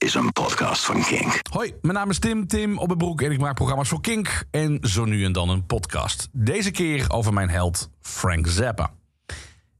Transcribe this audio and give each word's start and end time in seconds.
is 0.00 0.14
een 0.14 0.32
podcast 0.32 0.84
van 0.84 1.02
Kink. 1.02 1.40
Hoi, 1.50 1.74
mijn 1.82 1.94
naam 1.94 2.10
is 2.10 2.18
Tim, 2.18 2.46
Tim 2.46 2.78
op 2.78 2.94
broek 2.98 3.22
en 3.22 3.30
ik 3.30 3.38
maak 3.38 3.54
programma's 3.54 3.88
voor 3.88 4.00
Kink 4.00 4.44
en 4.50 4.78
zo 4.82 5.04
nu 5.04 5.24
en 5.24 5.32
dan 5.32 5.48
een 5.48 5.66
podcast. 5.66 6.28
Deze 6.32 6.70
keer 6.70 7.04
over 7.08 7.32
mijn 7.32 7.48
held 7.48 7.90
Frank 8.00 8.46
Zappa. 8.46 8.90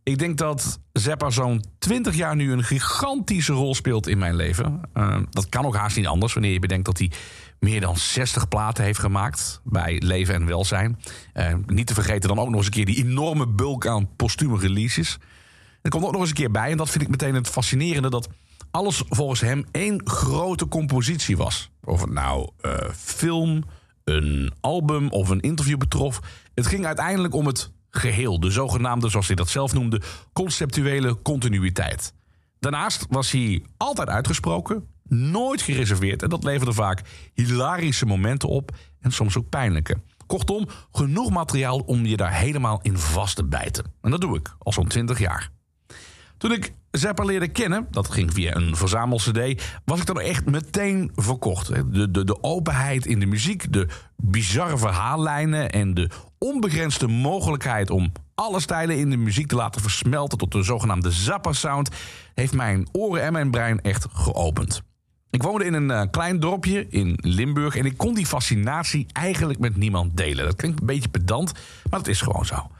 Ik 0.02 0.18
denk 0.18 0.38
dat 0.38 0.80
Zappa 0.92 1.30
zo'n 1.30 1.64
20 1.78 2.14
jaar 2.14 2.36
nu 2.36 2.52
een 2.52 2.64
gigantische 2.64 3.52
rol 3.52 3.74
speelt 3.74 4.06
in 4.06 4.18
mijn 4.18 4.34
leven. 4.34 4.80
Uh, 4.94 5.16
dat 5.30 5.48
kan 5.48 5.64
ook 5.64 5.76
haast 5.76 5.96
niet 5.96 6.06
anders 6.06 6.32
wanneer 6.32 6.52
je 6.52 6.58
bedenkt 6.58 6.84
dat 6.84 6.98
hij 6.98 7.10
meer 7.58 7.80
dan 7.80 7.96
60 7.96 8.48
platen 8.48 8.84
heeft 8.84 8.98
gemaakt 8.98 9.60
bij 9.64 10.00
Leven 10.04 10.34
en 10.34 10.46
Welzijn. 10.46 10.98
Uh, 11.34 11.54
niet 11.66 11.86
te 11.86 11.94
vergeten 11.94 12.28
dan 12.28 12.38
ook 12.38 12.48
nog 12.48 12.56
eens 12.56 12.66
een 12.66 12.72
keer 12.72 12.84
die 12.84 13.04
enorme 13.04 13.46
bulk 13.46 13.86
aan 13.86 14.16
postume 14.16 14.58
releases. 14.58 15.18
Er 15.82 15.90
komt 15.90 16.04
ook 16.04 16.12
nog 16.12 16.20
eens 16.20 16.30
een 16.30 16.36
keer 16.36 16.50
bij, 16.50 16.70
en 16.70 16.76
dat 16.76 16.90
vind 16.90 17.02
ik 17.02 17.10
meteen 17.10 17.34
het 17.34 17.48
fascinerende, 17.48 18.10
dat 18.10 18.28
alles 18.70 19.02
volgens 19.08 19.40
hem 19.40 19.64
één 19.70 20.00
grote 20.04 20.68
compositie 20.68 21.36
was. 21.36 21.70
Of 21.84 22.00
het 22.00 22.10
nou 22.10 22.50
uh, 22.62 22.74
film, 22.96 23.64
een 24.04 24.52
album 24.60 25.08
of 25.08 25.28
een 25.28 25.40
interview 25.40 25.78
betrof. 25.78 26.20
Het 26.54 26.66
ging 26.66 26.86
uiteindelijk 26.86 27.34
om 27.34 27.46
het 27.46 27.72
geheel, 27.90 28.40
de 28.40 28.50
zogenaamde, 28.50 29.08
zoals 29.08 29.26
hij 29.26 29.36
dat 29.36 29.48
zelf 29.48 29.72
noemde, 29.72 30.00
conceptuele 30.32 31.22
continuïteit. 31.22 32.14
Daarnaast 32.58 33.06
was 33.08 33.30
hij 33.30 33.64
altijd 33.76 34.08
uitgesproken, 34.08 34.86
nooit 35.08 35.62
gereserveerd 35.62 36.22
en 36.22 36.28
dat 36.28 36.44
leverde 36.44 36.72
vaak 36.72 37.02
hilarische 37.34 38.06
momenten 38.06 38.48
op 38.48 38.76
en 39.00 39.12
soms 39.12 39.36
ook 39.36 39.48
pijnlijke. 39.48 39.96
Kortom, 40.26 40.68
genoeg 40.92 41.30
materiaal 41.30 41.78
om 41.78 42.06
je 42.06 42.16
daar 42.16 42.34
helemaal 42.34 42.80
in 42.82 42.98
vast 42.98 43.36
te 43.36 43.44
bijten. 43.44 43.84
En 44.00 44.10
dat 44.10 44.20
doe 44.20 44.36
ik 44.36 44.54
al 44.58 44.72
zo'n 44.72 44.88
20 44.88 45.18
jaar. 45.18 45.50
Toen 46.40 46.52
ik 46.52 46.72
Zappa 46.90 47.24
leerde 47.24 47.48
kennen, 47.48 47.86
dat 47.90 48.10
ging 48.10 48.32
via 48.32 48.54
een 48.54 48.76
verzamel-cd, 48.76 49.62
was 49.84 50.00
ik 50.00 50.06
dan 50.06 50.20
echt 50.20 50.46
meteen 50.46 51.10
verkocht. 51.14 51.66
De, 51.66 52.10
de, 52.10 52.24
de 52.24 52.42
openheid 52.42 53.06
in 53.06 53.20
de 53.20 53.26
muziek, 53.26 53.72
de 53.72 53.88
bizarre 54.16 54.78
verhaallijnen 54.78 55.70
en 55.70 55.94
de 55.94 56.10
onbegrensde 56.38 57.08
mogelijkheid 57.08 57.90
om 57.90 58.12
alle 58.34 58.60
stijlen 58.60 58.98
in 58.98 59.10
de 59.10 59.16
muziek 59.16 59.46
te 59.46 59.54
laten 59.54 59.80
versmelten 59.80 60.38
tot 60.38 60.52
de 60.52 60.62
zogenaamde 60.62 61.10
Zappa-sound, 61.10 61.88
heeft 62.34 62.52
mijn 62.52 62.88
oren 62.92 63.22
en 63.22 63.32
mijn 63.32 63.50
brein 63.50 63.80
echt 63.80 64.06
geopend. 64.12 64.82
Ik 65.30 65.42
woonde 65.42 65.64
in 65.64 65.74
een 65.74 65.90
uh, 65.90 66.02
klein 66.10 66.40
dorpje 66.40 66.86
in 66.88 67.18
Limburg 67.20 67.76
en 67.76 67.84
ik 67.84 67.96
kon 67.96 68.14
die 68.14 68.26
fascinatie 68.26 69.06
eigenlijk 69.12 69.58
met 69.58 69.76
niemand 69.76 70.16
delen. 70.16 70.44
Dat 70.44 70.56
klinkt 70.56 70.80
een 70.80 70.86
beetje 70.86 71.08
pedant, 71.08 71.52
maar 71.90 71.98
dat 71.98 72.08
is 72.08 72.20
gewoon 72.20 72.46
zo. 72.46 72.70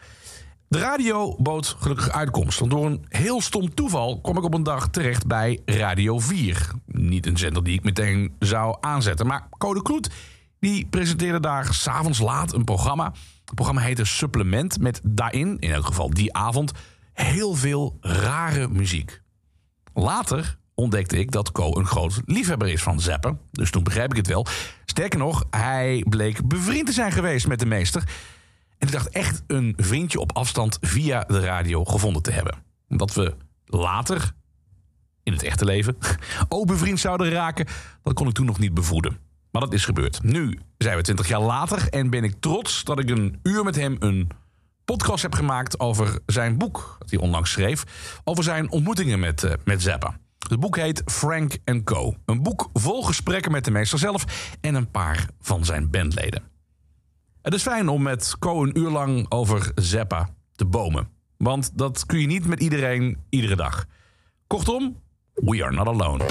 De 0.71 0.79
radio 0.79 1.37
bood 1.39 1.77
gelukkig 1.79 2.11
uitkomst. 2.11 2.59
Want 2.59 2.71
door 2.71 2.87
een 2.87 3.05
heel 3.09 3.41
stom 3.41 3.75
toeval 3.75 4.21
kwam 4.21 4.37
ik 4.37 4.43
op 4.43 4.55
een 4.55 4.63
dag 4.63 4.89
terecht 4.89 5.27
bij 5.27 5.61
Radio 5.65 6.19
4. 6.19 6.71
Niet 6.87 7.27
een 7.27 7.37
zender 7.37 7.65
die 7.65 7.75
ik 7.75 7.85
meteen 7.85 8.35
zou 8.39 8.77
aanzetten. 8.81 9.27
Maar 9.27 9.49
Code 9.59 9.83
Kloet 9.83 10.11
die 10.61 10.87
presenteerde 10.87 11.41
daar 11.41 11.75
s'avonds 11.75 12.19
laat 12.19 12.53
een 12.53 12.65
programma. 12.65 13.13
Het 13.45 13.55
programma 13.55 13.81
heette 13.81 14.05
Supplement. 14.05 14.81
Met 14.81 15.01
daarin, 15.05 15.59
in 15.59 15.73
elk 15.73 15.87
geval 15.87 16.11
die 16.11 16.35
avond, 16.35 16.73
heel 17.13 17.55
veel 17.55 17.97
rare 18.01 18.69
muziek. 18.69 19.23
Later 19.95 20.59
ontdekte 20.75 21.19
ik 21.19 21.31
dat 21.31 21.53
Co 21.53 21.77
een 21.77 21.87
groot 21.87 22.21
liefhebber 22.25 22.69
is 22.69 22.83
van 22.83 23.01
zappen. 23.01 23.41
Dus 23.51 23.71
toen 23.71 23.83
begreep 23.83 24.11
ik 24.11 24.17
het 24.17 24.27
wel. 24.27 24.47
Sterker 24.85 25.19
nog, 25.19 25.45
hij 25.51 26.05
bleek 26.09 26.49
bevriend 26.49 26.87
te 26.87 26.93
zijn 26.93 27.13
geweest 27.13 27.47
met 27.47 27.59
de 27.59 27.67
meester. 27.67 28.05
En 28.81 28.87
ik 28.87 28.93
dacht 28.93 29.09
echt 29.09 29.43
een 29.47 29.75
vriendje 29.77 30.21
op 30.21 30.37
afstand 30.37 30.79
via 30.81 31.25
de 31.25 31.41
radio 31.41 31.85
gevonden 31.85 32.23
te 32.23 32.31
hebben. 32.31 32.55
Dat 32.89 33.15
we 33.15 33.35
later, 33.65 34.33
in 35.23 35.33
het 35.33 35.43
echte 35.43 35.65
leven, 35.65 35.97
ook 36.49 36.67
bevriend 36.67 37.01
zouden 37.01 37.31
raken, 37.31 37.67
dat 38.03 38.15
kon 38.15 38.29
ik 38.29 38.35
toen 38.35 38.47
nog 38.47 38.59
niet 38.59 38.75
bevoeden. 38.75 39.19
Maar 39.51 39.63
dat 39.63 39.73
is 39.73 39.85
gebeurd. 39.85 40.23
Nu 40.23 40.59
zijn 40.79 40.97
we 40.97 41.03
twintig 41.03 41.29
jaar 41.29 41.41
later 41.41 41.89
en 41.89 42.11
ben 42.11 42.25
ik 42.25 42.35
trots 42.41 42.85
dat 42.85 42.99
ik 42.99 43.11
een 43.11 43.39
uur 43.43 43.65
met 43.65 43.77
hem 43.77 43.97
een 43.99 44.29
podcast 44.85 45.23
heb 45.23 45.35
gemaakt 45.35 45.81
over 45.81 46.19
zijn 46.27 46.59
boek 46.59 46.97
dat 46.99 47.11
hij 47.11 47.19
onlangs 47.19 47.51
schreef. 47.51 47.85
Over 48.25 48.45
zijn 48.45 48.71
ontmoetingen 48.71 49.21
met, 49.21 49.43
uh, 49.43 49.53
met 49.65 49.83
Zappa. 49.83 50.19
Het 50.49 50.61
boek 50.61 50.77
heet 50.77 51.03
Frank 51.07 51.57
Co. 51.85 52.15
Een 52.25 52.43
boek 52.43 52.71
vol 52.73 53.03
gesprekken 53.03 53.53
met 53.53 53.65
de 53.65 53.71
meester 53.71 53.99
zelf 53.99 54.25
en 54.61 54.75
een 54.75 54.91
paar 54.91 55.27
van 55.41 55.65
zijn 55.65 55.91
bandleden. 55.91 56.50
Het 57.43 57.55
is 57.55 57.63
fijn 57.63 57.89
om 57.89 58.03
met 58.03 58.35
Co 58.39 58.63
een 58.63 58.79
uur 58.79 58.91
lang 58.91 59.27
over 59.29 59.73
Zappa 59.75 60.29
te 60.55 60.65
bomen. 60.65 61.09
Want 61.37 61.79
dat 61.79 62.07
kun 62.07 62.21
je 62.21 62.27
niet 62.27 62.47
met 62.47 62.61
iedereen 62.61 63.19
iedere 63.29 63.57
dag. 63.57 63.85
Kortom, 64.47 64.97
we 65.35 65.65
are 65.65 65.75
not 65.75 65.87
alone. 65.87 66.25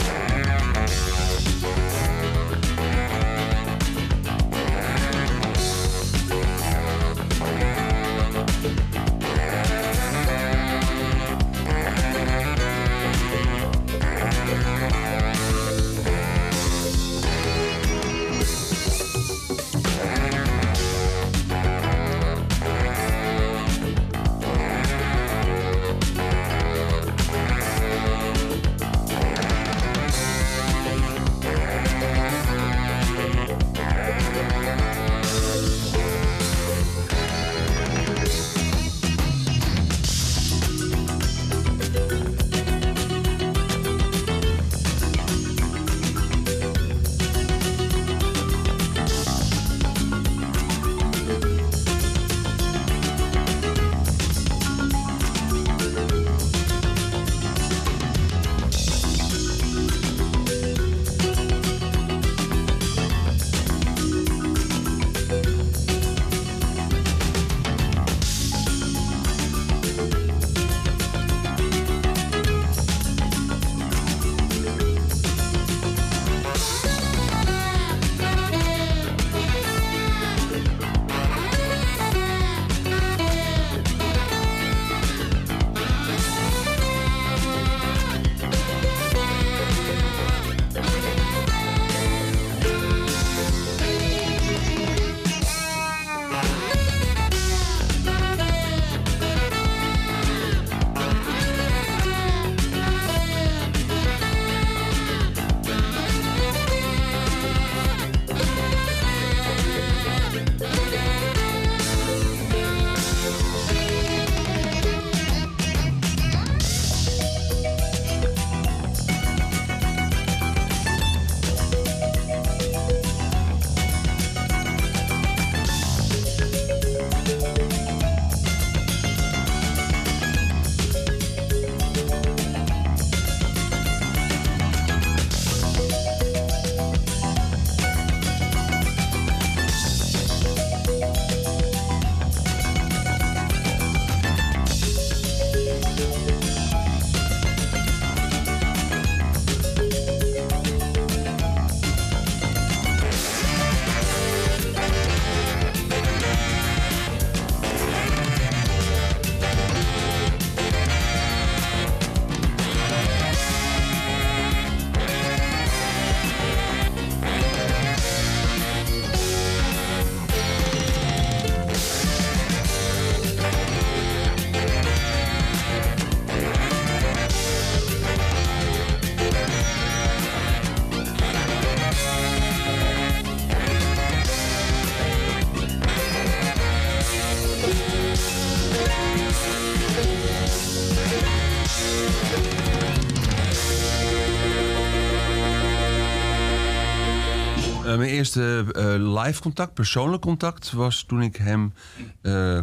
Mijn 198.10 198.22
eerste 198.22 198.66
live 199.00 199.42
contact, 199.42 199.74
persoonlijk 199.74 200.22
contact, 200.22 200.72
was 200.72 201.04
toen 201.04 201.22
ik 201.22 201.36
hem 201.36 201.74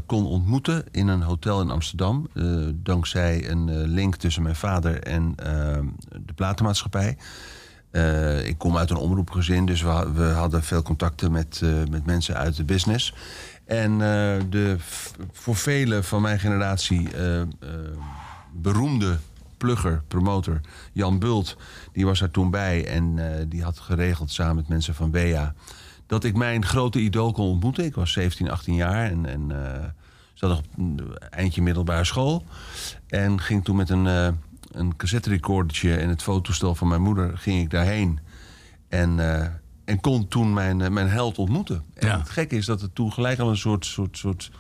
kon 0.06 0.26
ontmoeten 0.26 0.84
in 0.90 1.08
een 1.08 1.22
hotel 1.22 1.60
in 1.60 1.70
Amsterdam. 1.70 2.28
dankzij 2.74 3.50
een 3.50 3.86
link 3.86 4.16
tussen 4.16 4.42
mijn 4.42 4.56
vader 4.56 5.02
en 5.02 5.34
de 6.26 6.32
platenmaatschappij. 6.34 7.16
ik 8.44 8.58
kom 8.58 8.76
uit 8.76 8.90
een 8.90 8.96
omroepgezin, 8.96 9.66
dus 9.66 9.82
we, 9.82 10.12
we 10.14 10.24
hadden 10.24 10.62
veel 10.62 10.82
contacten 10.82 11.32
met, 11.32 11.60
met 11.90 12.06
mensen 12.06 12.36
uit 12.36 12.56
de 12.56 12.64
business. 12.64 13.14
En 13.64 13.98
de, 14.50 14.76
voor 15.32 15.56
velen 15.56 16.04
van 16.04 16.22
mijn 16.22 16.38
generatie 16.38 17.08
beroemde 18.52 19.18
plugger, 19.56 20.02
promotor, 20.08 20.60
Jan 20.92 21.18
Bult, 21.18 21.56
die 21.92 22.06
was 22.06 22.20
er 22.20 22.30
toen 22.30 22.50
bij 22.50 22.86
en 22.86 23.16
uh, 23.16 23.24
die 23.48 23.62
had 23.62 23.78
geregeld 23.78 24.30
samen 24.30 24.56
met 24.56 24.68
mensen 24.68 24.94
van 24.94 25.10
WEA 25.10 25.54
dat 26.06 26.24
ik 26.24 26.36
mijn 26.36 26.64
grote 26.64 27.00
idool 27.00 27.32
kon 27.32 27.48
ontmoeten. 27.48 27.84
Ik 27.84 27.94
was 27.94 28.12
17, 28.12 28.50
18 28.50 28.74
jaar 28.74 29.10
en, 29.10 29.26
en 29.26 29.50
uh, 29.50 29.84
zat 30.34 30.50
nog 30.50 30.58
op 30.58 31.18
eindje 31.30 31.62
middelbare 31.62 32.04
school. 32.04 32.44
En 33.06 33.40
ging 33.40 33.64
toen 33.64 33.76
met 33.76 33.90
een, 33.90 34.04
uh, 34.04 34.28
een 34.70 34.96
cassette 34.96 35.28
recordertje 35.28 35.96
en 35.96 36.08
het 36.08 36.22
fototoestel 36.22 36.74
van 36.74 36.88
mijn 36.88 37.02
moeder 37.02 37.38
ging 37.38 37.62
ik 37.62 37.70
daarheen. 37.70 38.18
En, 38.88 39.20
en 39.84 40.00
kon 40.00 40.28
toen 40.28 40.52
mijn, 40.52 40.92
mijn 40.92 41.08
held 41.08 41.38
ontmoeten. 41.38 41.84
En 41.94 42.18
het 42.18 42.30
gekke 42.30 42.56
is 42.56 42.66
dat 42.66 42.80
het 42.80 42.94
toen 42.94 43.12
gelijk 43.12 43.38
al 43.38 43.48
een 43.48 43.56
soort, 43.56 43.86
soort, 43.86 44.18
soort 44.18 44.50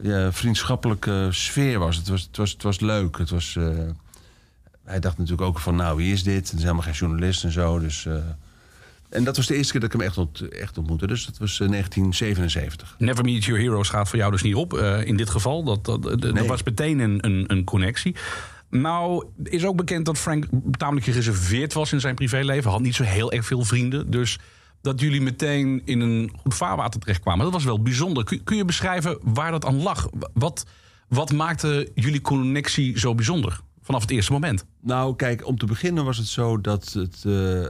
ja, 0.00 0.32
vriendschappelijke 0.32 1.28
sfeer 1.30 1.78
was. 1.78 1.96
Het 1.96 2.08
was, 2.08 2.22
het 2.22 2.36
was, 2.36 2.52
het 2.52 2.62
was 2.62 2.80
leuk. 2.80 3.18
Het 3.18 3.30
was, 3.30 3.58
hij 4.86 5.00
dacht 5.00 5.18
natuurlijk 5.18 5.48
ook 5.48 5.58
van, 5.58 5.76
nou, 5.76 5.96
wie 5.96 6.12
is 6.12 6.22
dit? 6.22 6.48
Het 6.48 6.56
is 6.58 6.62
helemaal 6.62 6.82
geen 6.82 6.92
journalist 6.92 7.44
en 7.44 7.52
zo. 7.52 7.78
Dus, 7.78 8.04
uh, 8.04 8.14
en 9.08 9.24
dat 9.24 9.36
was 9.36 9.46
de 9.46 9.56
eerste 9.56 9.72
keer 9.72 9.80
dat 9.80 9.92
ik 9.92 10.00
hem 10.00 10.08
echt, 10.08 10.18
ont, 10.18 10.48
echt 10.48 10.78
ontmoette. 10.78 11.06
Dus 11.06 11.26
dat 11.26 11.38
was 11.38 11.60
uh, 11.60 11.68
1977. 11.68 12.94
Never 12.98 13.24
Meet 13.24 13.44
Your 13.44 13.60
Heroes 13.60 13.88
gaat 13.88 14.08
voor 14.08 14.18
jou 14.18 14.30
dus 14.30 14.42
niet 14.42 14.54
op. 14.54 14.72
Uh, 14.74 15.04
in 15.04 15.16
dit 15.16 15.30
geval, 15.30 15.64
dat, 15.64 15.84
dat, 15.84 16.46
was 16.46 16.62
meteen 16.62 16.98
een, 16.98 17.24
een, 17.24 17.44
een, 17.46 17.64
connectie. 17.64 18.16
Nou, 18.70 19.26
is 19.42 19.64
ook 19.64 19.76
bekend 19.76 20.06
dat 20.06 20.18
Frank 20.18 20.46
tamelijk 20.70 21.06
gereserveerd 21.06 21.72
was 21.72 21.92
in 21.92 22.00
zijn 22.00 22.14
privéleven. 22.14 22.70
Had 22.70 22.80
niet 22.80 22.94
zo 22.94 23.02
heel 23.02 23.32
erg 23.32 23.46
veel 23.46 23.64
vrienden. 23.64 24.10
Dus 24.10 24.38
dat 24.80 25.00
jullie 25.00 25.20
meteen 25.20 25.82
in 25.84 26.00
een 26.00 26.32
goed 26.36 26.54
vaarwater 26.54 27.00
terechtkwamen. 27.00 27.44
Dat 27.44 27.52
was 27.52 27.64
wel 27.64 27.82
bijzonder. 27.82 28.24
Kun, 28.24 28.44
kun 28.44 28.56
je 28.56 28.64
beschrijven 28.64 29.18
waar 29.22 29.50
dat 29.50 29.64
aan 29.64 29.82
lag? 29.82 30.08
Wat, 30.34 30.66
wat 31.08 31.32
maakte 31.32 31.90
jullie 31.94 32.20
connectie 32.20 32.98
zo 32.98 33.14
bijzonder? 33.14 33.60
Vanaf 33.86 34.00
het 34.00 34.10
eerste 34.10 34.32
moment? 34.32 34.64
Nou, 34.80 35.16
kijk, 35.16 35.46
om 35.46 35.58
te 35.58 35.66
beginnen 35.66 36.04
was 36.04 36.16
het 36.16 36.26
zo 36.26 36.60
dat 36.60 36.92
het 36.92 37.22
uh, 37.26 37.62
uh, 37.62 37.68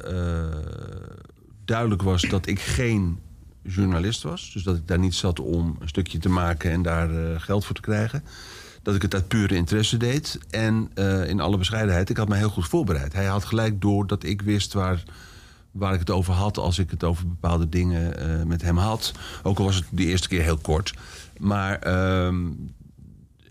duidelijk 1.64 2.02
was 2.02 2.22
dat 2.22 2.46
ik 2.46 2.60
geen 2.60 3.18
journalist 3.62 4.22
was. 4.22 4.50
Dus 4.52 4.62
dat 4.62 4.76
ik 4.76 4.88
daar 4.88 4.98
niet 4.98 5.14
zat 5.14 5.40
om 5.40 5.76
een 5.80 5.88
stukje 5.88 6.18
te 6.18 6.28
maken 6.28 6.70
en 6.70 6.82
daar 6.82 7.10
uh, 7.10 7.40
geld 7.40 7.64
voor 7.64 7.74
te 7.74 7.80
krijgen. 7.80 8.24
Dat 8.82 8.94
ik 8.94 9.02
het 9.02 9.14
uit 9.14 9.28
pure 9.28 9.54
interesse 9.54 9.96
deed. 9.96 10.38
En 10.50 10.90
in 11.26 11.40
alle 11.40 11.58
bescheidenheid, 11.58 12.10
ik 12.10 12.16
had 12.16 12.28
me 12.28 12.36
heel 12.36 12.48
goed 12.48 12.68
voorbereid. 12.68 13.12
Hij 13.12 13.24
had 13.24 13.44
gelijk 13.44 13.80
door 13.80 14.06
dat 14.06 14.24
ik 14.24 14.42
wist 14.42 14.72
waar, 14.72 15.02
waar 15.70 15.92
ik 15.92 15.98
het 15.98 16.10
over 16.10 16.34
had... 16.34 16.58
als 16.58 16.78
ik 16.78 16.90
het 16.90 17.04
over 17.04 17.28
bepaalde 17.28 17.68
dingen 17.68 18.48
met 18.48 18.62
hem 18.62 18.76
had. 18.76 19.12
Ook 19.42 19.58
al 19.58 19.64
was 19.64 19.76
het 19.76 19.84
de 19.90 20.04
eerste 20.04 20.28
keer 20.28 20.42
heel 20.42 20.58
kort. 20.58 20.94
Maar 21.38 21.78
ehm, 21.78 22.44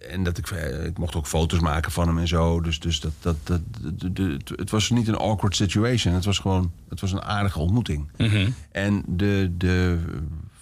en 0.10 0.24
dat 0.24 0.38
ik, 0.38 0.50
eh, 0.50 0.86
ik 0.86 0.98
mocht 0.98 1.16
ook 1.16 1.28
foto's 1.28 1.60
maken 1.60 1.92
van 1.92 2.07
hem 2.07 2.18
en 2.18 2.28
zo. 2.28 2.62
Dus, 2.62 2.80
dus 2.80 3.00
dat, 3.00 3.12
dat, 3.19 3.36
dat, 3.44 3.62
het 4.56 4.69
was 4.69 4.90
niet 4.90 5.07
een 5.07 5.18
awkward 5.18 5.56
situation. 5.56 6.13
Het 6.13 6.25
was 6.25 6.40
gewoon 6.40 6.72
het 6.90 7.02
was 7.02 7.12
een 7.12 7.22
aardige 7.22 7.60
ontmoeting. 7.60 8.10
Mhm. 8.18 8.50
En 8.72 9.04
de, 9.07 9.52
de 9.57 10.00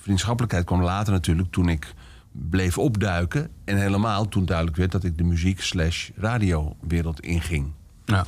vriendschappelijkheid 0.02 0.66
kwam 0.66 0.82
later 0.82 1.14
natuurlijk 1.14 1.52
toen 1.52 1.70
ik 1.70 1.94
bleef 2.32 2.78
opduiken. 2.78 3.50
En 3.64 3.78
helemaal 3.78 4.28
toen 4.28 4.46
duidelijk 4.46 4.78
werd 4.78 4.92
dat 4.92 5.04
ik 5.04 5.18
de 5.18 5.24
muziek 5.24 5.62
slash 5.62 6.10
radiowereld 6.16 7.20
inging. 7.20 7.72
Ja. 8.06 8.26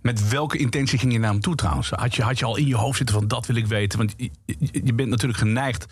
Met 0.00 0.28
welke 0.28 0.58
intentie 0.58 0.98
ging 0.98 1.12
je 1.12 1.18
naar 1.18 1.30
hem 1.30 1.40
toe 1.40 1.54
trouwens? 1.54 1.90
Had 1.90 2.14
je, 2.14 2.22
had 2.22 2.38
je 2.38 2.44
al 2.44 2.56
in 2.56 2.66
je 2.66 2.76
hoofd 2.76 2.96
zitten 2.96 3.14
van 3.14 3.28
dat 3.28 3.46
wil 3.46 3.56
ik 3.56 3.66
weten? 3.66 3.98
Want 3.98 4.14
je, 4.16 4.30
je 4.84 4.94
bent 4.94 5.08
natuurlijk 5.08 5.38
geneigd 5.38 5.86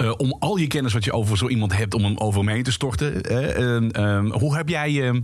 uh, 0.00 0.12
om 0.16 0.36
al 0.38 0.56
je 0.56 0.66
kennis 0.66 0.92
wat 0.92 1.04
je 1.04 1.12
over 1.12 1.38
zo 1.38 1.48
iemand 1.48 1.76
hebt, 1.76 1.94
om 1.94 2.04
hem 2.04 2.18
over 2.18 2.44
me 2.44 2.52
heen 2.52 2.62
te 2.62 2.72
storten. 2.72 3.32
Uh, 3.32 4.32
hoe 4.32 4.56
heb 4.56 4.68
jij 4.68 4.92
je 4.92 5.22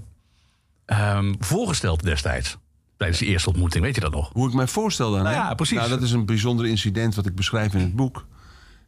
um, 0.86 1.36
voorgesteld 1.38 2.02
destijds? 2.02 2.56
Tijdens 2.96 3.18
de 3.18 3.26
eerste 3.26 3.48
ontmoeting, 3.48 3.84
weet 3.84 3.94
je 3.94 4.00
dat 4.00 4.12
nog? 4.12 4.30
Hoe 4.32 4.48
ik 4.48 4.54
mij 4.54 4.66
voorstelde 4.66 5.18
aan 5.18 5.24
nou, 5.24 5.36
Ja, 5.36 5.54
precies. 5.54 5.76
Nou, 5.76 5.88
dat 5.88 6.02
is 6.02 6.12
een 6.12 6.26
bijzonder 6.26 6.66
incident 6.66 7.14
wat 7.14 7.26
ik 7.26 7.34
beschrijf 7.34 7.74
in 7.74 7.80
het 7.80 7.96
boek. 7.96 8.26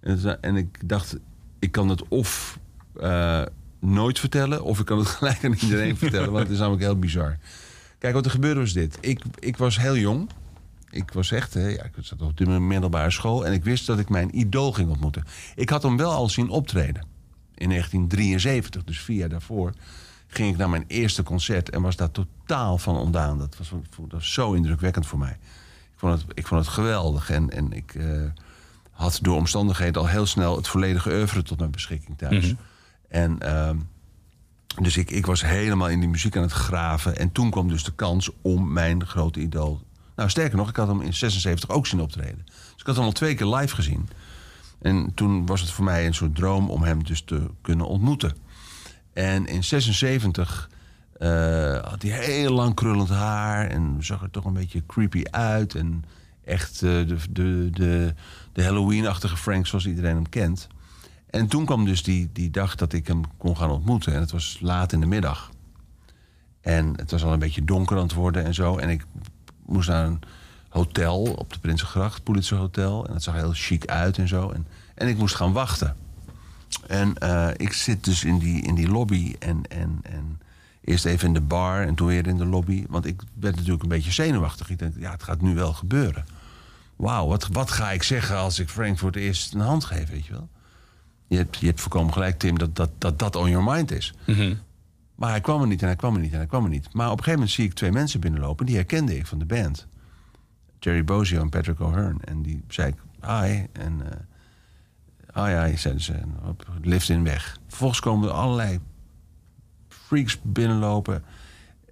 En, 0.01 0.41
en 0.41 0.57
ik 0.57 0.89
dacht, 0.89 1.17
ik 1.59 1.73
kan 1.73 1.89
het 1.89 2.09
of 2.09 2.59
uh, 3.01 3.43
nooit 3.81 4.19
vertellen... 4.19 4.63
of 4.63 4.79
ik 4.79 4.87
kan 4.87 4.99
het 4.99 5.09
gelijk 5.19 5.45
aan 5.45 5.55
iedereen 5.61 5.97
vertellen. 5.97 6.33
Want 6.33 6.43
het 6.43 6.53
is 6.53 6.59
namelijk 6.59 6.83
heel 6.83 6.99
bizar. 6.99 7.39
Kijk, 7.99 8.15
wat 8.15 8.25
er 8.25 8.31
gebeurde 8.31 8.61
was 8.61 8.73
dit. 8.73 8.99
Ik, 9.01 9.21
ik 9.39 9.57
was 9.57 9.79
heel 9.79 9.97
jong 9.97 10.29
ik 10.91 11.11
was 11.13 11.31
echt, 11.31 11.55
hè, 11.55 11.69
ja, 11.69 11.85
ik 11.85 11.93
zat 12.01 12.23
op 12.23 12.37
de 12.37 12.47
middelbare 12.47 13.11
school 13.11 13.47
en 13.47 13.53
ik 13.53 13.65
wist 13.65 13.87
dat 13.87 13.99
ik 13.99 14.09
mijn 14.09 14.39
idool 14.39 14.73
ging 14.73 14.91
ontmoeten. 14.91 15.25
Ik 15.55 15.69
had 15.69 15.83
hem 15.83 15.97
wel 15.97 16.13
al 16.13 16.29
zien 16.29 16.49
optreden 16.49 17.07
in 17.55 17.69
1973, 17.69 18.85
dus 18.85 19.01
vier 19.01 19.17
jaar 19.17 19.29
daarvoor. 19.29 19.73
Ging 20.27 20.51
ik 20.51 20.57
naar 20.57 20.71
mijn 20.71 20.85
eerste 20.87 21.23
concert 21.23 21.71
en 21.71 21.83
was 21.83 21.97
daar 21.97 22.11
totaal 22.11 22.79
van 22.79 22.97
ontdaan. 22.97 23.39
Dat 23.39 23.57
was, 23.57 23.71
dat 23.71 24.13
was 24.13 24.33
zo 24.33 24.53
indrukwekkend 24.53 25.07
voor 25.07 25.19
mij. 25.19 25.37
Ik 25.93 26.05
vond 26.05 26.13
het, 26.13 26.25
ik 26.35 26.47
vond 26.47 26.65
het 26.65 26.75
geweldig 26.75 27.31
en, 27.31 27.51
en 27.51 27.73
ik 27.73 27.95
uh, 27.95 28.23
had 28.91 29.19
door 29.23 29.37
omstandigheden 29.37 30.03
al 30.03 30.09
heel 30.09 30.27
snel 30.27 30.57
het 30.57 30.69
volledige 30.69 31.11
oeuvre 31.11 31.43
tot 31.43 31.59
mijn 31.59 31.71
beschikking 31.71 32.19
thuis. 32.19 32.45
Mm 32.45 32.51
-hmm. 32.51 32.59
En. 33.09 33.39
Uh, 33.43 33.71
dus 34.83 34.97
ik, 34.97 35.11
ik 35.11 35.27
was 35.27 35.43
helemaal 35.43 35.89
in 35.89 36.01
die 36.01 36.09
muziek 36.09 36.37
aan 36.37 36.43
het 36.43 36.53
graven. 36.53 37.17
En 37.17 37.33
toen 37.33 37.51
kwam 37.51 37.69
dus 37.69 37.85
de 37.85 37.95
kans 37.95 38.31
om 38.43 38.73
mijn 38.73 39.07
grote 39.07 39.41
idool 39.41 39.83
nou, 40.19 40.31
sterker 40.31 40.57
nog, 40.57 40.69
ik 40.69 40.77
had 40.77 40.89
hem 40.89 41.01
in 41.01 41.15
76 41.15 41.71
ook 41.71 41.87
zien 41.87 42.01
optreden. 42.01 42.43
Dus 42.45 42.81
ik 42.81 42.87
had 42.87 42.97
hem 42.97 43.05
al 43.05 43.13
twee 43.13 43.35
keer 43.35 43.47
live 43.47 43.75
gezien. 43.75 44.09
En 44.79 45.15
toen 45.15 45.47
was 45.47 45.61
het 45.61 45.71
voor 45.71 45.85
mij 45.85 46.07
een 46.07 46.15
soort 46.15 46.35
droom 46.35 46.71
om 46.71 46.83
hem 46.83 47.05
dus 47.05 47.21
te 47.21 47.51
kunnen 47.61 47.87
ontmoeten. 47.87 48.37
En 49.13 49.47
in 49.47 49.65
76 49.65 50.71
uh, 51.19 51.29
had 51.85 52.03
hij 52.03 52.11
heel 52.11 52.53
lang 52.53 52.75
krullend 52.75 53.09
haar 53.09 53.67
en 53.67 53.97
zag 54.01 54.23
er 54.23 54.31
toch 54.31 54.45
een 54.45 54.53
beetje 54.53 54.87
creepy 54.87 55.23
uit. 55.31 55.75
En 55.75 56.05
echt 56.45 56.83
uh, 56.83 57.07
de, 57.09 57.17
de, 57.31 57.69
de, 57.73 58.15
de 58.53 58.65
Halloween-achtige 58.65 59.37
Frank 59.37 59.67
zoals 59.67 59.87
iedereen 59.87 60.15
hem 60.15 60.29
kent. 60.29 60.67
En 61.31 61.47
toen 61.47 61.65
kwam 61.65 61.85
dus 61.85 62.03
die, 62.03 62.31
die 62.33 62.51
dag 62.51 62.75
dat 62.75 62.93
ik 62.93 63.07
hem 63.07 63.23
kon 63.37 63.57
gaan 63.57 63.71
ontmoeten. 63.71 64.15
En 64.15 64.21
het 64.21 64.31
was 64.31 64.59
laat 64.61 64.93
in 64.93 65.01
de 65.01 65.07
middag. 65.07 65.51
En 66.61 66.97
het 66.97 67.11
was 67.11 67.25
al 67.25 67.33
een 67.33 67.39
beetje 67.39 67.65
donker 67.65 67.97
aan 67.97 68.03
het 68.03 68.13
worden 68.13 68.45
en 68.45 68.55
zo. 68.55 68.77
En 68.77 68.89
ik 68.89 69.05
moest 69.69 69.89
naar 69.89 70.07
een 70.07 70.21
hotel 70.69 71.23
op 71.23 71.53
de 71.53 71.59
Prinsengracht, 71.59 72.23
Hotel. 72.49 73.07
En 73.07 73.15
het 73.15 73.23
zag 73.23 73.35
heel 73.35 73.53
chic 73.53 73.87
uit 73.87 74.19
en 74.19 74.29
zo. 74.29 74.51
En, 74.51 74.67
en 74.95 75.09
ik 75.09 75.17
moest 75.17 75.35
gaan 75.35 75.53
wachten. 75.53 75.97
En 76.87 77.15
uh, 77.23 77.49
ik 77.57 77.73
zit 77.73 78.05
dus 78.05 78.25
in 78.25 78.39
die, 78.39 78.63
in 78.63 78.75
die 78.75 78.89
lobby 78.89 79.37
en, 79.39 79.63
en, 79.69 80.01
en 80.03 80.41
eerst 80.85 81.05
even 81.05 81.27
in 81.27 81.35
de 81.35 81.41
bar 81.41 81.87
en 81.87 81.95
toen 81.95 82.07
weer 82.07 82.27
in 82.27 82.37
de 82.37 82.45
lobby. 82.45 82.85
Want 82.89 83.07
ik 83.07 83.23
werd 83.35 83.55
natuurlijk 83.57 83.83
een 83.83 83.89
beetje 83.89 84.13
zenuwachtig. 84.13 84.71
Ik 84.71 84.79
denk, 84.79 84.95
ja, 84.99 85.11
het 85.11 85.23
gaat 85.23 85.41
nu 85.41 85.55
wel 85.55 85.73
gebeuren. 85.73 86.27
Wauw, 86.97 87.27
wat, 87.27 87.49
wat 87.53 87.71
ga 87.71 87.91
ik 87.91 88.03
zeggen 88.03 88.37
als 88.37 88.59
ik 88.59 88.69
Frank 88.69 88.99
voor 88.99 89.11
eerst 89.11 89.55
een 89.55 89.61
hand 89.61 89.85
geef, 89.85 90.11
weet 90.11 90.27
je 90.27 90.33
wel? 90.33 90.49
Je 91.27 91.37
hebt, 91.37 91.57
je 91.57 91.67
hebt 91.67 91.81
voorkomen 91.81 92.13
gelijk, 92.13 92.39
Tim, 92.39 92.59
dat 92.59 92.77
dat, 92.77 92.91
dat, 92.99 93.19
dat 93.19 93.37
on 93.37 93.51
your 93.51 93.73
mind 93.73 93.91
is. 93.91 94.15
Mm. 94.25 94.59
Maar 95.19 95.31
hij 95.31 95.41
kwam 95.41 95.61
er 95.61 95.67
niet 95.67 95.81
en 95.81 95.87
hij 95.87 95.97
kwam 95.97 96.15
er 96.15 96.21
niet 96.21 96.33
en 96.33 96.39
hij 96.39 96.47
kwam 96.47 96.65
er 96.65 96.71
niet. 96.71 96.93
Maar 96.93 97.07
op 97.07 97.19
een 97.19 97.25
gegeven 97.25 97.33
moment 97.33 97.51
zie 97.51 97.65
ik 97.65 97.73
twee 97.73 97.93
mensen 97.93 98.21
binnenlopen. 98.21 98.67
Die 98.67 98.75
herkende 98.75 99.17
ik 99.17 99.27
van 99.27 99.39
de 99.39 99.45
band. 99.45 99.87
Jerry 100.79 101.05
Bozio 101.05 101.41
en 101.41 101.49
Patrick 101.49 101.81
O'Hearn. 101.81 102.21
En 102.25 102.43
die 102.43 102.65
zei 102.69 102.89
ik, 102.89 102.97
hi. 103.21 103.67
En 103.73 104.03
uh, 105.35 105.45
hi, 105.45 105.69
hi, 105.69 105.77
zeiden 105.77 106.03
ze. 106.03 106.15
Op 106.45 106.67
lift 106.83 107.09
in 107.09 107.25
weg. 107.25 107.59
Vervolgens 107.67 108.01
komen 108.01 108.29
er 108.29 108.35
allerlei 108.35 108.81
freaks 109.89 110.39
binnenlopen. 110.43 111.25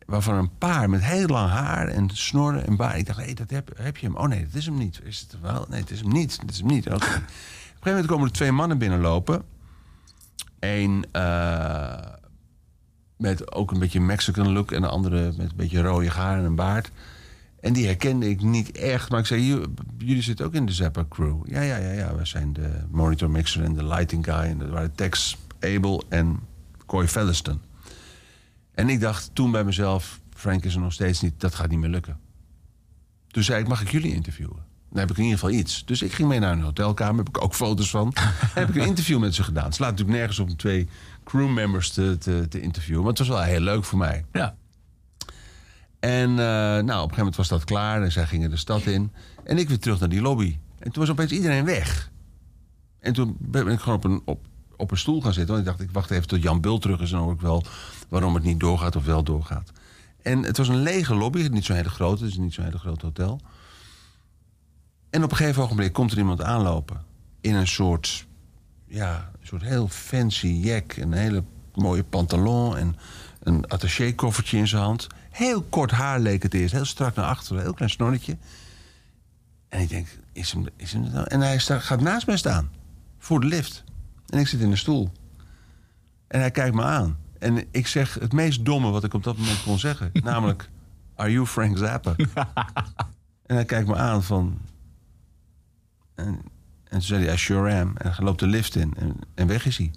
Waarvan 0.05 0.35
een 0.35 0.59
paar 0.59 0.91
met 0.91 1.05
heel 1.05 1.27
lang 1.27 1.51
haar 1.51 1.89
en 1.89 2.11
snorren 2.13 2.67
en 2.67 2.77
baard. 2.77 2.99
Ik 2.99 3.07
dacht, 3.07 3.25
hé, 3.25 3.35
dat 3.35 3.51
heb, 3.51 3.71
heb 3.77 3.97
je 3.97 4.07
hem? 4.07 4.17
Oh 4.17 4.29
nee, 4.29 4.45
dat 4.45 4.55
is 4.55 4.67
hem 4.67 4.79
niet. 4.79 5.01
Is 5.03 5.21
het 5.21 5.41
wel? 5.41 5.67
Nee, 5.69 5.81
het 5.81 5.91
is 5.91 6.01
hem 6.01 6.13
niet. 6.13 6.41
Het 6.41 6.51
is 6.51 6.59
hem 6.59 6.67
niet. 6.67 6.87
Op 6.87 6.93
een 6.93 7.01
gegeven 7.01 7.27
moment 7.83 8.07
komen 8.07 8.27
er 8.27 8.33
twee 8.33 8.53
mannen 8.53 8.79
binnenlopen. 8.79 9.43
Eén... 10.59 11.05
Uh, 11.13 12.15
met 13.17 13.53
ook 13.53 13.71
een 13.71 13.79
beetje 13.79 14.01
Mexican 14.01 14.53
look. 14.53 14.73
En 14.73 14.81
de 14.81 14.89
andere 14.89 15.33
met 15.37 15.51
een 15.51 15.57
beetje 15.57 15.83
rode 15.83 16.11
haar 16.11 16.39
en 16.39 16.45
een 16.45 16.55
baard. 16.55 16.91
En 17.61 17.73
die 17.73 17.87
herkende 17.87 18.29
ik 18.29 18.43
niet 18.43 18.71
echt. 18.73 19.11
Maar 19.11 19.21
ik 19.21 19.27
zei, 19.27 19.65
jullie 19.99 20.23
zitten 20.23 20.47
ook 20.47 20.55
in 20.55 20.67
de 20.67 20.73
Zappa 20.73 21.05
crew. 21.09 21.37
Ja, 21.45 21.61
ja, 21.61 21.77
ja, 21.77 21.91
ja. 21.91 22.15
We 22.17 22.25
zijn 22.25 22.53
de 22.53 22.71
monitor 22.91 23.31
mixer 23.31 23.63
en 23.63 23.73
de 23.73 23.85
lighting 23.85 24.25
guy. 24.25 24.35
En 24.35 24.59
dat 24.59 24.69
waren 24.69 24.95
Tex 24.95 25.37
Abel 25.61 26.03
en 26.09 26.41
Coy 26.87 27.09
Felliston. 27.09 27.61
En 28.75 28.89
ik 28.89 29.01
dacht 29.01 29.31
toen 29.33 29.51
bij 29.51 29.65
mezelf... 29.65 30.21
Frank 30.35 30.65
is 30.65 30.75
er 30.75 30.81
nog 30.81 30.93
steeds 30.93 31.21
niet, 31.21 31.41
dat 31.41 31.55
gaat 31.55 31.69
niet 31.69 31.79
meer 31.79 31.91
lukken. 31.91 32.19
Toen 33.27 33.43
zei 33.43 33.61
ik, 33.61 33.69
mag 33.69 33.83
ik 33.83 33.91
jullie 33.91 34.15
interviewen? 34.15 34.65
Dan 34.91 34.99
heb 34.99 35.11
ik 35.11 35.17
in 35.17 35.23
ieder 35.23 35.39
geval 35.39 35.55
iets. 35.55 35.85
Dus 35.85 36.03
ik 36.03 36.13
ging 36.13 36.29
mee 36.29 36.39
naar 36.39 36.53
een 36.53 36.61
hotelkamer. 36.61 37.17
Heb 37.17 37.29
ik 37.29 37.43
ook 37.43 37.55
foto's 37.55 37.91
van. 37.91 38.13
heb 38.55 38.69
ik 38.69 38.75
een 38.75 38.87
interview 38.87 39.19
met 39.19 39.35
ze 39.35 39.43
gedaan. 39.43 39.65
Het 39.65 39.75
slaat 39.75 39.91
natuurlijk 39.91 40.19
nergens 40.19 40.39
op 40.39 40.49
om 40.49 40.57
twee 40.57 40.89
crewmembers 41.27 41.91
te, 41.91 42.19
te, 42.19 42.47
te 42.49 42.61
interviewen. 42.61 43.01
Maar 43.01 43.11
het 43.11 43.19
was 43.19 43.29
wel 43.29 43.43
heel 43.43 43.61
leuk 43.61 43.85
voor 43.85 43.99
mij. 43.99 44.25
Ja. 44.33 44.57
En 46.01 46.31
uh, 46.31 46.37
nou, 46.37 46.79
op 46.81 46.89
een 46.89 46.99
gegeven 46.99 47.17
moment 47.17 47.37
was 47.37 47.49
dat 47.49 47.65
klaar. 47.65 48.03
En 48.03 48.13
zij 48.13 48.27
gingen 48.27 48.51
de 48.51 48.57
stad 48.57 48.83
in. 48.83 49.13
En 49.45 49.59
ik 49.59 49.69
weer 49.69 49.79
terug 49.79 50.01
naar 50.01 50.09
die 50.09 50.21
lobby. 50.21 50.59
En 50.79 50.93
toen 50.93 51.03
was 51.03 51.11
opeens 51.11 51.33
iedereen 51.33 51.65
weg. 51.65 52.11
En 53.01 53.13
toen 53.13 53.37
ben 53.39 53.69
ik 53.69 53.81
gewoon 53.81 53.97
op 53.97 54.05
een, 54.05 54.23
op, 54.25 54.47
op 54.77 54.91
een 54.91 54.99
stoel 54.99 55.23
gaan 55.23 55.33
zitten. 55.33 55.55
Want 55.55 55.67
ik 55.67 55.73
dacht, 55.73 55.89
ik 55.89 55.95
wacht 55.95 56.11
even 56.11 56.29
tot 56.29 56.43
Jan 56.43 56.61
Bul 56.61 56.79
terug 56.79 57.01
is. 57.01 57.11
En 57.11 57.17
dan 57.17 57.25
hoor 57.25 57.35
ik 57.35 57.41
wel 57.41 57.65
waarom 58.09 58.35
het 58.35 58.45
niet 58.45 58.61
doorgaat 58.61 58.97
of 58.97 59.05
wel 59.05 59.23
doorgaat. 59.23 59.71
En 60.23 60.43
het 60.43 60.57
was 60.57 60.69
een 60.69 60.83
lege 60.83 61.15
lobby. 61.15 61.49
Niet 61.51 61.65
zo'n 61.65 61.77
hele 61.77 61.89
grote. 61.89 62.23
Het 62.23 62.33
is 62.33 62.39
niet 62.39 62.55
zo'n 62.55 62.65
hele 62.65 62.79
groot 62.79 63.03
hotel. 63.03 63.41
En 65.11 65.25
op 65.25 65.31
een 65.31 65.37
gegeven 65.37 65.63
ogenblik 65.63 65.93
komt 65.93 66.13
er 66.13 66.19
iemand 66.19 66.43
aanlopen. 66.43 67.05
In 67.41 67.55
een 67.55 67.67
soort, 67.67 68.26
ja, 68.87 69.31
een 69.41 69.47
soort 69.47 69.63
heel 69.63 69.89
fancy 69.89 70.47
jack. 70.47 70.93
Een 70.93 71.13
hele 71.13 71.45
mooie 71.75 72.05
pantalon 72.05 72.77
en 72.77 72.97
een 73.43 73.67
attaché-koffertje 73.69 74.59
in 74.59 74.69
zijn 74.69 74.83
hand. 74.83 75.07
Heel 75.31 75.63
kort 75.63 75.91
haar 75.91 76.21
leek 76.21 76.43
het 76.43 76.55
eerst. 76.55 76.75
Heel 76.75 76.85
strak 76.85 77.15
naar 77.15 77.27
achteren. 77.27 77.63
Heel 77.63 77.75
klein 77.75 77.91
snorretje. 77.91 78.37
En 79.69 79.81
ik 79.81 79.89
denk, 79.89 80.09
is 80.33 80.53
hem, 80.53 80.67
is 80.77 80.93
hem 80.93 81.11
nou? 81.13 81.27
En 81.29 81.41
hij 81.41 81.59
staat, 81.59 81.83
gaat 81.83 82.01
naast 82.01 82.27
mij 82.27 82.37
staan. 82.37 82.71
Voor 83.19 83.41
de 83.41 83.47
lift. 83.47 83.85
En 84.27 84.39
ik 84.39 84.47
zit 84.47 84.61
in 84.61 84.71
de 84.71 84.77
stoel. 84.77 85.13
En 86.27 86.41
hij 86.41 86.51
kijkt 86.51 86.75
me 86.75 86.83
aan. 86.83 87.19
En 87.39 87.65
ik 87.71 87.87
zeg 87.87 88.15
het 88.15 88.33
meest 88.33 88.65
domme 88.65 88.91
wat 88.91 89.05
ik 89.05 89.15
op 89.15 89.23
dat 89.23 89.37
moment 89.37 89.63
kon 89.63 89.79
zeggen. 89.79 90.11
namelijk, 90.23 90.71
are 91.15 91.33
you 91.33 91.47
Frank 91.47 91.79
Zappa? 91.79 92.15
en 93.47 93.55
hij 93.55 93.65
kijkt 93.65 93.89
me 93.89 93.97
aan 93.97 94.23
van... 94.23 94.59
En, 96.15 96.41
en 96.89 96.99
toen 96.99 97.03
zei 97.03 97.25
hij, 97.25 97.35
I 97.35 97.39
sure 97.39 97.81
am. 97.81 97.97
En 97.97 98.25
loopt 98.25 98.41
de 98.41 98.47
lift 98.47 98.77
in 98.77 98.95
en, 98.97 99.17
en 99.35 99.47
weg 99.47 99.67
is 99.67 99.79
hij. 99.79 99.91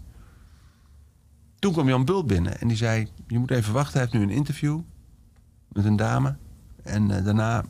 Toen 1.60 1.74
kwam 1.74 1.88
Jan 1.88 2.06
Bult 2.06 2.28
binnen 2.28 2.60
en 2.60 2.68
die 2.68 2.78
zei... 2.78 3.08
je 3.28 3.40
moet 3.40 3.52
even 3.52 3.74
wachten, 3.74 3.94
hij 3.94 4.02
heeft 4.02 4.14
nu 4.14 4.22
een 4.22 4.38
interview 4.38 4.80
met 5.68 5.86
een 5.86 5.96
dame. 5.96 6.36
En 6.84 7.10
uh, 7.10 7.24
daarna 7.24 7.66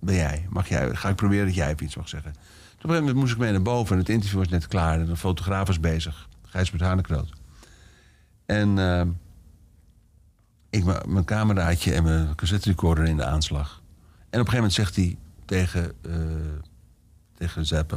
ben 0.00 0.14
jij. 0.14 0.46
Mag 0.50 0.68
jij. 0.68 0.94
Ga 0.94 1.08
ik 1.08 1.16
proberen 1.16 1.46
dat 1.46 1.54
jij 1.54 1.74
iets 1.78 1.96
mag 1.96 2.08
zeggen. 2.08 2.32
Toen 2.32 2.40
op 2.40 2.44
een 2.84 2.90
gegeven 2.90 3.00
moment 3.00 3.16
moest 3.16 3.32
ik 3.32 3.38
mee 3.38 3.52
naar 3.52 3.62
boven 3.62 3.92
en 3.92 3.98
het 3.98 4.08
interview 4.08 4.38
was 4.38 4.48
net 4.48 4.66
klaar. 4.66 5.00
En 5.00 5.06
de 5.06 5.16
fotograaf 5.16 5.66
was 5.66 5.80
bezig. 5.80 6.28
Gijsbert 6.42 6.82
Hanekroot. 6.82 7.32
En 8.46 8.76
uh, 8.76 9.02
ik 10.70 10.84
mijn 11.06 11.24
cameraatje 11.24 11.94
en 11.94 12.02
mijn 12.02 12.34
cassette 12.34 12.68
recorder 12.68 13.04
in 13.04 13.16
de 13.16 13.24
aanslag. 13.24 13.82
En 14.30 14.40
op 14.40 14.46
een 14.46 14.52
gegeven 14.52 14.54
moment 14.54 14.72
zegt 14.72 14.96
hij 14.96 15.16
tegen, 15.44 15.92
uh, 16.06 16.14
tegen 17.40 17.66
Zappa... 17.66 17.96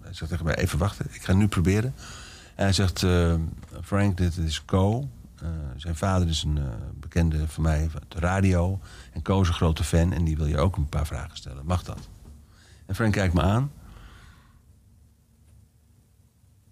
Hij 0.00 0.14
zegt 0.14 0.30
tegen 0.30 0.44
mij, 0.44 0.54
even 0.54 0.78
wachten, 0.78 1.06
ik 1.10 1.22
ga 1.22 1.32
nu 1.32 1.48
proberen. 1.48 1.94
En 2.54 2.64
hij 2.64 2.72
zegt, 2.72 3.02
uh, 3.02 3.34
Frank, 3.82 4.16
dit 4.16 4.36
is 4.36 4.64
Co. 4.64 5.08
Uh, 5.42 5.48
zijn 5.76 5.96
vader 5.96 6.28
is 6.28 6.42
een 6.42 6.56
uh, 6.56 6.64
bekende 7.00 7.48
van 7.48 7.62
mij 7.62 7.88
van 7.90 8.00
de 8.08 8.18
radio. 8.18 8.80
En 9.12 9.22
Co 9.22 9.40
is 9.40 9.48
een 9.48 9.54
grote 9.54 9.84
fan 9.84 10.12
en 10.12 10.24
die 10.24 10.36
wil 10.36 10.46
je 10.46 10.58
ook 10.58 10.76
een 10.76 10.88
paar 10.88 11.06
vragen 11.06 11.36
stellen. 11.36 11.66
Mag 11.66 11.82
dat? 11.82 12.08
En 12.86 12.94
Frank 12.94 13.12
kijkt 13.12 13.34
me 13.34 13.42
aan. 13.42 13.70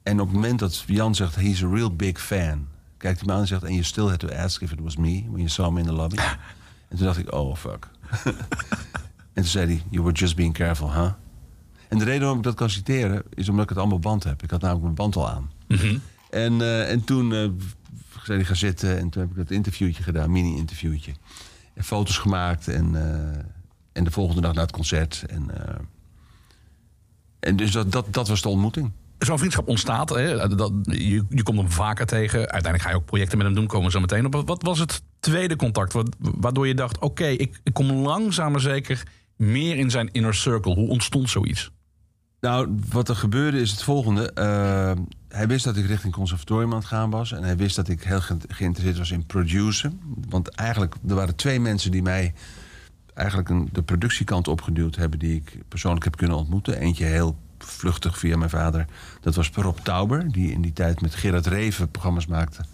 En 0.03 0.21
op 0.21 0.27
het 0.27 0.35
moment 0.35 0.59
dat 0.59 0.85
Jan 0.87 1.15
zegt, 1.15 1.35
he's 1.35 1.63
a 1.63 1.69
real 1.69 1.97
big 1.97 2.21
fan... 2.21 2.69
kijkt 2.97 3.19
hij 3.19 3.29
me 3.29 3.35
aan 3.35 3.41
en 3.41 3.47
zegt, 3.47 3.63
and 3.63 3.73
you 3.73 3.85
still 3.85 4.09
had 4.09 4.19
to 4.19 4.29
ask 4.29 4.63
if 4.63 4.73
it 4.73 4.81
was 4.81 4.97
me... 4.97 5.23
when 5.27 5.37
you 5.37 5.49
saw 5.49 5.73
me 5.73 5.81
in 5.81 5.87
the 5.87 5.93
lobby. 5.93 6.17
en 6.89 6.97
toen 6.97 7.07
dacht 7.07 7.19
ik, 7.19 7.33
oh, 7.33 7.57
fuck. 7.57 7.89
en 9.35 9.43
toen 9.43 9.45
zei 9.45 9.67
hij, 9.67 9.83
you 9.91 10.03
were 10.03 10.17
just 10.17 10.37
being 10.37 10.55
careful, 10.55 10.93
huh? 10.93 11.13
En 11.91 11.99
de 11.99 12.05
reden 12.05 12.21
waarom 12.21 12.39
ik 12.39 12.45
dat 12.45 12.55
kan 12.55 12.71
citeren... 12.71 13.23
is 13.35 13.49
omdat 13.49 13.63
ik 13.63 13.69
het 13.69 13.79
allemaal 13.79 13.99
band 13.99 14.25
heb. 14.25 14.43
Ik 14.43 14.51
had 14.51 14.61
namelijk 14.61 14.85
mijn 14.85 14.95
band 14.95 15.17
al 15.17 15.29
aan. 15.29 15.51
Mm 15.69 15.77
-hmm. 15.77 16.03
en, 16.31 16.53
uh, 16.53 16.91
en 16.91 17.05
toen 17.05 17.31
uh, 17.31 17.49
zei 18.25 18.39
hij 18.39 18.45
gaan 18.45 18.57
zitten... 18.57 18.99
en 18.99 19.11
toen 19.11 19.23
heb 19.23 19.31
ik 19.31 19.37
dat 19.37 19.51
interviewtje 19.51 20.03
gedaan, 20.03 20.31
mini-interviewtje. 20.31 21.13
En 21.75 21.85
foto's 21.85 22.19
gemaakt 22.19 22.69
en, 22.69 22.93
uh, 22.93 23.01
en 23.93 24.05
de 24.05 24.11
volgende 24.11 24.41
dag 24.41 24.53
naar 24.53 24.63
het 24.63 24.73
concert. 24.73 25.25
En, 25.27 25.51
en 27.41 27.57
dus 27.57 27.73
dat, 27.73 27.93
dat, 27.93 28.07
dat 28.11 28.29
was 28.29 28.43
de 28.43 28.49
ontmoeting. 28.49 28.93
Zo'n 29.19 29.39
vriendschap 29.39 29.69
ontstaat, 29.69 30.09
hè? 30.09 30.57
Dat, 30.57 30.73
je, 30.83 31.25
je 31.29 31.43
komt 31.43 31.59
hem 31.59 31.71
vaker 31.71 32.07
tegen. 32.07 32.39
Uiteindelijk 32.39 32.83
ga 32.83 32.91
je 32.91 32.97
ook 32.97 33.05
projecten 33.05 33.39
met 33.39 33.47
hem 33.47 33.57
doen, 33.57 33.67
komen 33.67 33.87
we 33.87 33.93
zo 33.93 34.01
meteen 34.01 34.27
op. 34.27 34.47
Wat 34.49 34.63
was 34.63 34.79
het 34.79 35.03
tweede 35.21 35.57
contact 35.57 35.95
waardoor 36.19 36.67
je 36.67 36.75
dacht... 36.75 36.97
oké, 36.97 37.05
okay, 37.05 37.35
ik, 37.35 37.61
ik 37.63 37.73
kom 37.75 37.91
langzaam 37.91 38.53
maar 38.53 38.61
zeker 38.61 39.03
meer 39.37 39.77
in 39.77 39.91
zijn 39.91 40.09
inner 40.13 40.35
circle. 40.35 40.75
Hoe 40.75 40.89
ontstond 40.89 41.31
zoiets? 41.31 41.71
Nou, 42.41 42.79
wat 42.91 43.09
er 43.09 43.17
gebeurde 43.17 43.61
is 43.61 43.71
het 43.71 43.83
volgende. 43.83 44.31
Uh, 44.35 44.93
hij 45.29 45.47
wist 45.47 45.65
dat 45.65 45.77
ik 45.77 45.87
richting 45.87 46.13
conservatorium 46.13 46.71
aan 46.71 46.79
het 46.79 46.87
gaan 46.87 47.11
was. 47.11 47.33
En 47.33 47.43
hij 47.43 47.57
wist 47.57 47.77
dat 47.77 47.89
ik 47.89 48.03
heel 48.03 48.21
ge 48.21 48.37
geïnteresseerd 48.49 48.99
was 48.99 49.11
in 49.11 49.27
produceren. 49.27 50.01
Want 50.29 50.49
eigenlijk, 50.49 50.95
er 51.09 51.15
waren 51.15 51.37
twee 51.37 51.61
mensen 51.61 51.91
die 51.91 52.03
mij 52.03 52.35
eigenlijk 53.15 53.49
een, 53.49 53.69
de 53.73 53.83
productiekant 53.83 54.49
opgeduwd 54.49 54.97
hebben... 54.97 55.19
die 55.19 55.35
ik 55.35 55.59
persoonlijk 55.69 56.05
heb 56.05 56.17
kunnen 56.17 56.37
ontmoeten. 56.37 56.79
Eentje 56.79 57.05
heel 57.05 57.37
vluchtig 57.59 58.19
via 58.19 58.37
mijn 58.37 58.51
vader. 58.51 58.87
Dat 59.21 59.35
was 59.35 59.51
Rob 59.55 59.79
Tauber, 59.79 60.33
die 60.33 60.53
in 60.53 60.61
die 60.61 60.73
tijd 60.73 61.01
met 61.01 61.15
Gerard 61.15 61.47
Reven 61.47 61.91
programma's 61.91 62.27
maakte. 62.27 62.65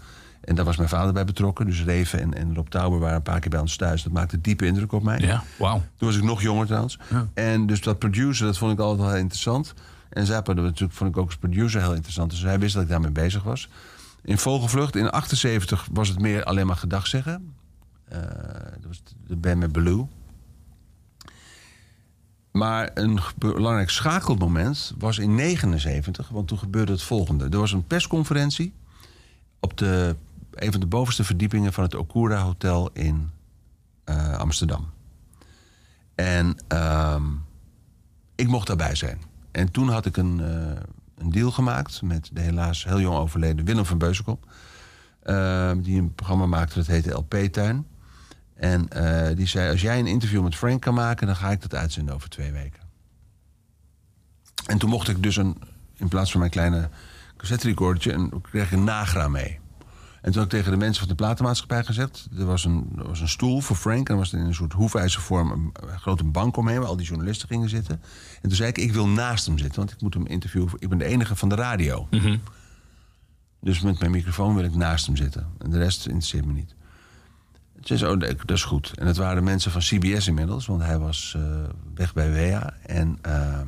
En 0.47 0.55
daar 0.55 0.65
was 0.65 0.77
mijn 0.77 0.89
vader 0.89 1.13
bij 1.13 1.25
betrokken. 1.25 1.67
Dus 1.67 1.85
Reven 1.85 2.21
en, 2.21 2.35
en 2.35 2.55
Rob 2.55 2.69
Tauber 2.69 2.99
waren 2.99 3.17
een 3.17 3.23
paar 3.23 3.41
keer 3.41 3.51
bij 3.51 3.61
ons 3.61 3.77
thuis. 3.77 4.03
Dat 4.03 4.13
maakte 4.13 4.41
diepe 4.41 4.67
indruk 4.67 4.93
op 4.93 5.03
mij. 5.03 5.19
Ja, 5.19 5.43
wauw. 5.59 5.83
Toen 5.97 6.09
was 6.09 6.17
ik 6.17 6.23
nog 6.23 6.43
jonger 6.43 6.67
trouwens. 6.67 6.99
Ja. 7.11 7.29
En 7.35 7.67
dus 7.67 7.81
dat 7.81 7.99
producer, 7.99 8.47
dat 8.47 8.59
vond 8.59 8.73
ik 8.73 8.79
altijd 8.79 9.01
wel 9.01 9.09
heel 9.09 9.19
interessant. 9.19 9.75
En 10.09 10.27
Zappa, 10.27 10.55
dat 10.55 10.65
natuurlijk 10.65 10.93
vond 10.93 11.11
ik 11.11 11.17
ook 11.17 11.27
als 11.27 11.37
producer 11.37 11.81
heel 11.81 11.95
interessant. 11.95 12.31
Dus 12.31 12.43
hij 12.43 12.59
wist 12.59 12.75
dat 12.75 12.83
ik 12.83 12.89
daarmee 12.89 13.11
bezig 13.11 13.43
was. 13.43 13.69
In 14.23 14.39
Vogelvlucht, 14.39 14.97
in 14.97 15.11
78 15.11 15.89
was 15.93 16.09
het 16.09 16.19
meer 16.19 16.45
alleen 16.45 16.67
maar 16.67 16.77
gedag 16.77 17.07
zeggen. 17.07 17.55
Uh, 18.13 18.19
dat 18.19 18.87
was 18.87 19.03
de 19.27 19.37
band 19.37 19.59
met 19.59 19.73
Blue. 19.73 20.07
Maar 22.53 22.91
een 22.95 23.19
belangrijk 23.39 23.91
schakelmoment 23.91 24.95
was 24.99 25.19
in 25.19 25.35
79, 25.35 26.29
want 26.29 26.49
toen 26.49 26.59
gebeurde 26.59 26.93
het 26.93 27.03
volgende. 27.03 27.49
Er 27.49 27.59
was 27.59 27.73
een 27.73 27.87
persconferentie 27.87 28.73
op 29.61 29.77
de, 29.77 30.17
een 30.57 30.71
van 30.71 30.81
de 30.81 30.87
bovenste 30.87 31.25
verdiepingen 31.25 31.73
van 31.73 31.85
het 31.85 31.95
Okura 31.95 32.43
Hotel 32.43 32.91
in 32.93 33.31
uh, 34.09 34.37
Amsterdam. 34.37 34.87
En 36.15 36.57
uh, 36.73 37.23
ik 38.35 38.49
mocht 38.49 38.67
daarbij 38.67 38.95
zijn. 38.95 39.21
En 39.51 39.71
toen 39.71 39.89
had 39.89 40.07
ik 40.07 40.17
een, 40.17 40.39
uh, 40.39 40.81
een 41.19 41.31
deal 41.31 41.51
gemaakt 41.51 42.03
met 42.03 42.31
de 42.33 42.41
helaas 42.41 42.85
heel 42.85 43.01
jong 43.01 43.17
overleden 43.17 43.65
Willem 43.65 43.85
van 43.85 43.99
Beuzenkom. 43.99 44.39
Uh, 45.25 45.71
die 45.77 46.01
een 46.01 46.15
programma 46.15 46.47
maakte 46.47 46.75
dat 46.75 46.87
heette 46.87 47.13
LP-tuin. 47.13 47.87
En 48.55 48.89
uh, 48.97 49.37
die 49.37 49.47
zei, 49.47 49.71
als 49.71 49.81
jij 49.81 49.99
een 49.99 50.07
interview 50.07 50.43
met 50.43 50.55
Frank 50.57 50.81
kan 50.81 50.95
maken... 50.95 51.27
dan 51.27 51.37
ga 51.37 51.51
ik 51.51 51.63
dat 51.63 51.75
uitzenden 51.75 52.15
over 52.15 52.29
twee 52.29 52.53
weken. 52.53 52.83
En 54.67 54.79
toen 54.79 54.91
mocht 54.91 55.09
ik 55.09 55.23
dus 55.23 55.37
een, 55.37 55.57
in 55.97 56.09
plaats 56.09 56.31
van 56.31 56.41
mijn 56.41 56.53
kleine 56.53 56.89
cassette 57.37 57.67
recordertje... 57.69 58.13
Een, 58.13 58.41
kreeg 58.41 58.73
een 58.73 58.85
nagra 58.85 59.29
mee. 59.29 59.59
En 60.23 60.33
toen 60.33 60.43
had 60.43 60.53
ik 60.53 60.59
tegen 60.59 60.71
de 60.71 60.77
mensen 60.79 60.99
van 60.99 61.09
de 61.09 61.15
platenmaatschappij 61.15 61.85
gezegd... 61.85 62.29
er 62.39 62.45
was 62.45 62.65
een, 62.65 62.93
er 62.99 63.09
was 63.09 63.21
een 63.21 63.29
stoel 63.29 63.61
voor 63.61 63.77
Frank... 63.77 64.09
en 64.09 64.15
er 64.15 64.21
was 64.21 64.33
in 64.33 64.39
een 64.39 64.55
soort 64.55 64.73
hoefijzervorm 64.73 65.51
een, 65.51 65.75
een 65.91 66.01
grote 66.01 66.25
bank 66.25 66.57
omheen... 66.57 66.79
waar 66.79 66.89
al 66.89 66.97
die 66.97 67.07
journalisten 67.07 67.49
gingen 67.49 67.69
zitten. 67.69 68.01
En 68.43 68.49
toen 68.49 68.57
zei 68.57 68.69
ik, 68.69 68.79
ik 68.79 68.93
wil 68.93 69.09
naast 69.09 69.47
hem 69.47 69.59
zitten... 69.59 69.77
want 69.79 69.93
ik 69.93 70.01
moet 70.01 70.15
hem 70.15 70.27
interviewen. 70.27 70.71
Ik 70.79 70.89
ben 70.89 70.99
de 70.99 71.05
enige 71.05 71.37
van 71.37 71.49
de 71.49 71.55
radio. 71.55 72.07
Mm 72.11 72.19
-hmm. 72.19 72.41
Dus 73.61 73.81
met 73.81 73.99
mijn 73.99 74.11
microfoon 74.11 74.55
wil 74.55 74.65
ik 74.65 74.75
naast 74.75 75.07
hem 75.07 75.17
zitten. 75.17 75.47
En 75.59 75.71
de 75.71 75.79
rest 75.79 76.07
interesseert 76.07 76.45
me 76.45 76.53
niet. 76.53 76.75
Ze 77.81 77.97
zei, 77.97 78.13
oh, 78.13 78.21
dat 78.21 78.51
is 78.51 78.65
goed. 78.65 78.93
En 78.99 79.07
het 79.07 79.17
waren 79.17 79.45
mensen 79.45 79.71
van 79.71 79.81
CBS 79.81 80.27
inmiddels, 80.27 80.67
want 80.67 80.83
hij 80.83 80.99
was 80.99 81.35
uh, 81.37 81.43
weg 81.95 82.13
bij 82.15 82.33
WEA. 82.33 82.75
En 82.83 83.19
uh, 83.27 83.61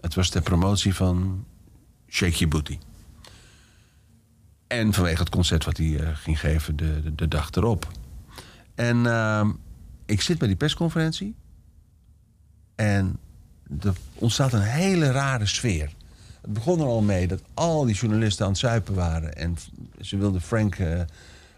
het 0.00 0.14
was 0.14 0.28
ter 0.28 0.42
promotie 0.42 0.94
van 0.94 1.44
Shake 2.08 2.32
Your 2.32 2.48
Booty. 2.48 2.78
En 4.72 4.92
vanwege 4.92 5.20
het 5.20 5.28
concert 5.28 5.64
wat 5.64 5.76
hij 5.76 5.86
uh, 5.86 6.08
ging 6.14 6.40
geven 6.40 6.76
de, 6.76 7.14
de, 7.14 7.28
dag 7.28 7.50
erop. 7.50 7.88
En 8.74 9.06
ehm, 9.06 9.50
ik 10.06 10.20
zit 10.20 10.38
bij 10.38 10.48
die 10.48 10.56
persconferentie. 10.56 11.34
En 12.74 13.18
er 13.80 13.94
ontstaat 14.14 14.52
een 14.52 14.62
hele 14.62 15.10
rare 15.10 15.46
sfeer. 15.46 15.92
Het 16.40 16.52
begon 16.52 16.80
er 16.80 16.86
al 16.86 17.02
mee 17.02 17.26
dat 17.26 17.42
al 17.54 17.84
die 17.84 17.94
journalisten 17.94 18.44
aan 18.44 18.50
het 18.50 18.60
zuipen 18.60 18.94
waren. 18.94 19.36
En 19.36 19.56
ze 20.00 20.16
wilden 20.16 20.40
Frank 20.40 20.78
uh, 20.78 21.00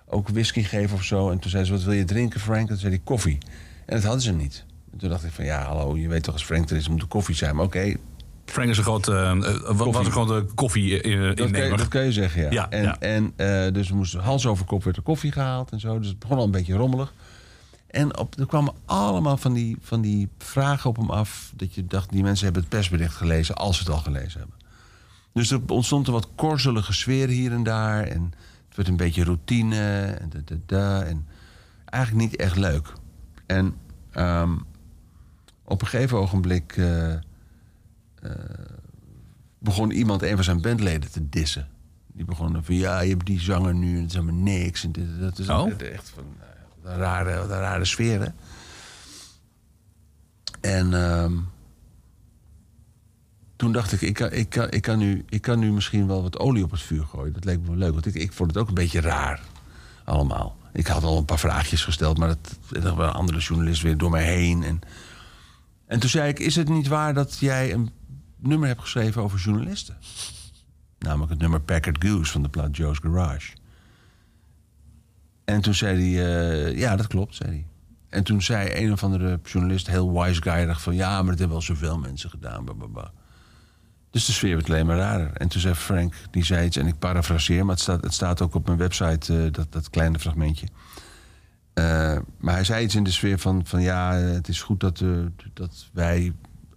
ook 0.06 0.28
whisky 0.28 0.62
geven 0.62 0.96
of 0.96 1.02
zo. 1.02 1.30
En 1.30 1.38
toen 1.38 1.50
zei 1.50 1.64
ze, 1.64 1.72
wat 1.72 1.82
wil 1.82 1.92
je 1.92 2.04
drinken, 2.04 2.40
Frank? 2.40 2.60
En 2.60 2.66
toen 2.66 2.76
zei 2.76 2.92
hij, 2.92 3.02
koffie. 3.04 3.38
En 3.86 3.94
dat 3.94 4.04
hadden 4.04 4.22
ze 4.22 4.32
niet. 4.32 4.64
En 4.92 4.98
toen 4.98 5.08
dacht 5.08 5.24
ik 5.24 5.32
van, 5.32 5.44
ja, 5.44 5.64
hallo, 5.64 5.96
je 5.96 6.08
weet 6.08 6.22
toch 6.22 6.34
als 6.34 6.44
Frank 6.44 6.70
er 6.70 6.76
is, 6.76 6.88
moet 6.88 7.02
er 7.02 7.08
koffie 7.08 7.34
zijn. 7.34 7.56
Maar 7.56 7.64
oké. 7.64 7.96
Frank 8.44 8.68
is 8.68 8.78
een 8.78 8.84
grote, 8.84 9.10
uh, 9.12 9.76
was 9.78 10.06
een 10.06 10.12
grote 10.12 10.46
koffie-innemer. 10.54 11.34
Dat, 11.36 11.50
kan 11.50 11.62
je- 11.64 11.76
dat 11.76 11.88
kan 11.88 12.04
je 12.04 12.12
zeggen, 12.12 12.42
ja. 12.42 12.50
Ja, 12.50 12.70
en 12.70 12.82
ja. 12.82 12.98
en 12.98 13.32
eh, 13.36 13.72
dus 13.72 13.88
we 13.88 13.94
moesten 13.94 14.20
hals 14.20 14.46
over 14.46 14.64
kop 14.64 14.84
werd 14.84 14.96
er 14.96 15.02
koffie 15.02 15.32
gehaald 15.32 15.70
en 15.70 15.80
zo. 15.80 15.98
Dus 15.98 16.08
het 16.08 16.18
begon 16.18 16.36
al 16.38 16.44
een 16.44 16.50
beetje 16.50 16.74
rommelig. 16.74 17.12
En 17.86 18.18
op, 18.18 18.38
er 18.38 18.46
kwamen 18.46 18.74
allemaal 18.84 19.36
van 19.36 19.52
die, 19.52 19.76
van 19.80 20.00
die 20.00 20.28
vragen 20.38 20.90
op 20.90 20.96
hem 20.96 21.10
af. 21.10 21.52
Dat 21.56 21.74
je 21.74 21.86
dacht, 21.86 22.10
die 22.10 22.22
mensen 22.22 22.44
hebben 22.44 22.62
het 22.62 22.70
persbericht 22.70 23.14
gelezen 23.14 23.54
als 23.54 23.76
ze 23.76 23.82
het 23.84 23.92
al 23.92 23.98
gelezen 23.98 24.38
hebben. 24.40 24.56
Dus 25.32 25.50
er 25.50 25.60
ontstond 25.66 26.06
een 26.06 26.12
wat 26.12 26.28
korzelige 26.34 26.92
sfeer 26.92 27.28
hier 27.28 27.52
en 27.52 27.62
daar. 27.62 28.02
En 28.02 28.32
het 28.68 28.76
werd 28.76 28.88
een 28.88 28.96
beetje 28.96 29.24
routine. 29.24 30.02
En, 30.20 30.28
da, 30.30 30.38
da, 30.44 30.54
da, 30.66 31.02
en 31.02 31.26
eigenlijk 31.84 32.30
niet 32.30 32.40
echt 32.40 32.56
leuk. 32.56 32.92
En 33.46 33.74
ehm, 34.10 34.52
op 35.64 35.80
een 35.80 35.86
gegeven 35.88 36.18
ogenblik 36.18 36.74
eh, 36.76 37.12
eh, 37.12 37.20
begon 39.58 39.90
iemand 39.90 40.22
een 40.22 40.34
van 40.34 40.44
zijn 40.44 40.60
bandleden 40.60 41.12
te 41.12 41.28
dissen. 41.28 41.68
Die 42.12 42.24
begon 42.24 42.64
van 42.64 42.74
ja, 42.74 43.00
je 43.00 43.10
hebt 43.10 43.26
die 43.26 43.40
zanger 43.40 43.74
nu 43.74 43.94
en 43.96 44.00
het 44.00 44.10
is 44.10 44.16
helemaal 44.16 44.42
niks. 44.42 44.84
En 44.84 44.92
dit, 44.92 45.20
dat 45.20 45.38
is 45.38 45.48
Oh. 45.48 45.80
echt 45.80 46.12
van 46.14 46.24
eh, 46.40 46.90
een 46.92 46.98
rare, 46.98 47.32
een 47.32 47.48
rare 47.48 47.84
sfeer. 47.84 48.20
Hè? 48.20 48.28
En 50.60 50.94
ehm, 50.94 51.32
toen 53.56 53.72
dacht 53.72 53.92
ik, 53.92 54.00
ik 54.00 54.14
kan, 54.14 54.32
ik, 54.32 54.48
kan, 54.48 54.70
ik, 54.70 54.82
kan 54.82 54.98
nu, 54.98 55.24
ik 55.28 55.42
kan 55.42 55.58
nu 55.58 55.72
misschien 55.72 56.06
wel 56.06 56.22
wat 56.22 56.38
olie 56.38 56.64
op 56.64 56.70
het 56.70 56.80
vuur 56.80 57.04
gooien. 57.04 57.32
Dat 57.32 57.44
leek 57.44 57.60
me 57.60 57.66
wel 57.66 57.76
leuk, 57.76 57.92
want 57.92 58.06
ik, 58.06 58.14
ik 58.14 58.32
vond 58.32 58.50
het 58.50 58.58
ook 58.58 58.68
een 58.68 58.74
beetje 58.74 59.00
raar 59.00 59.40
allemaal. 60.04 60.56
Ik 60.72 60.86
had 60.86 61.02
al 61.02 61.18
een 61.18 61.24
paar 61.24 61.38
vraagjes 61.38 61.84
gesteld, 61.84 62.18
maar 62.18 62.28
dat, 62.28 62.58
een 62.70 62.98
andere 62.98 63.38
journalist 63.38 63.82
weer 63.82 63.96
door 63.96 64.10
mij 64.10 64.24
heen. 64.24 64.62
En, 64.62 64.80
en 65.86 66.00
toen 66.00 66.10
zei 66.10 66.28
ik, 66.28 66.38
is 66.38 66.56
het 66.56 66.68
niet 66.68 66.88
waar 66.88 67.14
dat 67.14 67.38
jij 67.38 67.72
een 67.72 67.90
nummer 68.46 68.68
hebt 68.68 68.80
geschreven 68.80 69.22
over 69.22 69.38
journalisten? 69.38 69.96
Namelijk 70.98 71.30
het 71.30 71.40
nummer 71.40 71.60
Packard 71.60 72.04
Goose 72.04 72.32
van 72.32 72.42
de 72.42 72.48
plaat 72.48 72.76
Joe's 72.76 72.98
Garage. 72.98 73.52
En 75.44 75.60
toen 75.60 75.74
zei 75.74 76.16
hij, 76.16 76.26
eh, 76.26 76.78
ja, 76.78 76.96
dat 76.96 77.06
klopt, 77.06 77.34
zei 77.34 77.50
hij. 77.50 77.66
En 78.14 78.24
toen 78.24 78.42
zei 78.42 78.84
een 78.84 78.92
of 78.92 79.04
andere 79.04 79.40
journalist 79.44 79.86
heel 79.86 80.14
guy 80.32 80.74
van... 80.74 80.94
ja, 80.94 81.22
maar 81.22 81.30
dat 81.30 81.38
hebben 81.38 81.56
al 81.56 81.62
zoveel 81.62 81.98
mensen 81.98 82.30
gedaan, 82.30 82.64
blablabla. 82.64 83.12
Dus 84.10 84.24
de 84.24 84.32
sfeer 84.32 84.54
werd 84.54 84.68
alleen 84.68 84.86
maar 84.86 84.96
rarer. 84.96 85.30
En 85.32 85.48
toen 85.48 85.60
zei 85.60 85.74
Frank, 85.74 86.14
die 86.30 86.44
zei 86.44 86.66
iets, 86.66 86.76
en 86.76 86.86
ik 86.86 86.98
parafraseer... 86.98 87.64
maar 87.64 87.74
het 87.74 87.82
staat, 87.82 88.02
het 88.02 88.14
staat 88.14 88.42
ook 88.42 88.54
op 88.54 88.66
mijn 88.66 88.78
website, 88.78 89.44
eh, 89.44 89.52
dat, 89.52 89.72
dat 89.72 89.90
kleine 89.90 90.18
fragmentje. 90.18 90.66
Eh, 91.72 92.18
maar 92.38 92.54
hij 92.54 92.64
zei 92.64 92.84
iets 92.84 92.94
in 92.94 93.04
de 93.04 93.10
sfeer 93.10 93.38
van... 93.38 93.66
van 93.66 93.82
ja, 93.82 94.12
het 94.12 94.48
is 94.48 94.62
goed 94.62 94.80
dat, 94.80 95.00
eh, 95.00 95.08
dat 95.52 95.88
wij 95.92 96.32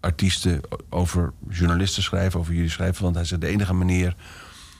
artiesten 0.08 0.62
over 0.90 1.34
journalisten 1.50 2.04
schrijven... 2.04 2.40
over 2.40 2.54
jullie 2.54 2.70
schrijven, 2.70 3.04
want 3.04 3.16
hij 3.16 3.26
zei... 3.26 3.40
de 3.40 3.48
enige 3.48 3.74
manier 3.74 4.16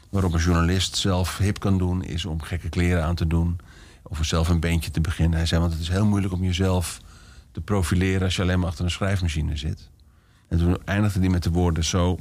waarop 0.10 0.34
een 0.34 0.40
journalist 0.40 0.96
zelf 0.98 1.38
hip 1.38 1.60
kan 1.60 1.78
doen... 1.78 2.04
is 2.04 2.26
om 2.26 2.42
gekke 2.42 2.70
kleren 2.70 3.04
aan 3.04 3.16
te 3.16 3.28
doen... 3.28 3.60
of 4.04 4.20
zelf 4.22 4.50
een 4.50 4.60
beentje 4.60 4.92
te 4.92 5.02
beginnen. 5.02 5.38
Hij 5.38 5.48
zei, 5.48 5.62
want 5.62 5.74
het 5.74 5.82
is 5.82 5.90
heel 5.90 6.06
moeilijk 6.06 6.34
om 6.34 6.44
jezelf 6.44 7.02
te 7.52 7.62
profileren... 7.62 8.22
als 8.22 8.36
je 8.36 8.42
alleen 8.42 8.60
maar 8.60 8.70
achter 8.70 8.86
een 8.86 8.92
schrijfmachine 8.92 9.58
zit. 9.58 9.90
En 10.48 10.58
toen 10.58 10.78
eindigde 10.86 11.20
hij 11.20 11.30
met 11.30 11.44
de 11.44 11.52
woorden 11.52 11.84
zo... 11.84 12.18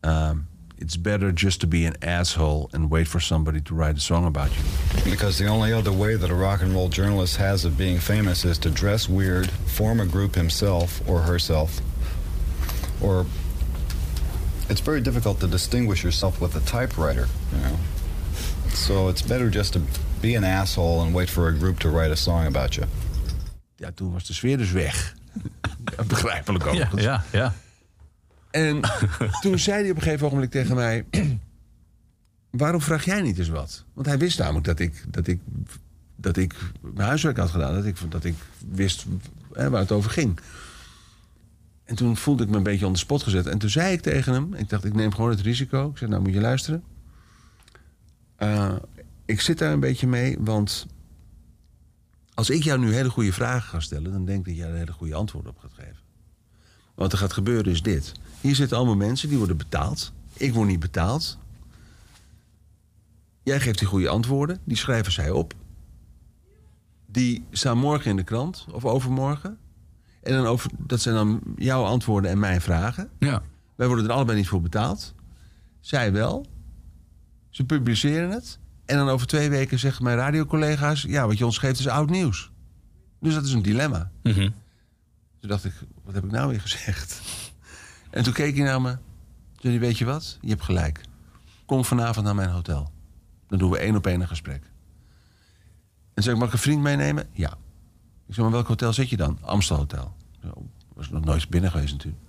um, 0.00 0.46
It's 0.80 0.96
better 0.96 1.32
just 1.32 1.60
to 1.60 1.66
be 1.66 1.86
an 1.86 1.96
asshole 2.00 2.68
and 2.72 2.88
wait 2.88 3.08
for 3.08 3.20
somebody 3.20 3.60
to 3.60 3.74
write 3.74 3.96
a 3.96 4.00
song 4.00 4.26
about 4.26 4.50
you. 4.54 5.10
Because 5.10 5.36
the 5.36 5.50
only 5.50 5.72
other 5.72 5.90
way 5.90 6.16
that 6.16 6.30
a 6.30 6.34
rock 6.34 6.62
and 6.62 6.72
roll 6.72 6.88
journalist 6.88 7.36
has 7.36 7.64
of 7.64 7.76
being 7.76 7.98
famous 7.98 8.44
is 8.44 8.58
to 8.58 8.70
dress 8.70 9.08
weird, 9.08 9.50
form 9.66 10.00
a 10.00 10.04
group 10.04 10.34
himself 10.34 11.00
or 11.08 11.20
herself, 11.20 11.80
or 13.00 13.26
it's 14.68 14.80
very 14.80 15.00
difficult 15.00 15.40
to 15.40 15.46
distinguish 15.46 16.02
yourself 16.02 16.40
with 16.40 16.54
a 16.56 16.60
typewriter, 16.60 17.26
you 17.52 17.60
know. 17.60 17.76
So 18.74 19.08
it's 19.08 19.22
better 19.22 19.50
just 19.50 19.72
to 19.72 19.80
be 20.20 20.36
an 20.36 20.44
asshole 20.44 21.00
and 21.02 21.14
wait 21.14 21.30
for 21.30 21.48
a 21.48 21.52
group 21.52 21.78
to 21.78 21.88
write 21.88 22.12
a 22.12 22.16
song 22.16 22.46
about 22.46 22.74
you. 22.74 22.86
Ja, 23.76 23.90
toen 23.94 24.12
was 24.12 24.26
de 24.26 24.32
sfeer 24.32 24.56
dus 24.58 24.70
weg. 24.70 25.14
Begrijpelijk 26.06 26.66
ook. 26.66 26.74
Ja, 26.74 26.90
ja, 26.94 27.24
ja. 27.32 27.54
En 28.50 28.80
toen 29.42 29.58
zei 29.58 29.80
hij 29.80 29.90
op 29.90 29.96
een 29.96 30.02
gegeven 30.02 30.26
ogenblik 30.26 30.50
tegen 30.50 30.74
mij... 30.74 31.04
waarom 32.50 32.80
vraag 32.80 33.04
jij 33.04 33.20
niet 33.22 33.38
eens 33.38 33.48
wat? 33.48 33.84
Want 33.94 34.06
hij 34.06 34.18
wist 34.18 34.38
namelijk 34.38 34.64
dat 34.64 34.78
ik, 34.78 35.04
dat 35.08 35.26
ik, 35.26 35.40
dat 36.16 36.36
ik 36.36 36.54
mijn 36.80 37.08
huiswerk 37.08 37.36
had 37.36 37.50
gedaan. 37.50 37.74
Dat 37.74 37.84
ik, 37.84 37.96
dat 38.08 38.24
ik 38.24 38.34
wist 38.70 39.04
hè, 39.52 39.70
waar 39.70 39.80
het 39.80 39.92
over 39.92 40.10
ging. 40.10 40.40
En 41.88 41.94
toen 41.94 42.16
voelde 42.16 42.42
ik 42.42 42.50
me 42.50 42.56
een 42.56 42.62
beetje 42.62 42.86
on 42.86 42.92
de 42.92 42.98
spot 42.98 43.22
gezet. 43.22 43.46
En 43.46 43.58
toen 43.58 43.70
zei 43.70 43.92
ik 43.92 44.00
tegen 44.00 44.32
hem... 44.32 44.54
Ik 44.54 44.68
dacht, 44.68 44.84
ik 44.84 44.94
neem 44.94 45.14
gewoon 45.14 45.30
het 45.30 45.40
risico. 45.40 45.88
Ik 45.88 45.98
zei, 45.98 46.10
nou 46.10 46.22
moet 46.22 46.32
je 46.32 46.40
luisteren. 46.40 46.84
Eh, 48.36 48.74
ik 49.24 49.40
zit 49.40 49.58
daar 49.58 49.72
een 49.72 49.80
beetje 49.80 50.06
mee, 50.06 50.36
want... 50.40 50.86
Als 52.34 52.50
ik 52.50 52.62
jou 52.62 52.78
nu 52.78 52.94
hele 52.94 53.10
goede 53.10 53.32
vragen 53.32 53.68
ga 53.68 53.80
stellen... 53.80 54.12
dan 54.12 54.24
denk 54.24 54.38
ik 54.38 54.44
dat 54.44 54.56
jij 54.56 54.68
er 54.68 54.76
hele 54.76 54.92
goede 54.92 55.14
antwoorden 55.14 55.50
op 55.50 55.58
gaat 55.58 55.72
geven. 55.72 56.02
Wat 56.94 57.12
er 57.12 57.18
gaat 57.18 57.32
gebeuren 57.32 57.72
is 57.72 57.82
dit. 57.82 58.12
Hier 58.40 58.54
zitten 58.54 58.76
allemaal 58.76 58.96
mensen 58.96 59.28
die 59.28 59.38
worden 59.38 59.56
betaald. 59.56 60.12
Ik 60.32 60.54
word 60.54 60.68
niet 60.68 60.80
betaald. 60.80 61.38
Jij 63.42 63.60
geeft 63.60 63.78
die 63.78 63.88
goede 63.88 64.08
antwoorden. 64.08 64.58
Die 64.64 64.76
schrijven 64.76 65.12
zij 65.12 65.30
op. 65.30 65.54
Die 67.06 67.44
staan 67.50 67.78
morgen 67.78 68.10
in 68.10 68.16
de 68.16 68.24
krant. 68.24 68.66
Of 68.70 68.84
overmorgen. 68.84 69.58
En 70.28 70.34
dan 70.34 70.46
over, 70.46 70.70
dat 70.78 71.00
zijn 71.00 71.14
dan 71.14 71.40
jouw 71.56 71.84
antwoorden 71.84 72.30
en 72.30 72.38
mijn 72.38 72.60
vragen. 72.60 73.08
ja. 73.18 73.42
Wij 73.74 73.86
worden 73.86 74.04
er 74.04 74.12
allebei 74.12 74.38
niet 74.38 74.48
voor 74.48 74.60
betaald. 74.60 75.14
Zij 75.80 76.12
wel. 76.12 76.46
Ze 77.50 77.64
publiceren 77.64 78.30
het. 78.30 78.58
En 78.84 78.96
dan 78.96 79.08
over 79.08 79.26
twee 79.26 79.50
weken 79.50 79.78
zeggen 79.78 80.04
mijn 80.04 80.16
radiocollega's... 80.16 81.02
ja, 81.02 81.26
wat 81.26 81.38
je 81.38 81.44
ons 81.44 81.58
geeft 81.58 81.78
is 81.78 81.88
oud 81.88 82.10
nieuws. 82.10 82.50
Dus 83.20 83.34
dat 83.34 83.44
is 83.44 83.52
een 83.52 83.62
dilemma. 83.62 84.10
Mhm. 84.22 84.50
Toen 85.40 85.48
dacht 85.48 85.64
ik, 85.64 85.72
wat 86.04 86.14
heb 86.14 86.24
ik 86.24 86.30
nou 86.30 86.48
weer 86.48 86.60
gezegd? 86.60 87.20
En 88.10 88.22
toen 88.22 88.32
keek 88.32 88.56
hij 88.56 88.64
naar 88.64 88.80
me. 88.80 88.90
Toen 88.90 89.00
zei 89.70 89.78
weet 89.78 89.98
je 89.98 90.04
wat? 90.04 90.38
Je 90.40 90.48
hebt 90.48 90.62
gelijk. 90.62 91.00
Kom 91.66 91.84
vanavond 91.84 92.24
naar 92.26 92.34
mijn 92.34 92.50
hotel. 92.50 92.92
Dan 93.46 93.58
doen 93.58 93.70
we 93.70 93.78
één 93.78 93.96
op 93.96 94.06
één 94.06 94.20
een 94.20 94.28
gesprek. 94.28 94.62
En 96.14 96.22
zei 96.22 96.34
ik, 96.34 96.40
mag 96.40 96.48
ik 96.48 96.54
een 96.54 96.60
vriend 96.60 96.82
meenemen? 96.82 97.26
Ja. 97.32 97.50
Ik 98.26 98.34
zei, 98.34 98.42
maar 98.46 98.54
welk 98.54 98.68
hotel 98.68 98.92
zit 98.92 99.08
je 99.10 99.16
dan? 99.16 99.38
Amstel 99.42 99.76
Hotel. 99.76 100.16
Zo, 100.54 100.66
was 100.94 101.10
nog 101.10 101.24
nooit 101.24 101.48
binnen 101.48 101.70
geweest 101.70 101.92
natuurlijk. 101.92 102.22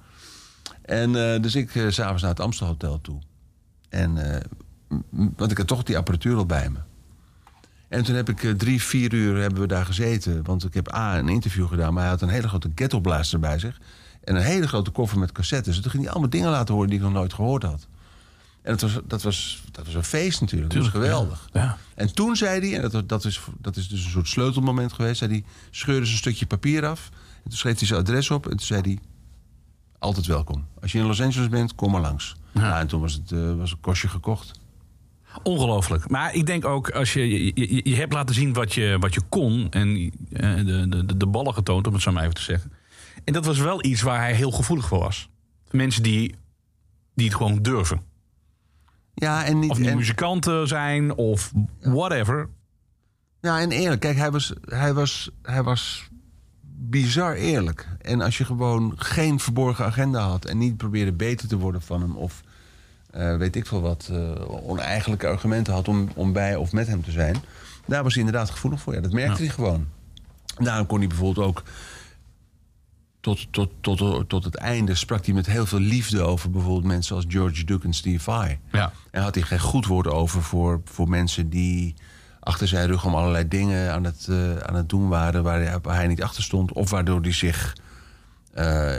En 0.82 1.34
eh, 1.34 1.42
dus 1.42 1.56
ik 1.56 1.76
eh, 1.76 1.90
s 1.90 1.96
s'avonds 1.96 2.22
naar 2.22 2.32
het 2.32 2.40
Amstel 2.40 2.68
Hotel 2.68 3.02
toe. 3.02 3.20
En, 3.90 4.34
eh, 4.34 4.42
want 5.10 5.52
ik 5.52 5.58
had 5.58 5.68
toch 5.68 5.84
die 5.84 5.98
apparatuur 5.98 6.38
al 6.38 6.46
bij 6.46 6.70
me. 6.70 6.80
En 7.88 8.04
toen 8.04 8.16
heb 8.16 8.30
ik 8.30 8.44
eh, 8.44 8.52
drie, 8.52 8.82
vier 8.82 9.14
uur 9.14 9.42
hebben 9.42 9.62
we 9.62 9.68
daar 9.68 9.86
gezeten. 9.86 10.44
Want 10.44 10.64
ik 10.64 10.74
heb 10.74 10.94
A, 10.94 11.18
een 11.18 11.30
interview 11.30 11.68
gedaan. 11.68 11.94
Maar 11.94 12.02
hij 12.02 12.12
had 12.12 12.22
een 12.22 12.30
hele 12.30 12.48
grote 12.48 12.72
ghetto-blaster 12.76 13.40
bij 13.40 13.60
zich. 13.60 13.80
En 14.24 14.36
een 14.36 14.42
hele 14.42 14.68
grote 14.68 14.92
koffer 14.92 15.20
met 15.20 15.32
cassettes. 15.32 15.76
En 15.76 15.82
toen 15.82 15.92
ging 15.92 16.04
hij 16.04 16.12
allemaal 16.12 16.30
dingen 16.30 16.50
laten 16.50 16.74
horen 16.74 16.90
die 16.90 16.98
ik 16.98 17.04
nog 17.04 17.14
nooit 17.14 17.34
gehoord 17.34 17.64
had. 17.64 17.88
En 18.62 18.72
dat 18.72 18.82
was, 18.82 19.00
dat 19.08 19.22
was, 19.22 19.64
dat 19.72 19.86
was 19.86 19.94
een 19.94 20.04
feest 20.04 20.42
natuurlijk. 20.42 20.74
Dat 20.74 20.82
was 20.82 20.92
geweldig. 20.92 21.50
Ja. 21.54 21.78
En 21.96 22.14
toen 22.14 22.36
zei 22.36 22.60
hij, 22.60 22.82
en 22.82 22.90
dat, 22.90 23.10
dat, 23.10 23.26
is, 23.26 23.42
dat 23.58 23.76
is 23.76 23.88
dus 23.88 24.04
een 24.04 24.12
soort 24.12 24.28
sleutelmoment 24.28 24.94
geweest... 24.94 25.18
zei 25.18 25.32
hij, 25.32 25.44
scheurde 25.72 26.06
ze 26.06 26.12
een 26.12 26.18
stukje 26.18 26.46
papier 26.46 26.86
af. 26.86 27.10
En 27.44 27.50
toen 27.50 27.58
schreef 27.58 27.78
hij 27.78 27.88
zijn 27.88 28.00
adres 28.00 28.32
op. 28.32 28.44
En 28.44 28.58
toen 28.58 28.66
zei 28.66 28.82
hij, 28.82 29.00
altijd 30.00 30.26
welkom. 30.26 30.68
Als 30.82 30.92
je 30.92 31.00
in 31.00 31.06
Los 31.06 31.22
Angeles 31.22 31.50
bent, 31.50 31.76
kom 31.76 31.92
maar 31.92 32.02
langs. 32.02 32.36
Ja. 32.52 32.80
en 32.80 32.88
toen 32.88 33.02
was 33.02 33.14
het, 33.14 33.32
eh, 33.32 33.56
was 33.56 33.72
het 33.72 33.80
kostje 33.82 34.08
gekocht. 34.08 34.60
Ongelooflijk. 35.44 36.10
Maar 36.10 36.34
ik 36.34 36.46
denk 36.46 36.66
ook, 36.66 36.92
als 36.92 37.14
je, 37.14 37.46
je, 37.90 37.96
hebt 37.96 38.14
laten 38.14 38.36
zien 38.36 38.54
wat 38.54 38.74
je, 38.74 38.98
wat 39.00 39.14
je 39.14 39.22
kon... 39.30 39.68
en 39.70 40.12
eh, 40.32 40.56
de, 40.56 41.06
de, 41.06 41.18
de 41.18 41.28
ballen 41.28 41.54
getoond, 41.54 41.88
om 41.88 41.94
het 41.94 42.02
zo 42.02 42.12
maar 42.12 42.24
even 42.24 42.36
te 42.36 42.42
zeggen. 42.42 42.72
En 43.24 43.34
dat 43.34 43.46
was 43.46 43.58
wel 43.60 43.86
iets 43.86 44.02
waar 44.02 44.20
hij 44.20 44.34
heel 44.34 44.52
gevoelig 44.52 44.88
voor 44.88 45.00
was. 45.00 45.30
Mensen 45.72 46.04
die, 46.04 46.36
die 47.16 47.28
het 47.28 47.36
gewoon 47.36 47.62
durven. 47.62 48.02
Ja, 49.14 49.46
en 49.46 49.60
niet... 49.60 49.70
Of 49.70 49.80
nu 49.80 49.86
en- 49.86 49.98
muzikanten 49.98 50.68
zijn, 50.68 51.16
of 51.16 51.52
whatever. 51.80 52.50
Ja, 53.42 53.60
en 53.60 53.72
eerlijk. 53.72 54.02
Kijk, 54.02 54.18
hij 54.18 54.32
was, 54.32 54.54
hij, 54.66 54.94
was, 54.94 55.30
hij 55.42 55.64
was 55.64 56.09
bizar 56.82 57.34
eerlijk. 57.34 57.88
En 58.02 58.22
als 58.22 58.38
je 58.38 58.46
gewoon 58.46 58.94
geen 58.96 59.40
verborgen 59.40 59.86
agenda 59.86 60.20
had... 60.20 60.46
en 60.46 60.58
niet 60.58 60.78
probeerde 60.78 61.12
beter 61.12 61.48
te 61.48 61.58
worden 61.58 61.82
van 61.82 62.02
hem... 62.02 62.16
of 62.16 62.42
eh, 63.12 63.38
weet 63.38 63.56
ik 63.56 63.66
veel 63.66 63.82
wat, 63.82 64.10
eh, 64.12 64.70
oneigenlijke 64.70 65.28
argumenten 65.28 65.74
had 65.74 65.88
om, 65.88 66.10
om 66.16 66.34
bij 66.34 66.56
of 66.56 66.72
met 66.72 66.88
hem 66.88 67.04
te 67.04 67.12
zijn... 67.12 67.36
daar 67.86 68.04
was 68.04 68.14
hij 68.14 68.24
inderdaad 68.24 68.50
gevoelig 68.50 68.82
voor. 68.82 68.94
Ja, 68.94 69.02
dat 69.02 69.12
merkte 69.12 69.42
hij 69.42 69.52
gewoon. 69.52 69.88
En 70.58 70.64
daarom 70.64 70.86
kon 70.86 71.00
hij 71.00 71.08
bijvoorbeeld 71.08 71.48
ook... 71.48 71.64
Tot, 73.22 73.48
tot, 73.54 73.70
tot, 73.82 74.30
tot 74.30 74.44
het 74.44 74.56
einde 74.56 74.96
sprak 74.96 75.26
hij 75.26 75.34
met 75.34 75.46
heel 75.46 75.66
veel 75.66 75.80
liefde 75.80 76.22
over 76.22 76.52
bijvoorbeeld 76.52 76.86
mensen 76.86 77.16
als 77.16 77.26
George 77.28 77.66
Duke 77.66 77.86
en 77.86 77.94
Steve 77.94 78.24
Vai. 78.24 78.60
Ja. 78.72 78.92
En 79.12 79.22
had 79.22 79.36
hij 79.36 79.44
geen 79.44 79.60
goed 79.60 79.86
woord 79.86 80.08
over 80.08 80.44
voor, 80.44 80.82
voor 80.86 81.10
mensen 81.10 81.50
die 81.50 81.96
achter 82.40 82.68
zijn 82.68 82.88
rug 82.88 83.06
om 83.06 83.16
allerlei 83.16 83.48
dingen 83.48 83.94
aan 83.94 84.04
het, 84.04 84.28
eh, 84.30 84.58
aan 84.58 84.76
het 84.76 84.90
doen 84.90 85.08
waren 85.10 85.44
waar 85.44 85.62
hij, 85.62 85.80
waar 85.82 85.96
hij 85.96 86.08
niet 86.08 86.24
achter 86.24 86.44
stond. 86.44 86.72
Of 86.74 86.90
waardoor 86.90 87.22
hij 87.22 87.32
zich 87.34 87.76
eh, 88.54 88.92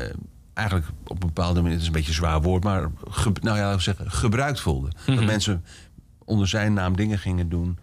eigenlijk 0.54 0.88
op 1.04 1.22
een 1.22 1.26
bepaalde 1.26 1.54
manier, 1.60 1.72
het 1.72 1.80
is 1.80 1.86
een 1.86 1.92
beetje 1.92 2.08
een 2.08 2.14
zwaar 2.14 2.42
woord, 2.42 2.64
maar 2.64 2.90
ge, 3.10 3.32
nou 3.40 3.58
ja, 3.58 3.78
zeggen, 3.78 4.10
gebruikt 4.10 4.60
voelde. 4.60 4.88
Dat 5.06 5.24
mensen 5.24 5.64
onder 6.24 6.48
zijn 6.48 6.72
naam 6.72 6.96
dingen 6.96 7.18
gingen 7.18 7.48
doen 7.48 7.78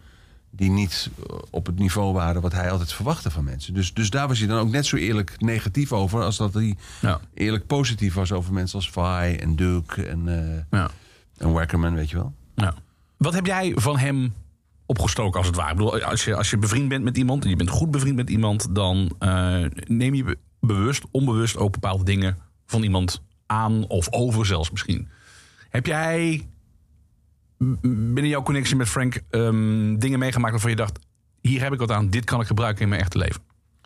die 0.51 0.69
niet 0.69 1.09
eh, 1.29 1.35
op 1.49 1.65
het 1.65 1.79
niveau 1.79 2.13
waren 2.13 2.41
wat 2.41 2.51
hij 2.53 2.71
altijd 2.71 2.93
verwachtte 2.93 3.29
van 3.31 3.43
mensen. 3.43 3.73
Dus, 3.73 3.93
dus 3.93 4.09
daar 4.09 4.27
was 4.27 4.39
hij 4.39 4.47
dan 4.47 4.59
ook 4.59 4.69
net 4.69 4.85
zo 4.85 4.95
eerlijk 4.95 5.35
negatief 5.37 5.91
over... 5.93 6.23
als 6.23 6.37
dat 6.37 6.53
hij 6.53 6.75
Ja. 7.01 7.19
eerlijk 7.33 7.67
positief 7.67 8.13
was 8.13 8.31
over 8.31 8.53
mensen 8.53 8.75
als 8.75 8.89
Vi 8.89 9.35
en 9.37 9.55
Duke 9.55 10.05
en, 10.05 10.27
eh 10.27 10.79
Ja. 10.79 10.89
en 11.37 11.51
Wackerman, 11.51 11.93
weet 11.95 12.09
je 12.09 12.15
wel. 12.15 12.33
Ja. 12.55 12.73
Wat 13.17 13.33
heb 13.33 13.45
jij 13.45 13.71
van 13.75 13.97
hem 13.97 14.33
opgestoken 14.87 15.37
als 15.37 15.47
het 15.47 15.55
ware? 15.55 15.71
Ik 15.71 15.77
bedoel, 15.77 16.01
als, 16.01 16.25
je, 16.25 16.35
als 16.35 16.49
je 16.49 16.57
bevriend 16.57 16.89
bent 16.89 17.03
met 17.03 17.17
iemand 17.17 17.43
en 17.43 17.49
je 17.49 17.55
bent 17.55 17.69
goed 17.69 17.91
bevriend 17.91 18.15
met 18.15 18.29
iemand, 18.29 18.75
dan 18.75 19.15
eh, 19.19 19.65
neem 19.87 20.13
je 20.13 20.23
be- 20.23 20.37
bewust, 20.59 21.03
onbewust 21.11 21.57
ook 21.57 21.71
bepaalde 21.71 22.03
dingen 22.03 22.37
van 22.65 22.83
iemand 22.83 23.21
aan 23.45 23.87
of 23.87 24.11
over 24.11 24.45
zelfs 24.45 24.71
misschien. 24.71 25.07
Heb 25.69 25.85
jij 25.85 26.47
binnen 27.81 28.27
jouw 28.27 28.43
connectie 28.43 28.75
met 28.75 28.89
Frank 28.89 29.21
ehm, 29.29 29.97
dingen 29.97 30.19
meegemaakt 30.19 30.51
waarvan 30.51 30.69
je 30.69 30.75
dacht: 30.75 30.99
hier 31.41 31.61
heb 31.61 31.73
ik 31.73 31.79
wat 31.79 31.91
aan, 31.91 32.09
dit 32.09 32.25
kan 32.25 32.41
ik 32.41 32.47
gebruiken 32.47 32.83
in 32.83 32.89
mijn 32.89 33.01
echte 33.01 33.17
leven? 33.17 33.41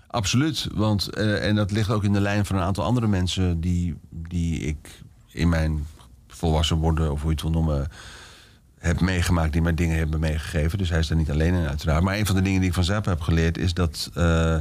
Absoluut, 0.08 0.68
want 0.74 1.10
eh, 1.10 1.48
en 1.48 1.56
dat 1.56 1.72
ligt 1.72 1.90
ook 1.90 2.04
in 2.04 2.14
de 2.14 2.22
lijn 2.22 2.46
van 2.46 2.56
een 2.56 2.62
aantal 2.62 2.84
andere 2.84 3.08
mensen 3.08 3.62
die, 3.62 3.96
die 4.10 4.60
ik 4.60 5.02
in 5.28 5.50
mijn 5.50 5.86
volwassen 6.28 6.78
worden, 6.78 7.12
of 7.12 7.22
hoe 7.22 7.30
je 7.30 7.36
het 7.36 7.42
wil 7.42 7.52
noemen, 7.52 7.88
heb 8.82 9.00
meegemaakt, 9.00 9.54
die 9.54 9.62
mij 9.62 9.74
dingen 9.74 9.98
hebben 9.98 10.20
meegegeven. 10.20 10.78
Dus 10.78 10.90
hij 10.90 11.00
is 11.00 11.08
daar 11.08 11.18
niet 11.18 11.32
alleen 11.32 11.54
in, 11.54 11.68
uiteraard. 11.68 12.04
Maar 12.04 12.18
een 12.18 12.26
van 12.26 12.36
de 12.36 12.42
dingen 12.42 12.60
die 12.60 12.70
ik 12.70 12.76
van 12.76 12.84
Zappa 12.84 13.10
heb 13.10 13.22
geleerd 13.22 13.58
is 13.58 13.74
dat 13.74 14.10
eh, 14.14 14.58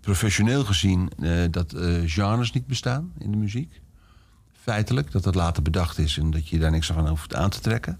professioneel 0.00 0.64
gezien 0.64 1.10
eh, 1.20 1.30
dat 1.50 1.72
eh, 1.72 2.02
genres 2.06 2.52
niet 2.52 2.66
bestaan 2.66 3.12
in 3.18 3.30
de 3.30 3.36
muziek. 3.36 3.80
Feitelijk, 4.62 5.12
dat 5.12 5.22
dat 5.22 5.34
later 5.34 5.62
bedacht 5.62 5.98
is 5.98 6.18
en 6.18 6.30
dat 6.30 6.48
je 6.48 6.58
daar 6.58 6.70
niks 6.70 6.86
van 6.86 7.08
hoeft 7.08 7.34
aan 7.34 7.50
te 7.50 7.60
trekken. 7.60 7.98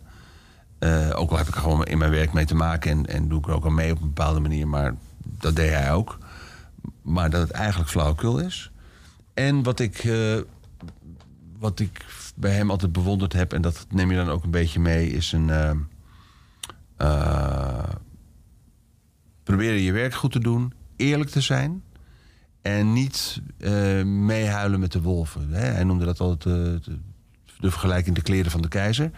Ook 1.15 1.31
al 1.31 1.37
heb 1.37 1.49
ik 1.49 1.55
er 1.55 1.61
gewoon 1.61 1.85
in 1.85 1.99
mijn 1.99 2.11
werk 2.11 2.33
mee 2.33 2.45
te 2.45 2.55
maken 2.55 2.91
en, 2.91 3.07
en 3.07 3.29
doe 3.29 3.39
ik 3.39 3.47
er 3.47 3.55
ook 3.55 3.65
al 3.65 3.71
mee 3.71 3.93
op 3.93 4.01
een 4.01 4.07
bepaalde 4.07 4.41
manier, 4.41 4.69
maar 4.69 4.95
dat 5.23 5.57
deed 5.57 5.71
hij 5.71 5.93
ook. 5.93 6.19
Maar 7.03 7.31
dat 7.31 7.41
het 7.41 7.51
eigenlijk 7.51 7.91
flauwekul 7.91 8.39
is. 8.39 8.71
En 9.35 9.63
wat 9.63 9.81
ik, 9.81 10.13
wat 11.59 11.81
ik 11.81 12.05
bij 12.35 12.53
hem 12.53 12.71
altijd 12.71 12.93
bewonderd 12.93 13.33
heb, 13.33 13.53
en 13.53 13.63
dat 13.63 13.87
neem 13.91 14.11
je 14.11 14.17
dan 14.17 14.29
ook 14.29 14.45
een 14.45 14.51
beetje 14.51 14.81
mee, 14.81 15.11
is 15.11 15.33
een. 15.33 15.51
eh, 15.51 15.71
proberen 19.43 19.81
je 19.81 19.93
werk 19.93 20.15
goed 20.15 20.33
te 20.33 20.41
doen, 20.41 20.73
eerlijk 20.97 21.31
te 21.31 21.41
zijn. 21.41 21.83
En 22.63 22.93
niet 22.93 23.41
eh, 23.59 24.03
meehuilen 24.05 24.81
met 24.81 24.93
de 24.93 25.01
wolven. 25.03 25.49
Hè? 25.51 25.61
Hij 25.67 25.85
noemde 25.85 26.05
dat 26.05 26.21
altijd 26.21 26.43
de, 26.43 26.81
de 27.61 27.71
vergelijking 27.71 28.15
de 28.17 28.23
kleren 28.23 28.51
van 28.51 28.63
de 28.63 28.69
keizer. 28.69 29.11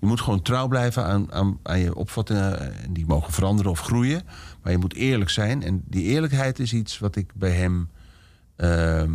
Je 0.00 0.06
moet 0.06 0.20
gewoon 0.20 0.42
trouw 0.42 0.68
blijven 0.68 1.04
aan, 1.04 1.32
aan, 1.32 1.58
aan 1.62 1.78
je 1.78 1.94
opvattingen. 1.94 2.82
En 2.82 2.92
die 2.92 3.06
mogen 3.06 3.32
veranderen 3.32 3.70
of 3.70 3.80
groeien. 3.80 4.22
Maar 4.62 4.72
je 4.72 4.78
moet 4.78 4.94
eerlijk 4.94 5.30
zijn. 5.30 5.62
En 5.62 5.82
die 5.86 6.02
eerlijkheid 6.02 6.58
is 6.58 6.72
iets 6.72 6.98
wat 6.98 7.16
ik 7.16 7.30
bij 7.34 7.50
hem. 7.52 7.88
ehm, 8.56 9.12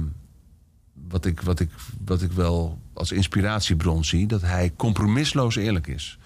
wat, 1.09 1.25
ik, 1.25 1.41
wat, 1.41 1.59
ik, 1.59 1.69
wat 2.05 2.21
ik 2.21 2.31
wel 2.31 2.79
als 2.99 3.11
inspiratiebron 3.11 4.05
zie. 4.05 4.27
Dat 4.27 4.41
hij 4.41 4.73
compromisloos 4.75 5.55
eerlijk 5.55 5.87
is. 5.87 6.17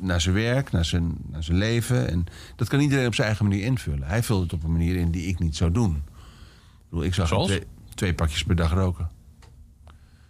Naar 0.00 0.20
zijn 0.20 0.34
werk, 0.34 0.70
naar 0.70 0.84
zijn, 0.84 1.14
naar 1.30 1.42
zijn 1.42 1.58
leven. 1.58 2.08
En 2.08 2.24
dat 2.56 2.68
kan 2.68 2.80
iedereen 2.80 3.06
op 3.06 3.14
zijn 3.14 3.26
eigen 3.26 3.46
manier 3.46 3.64
invullen. 3.64 4.08
Hij 4.08 4.22
vult 4.22 4.42
het 4.42 4.52
op 4.52 4.64
een 4.64 4.72
manier 4.72 4.96
in 4.96 5.10
die 5.10 5.26
ik 5.26 5.38
niet 5.38 5.56
zou 5.56 5.70
doen. 5.70 5.94
Ik, 5.94 6.88
bedoel, 6.88 7.04
ik 7.04 7.14
zag 7.14 7.44
twee, 7.44 7.62
twee 7.94 8.14
pakjes 8.14 8.44
per 8.44 8.56
dag 8.56 8.72
roken. 8.72 9.10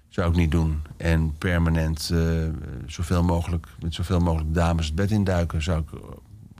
Zou 0.09 0.31
ik 0.31 0.37
niet 0.37 0.51
doen. 0.51 0.83
En 0.97 1.35
permanent 1.39 2.11
eh, 2.13 2.21
zoveel 2.87 3.23
mogelijk, 3.23 3.67
met 3.81 3.95
zoveel 3.95 4.21
mogelijk 4.21 4.55
dames 4.55 4.87
het 4.87 4.95
bed 4.95 5.11
induiken, 5.11 5.63
zou 5.63 5.81
ik 5.81 6.01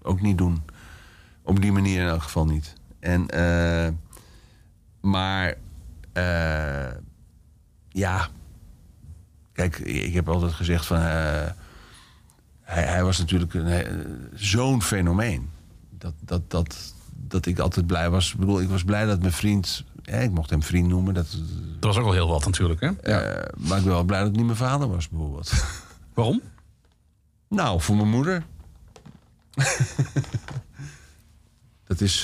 ook 0.03 0.21
niet 0.21 0.39
doen. 0.39 0.63
Op 1.43 1.61
die 1.61 1.73
manier 1.73 2.01
in 2.01 2.09
elk 2.09 2.23
geval 2.23 2.47
niet. 2.47 2.75
En, 3.01 3.29
eh, 3.29 3.89
maar, 5.01 5.55
eh, 6.13 6.97
ja. 7.89 8.29
Kijk, 9.53 9.79
ik 9.79 10.13
heb 10.15 10.29
altijd 10.29 10.53
gezegd 10.53 10.87
van. 10.87 10.97
eh, 10.97 11.51
hij, 12.63 12.83
hij 12.85 13.05
was 13.05 13.19
natuurlijk 13.19 13.55
een, 13.55 13.67
eh, 13.67 13.95
zo'n 14.35 14.83
fenomeen. 14.83 15.51
Dat, 15.99 16.15
dat, 16.21 16.51
dat, 16.51 16.95
dat 17.13 17.47
ik 17.47 17.59
altijd 17.59 17.87
blij 17.87 18.11
was. 18.11 18.33
Ik 18.33 18.39
bedoel, 18.39 18.61
ik 18.61 18.69
was 18.69 18.85
blij 18.85 19.05
dat 19.07 19.21
mijn 19.21 19.33
vriend. 19.33 19.85
Hè, 20.03 20.23
ik 20.23 20.31
mocht 20.31 20.51
hem 20.51 20.63
vriend 20.63 20.89
noemen. 20.89 21.15
Dat, 21.15 21.27
Dat 21.79 21.95
was 21.95 21.97
ook 21.97 22.07
al 22.07 22.13
heel 22.13 22.29
wat 22.29 22.45
natuurlijk. 22.45 22.81
Hè? 22.81 22.91
eh, 22.91 23.49
maar 23.59 23.79
ik 23.79 23.85
ben 23.85 23.93
wel 23.93 24.05
blij 24.05 24.19
dat 24.19 24.29
het 24.29 24.37
niet 24.37 24.47
mijn 24.47 24.57
vader 24.59 24.89
was, 24.89 25.09
bijvoorbeeld. 25.09 25.53
Waarom? 26.15 26.41
Nou, 27.49 27.81
voor 27.81 27.97
mijn 27.97 28.09
moeder. 28.11 28.45
dat 31.87 32.01
is, 32.01 32.23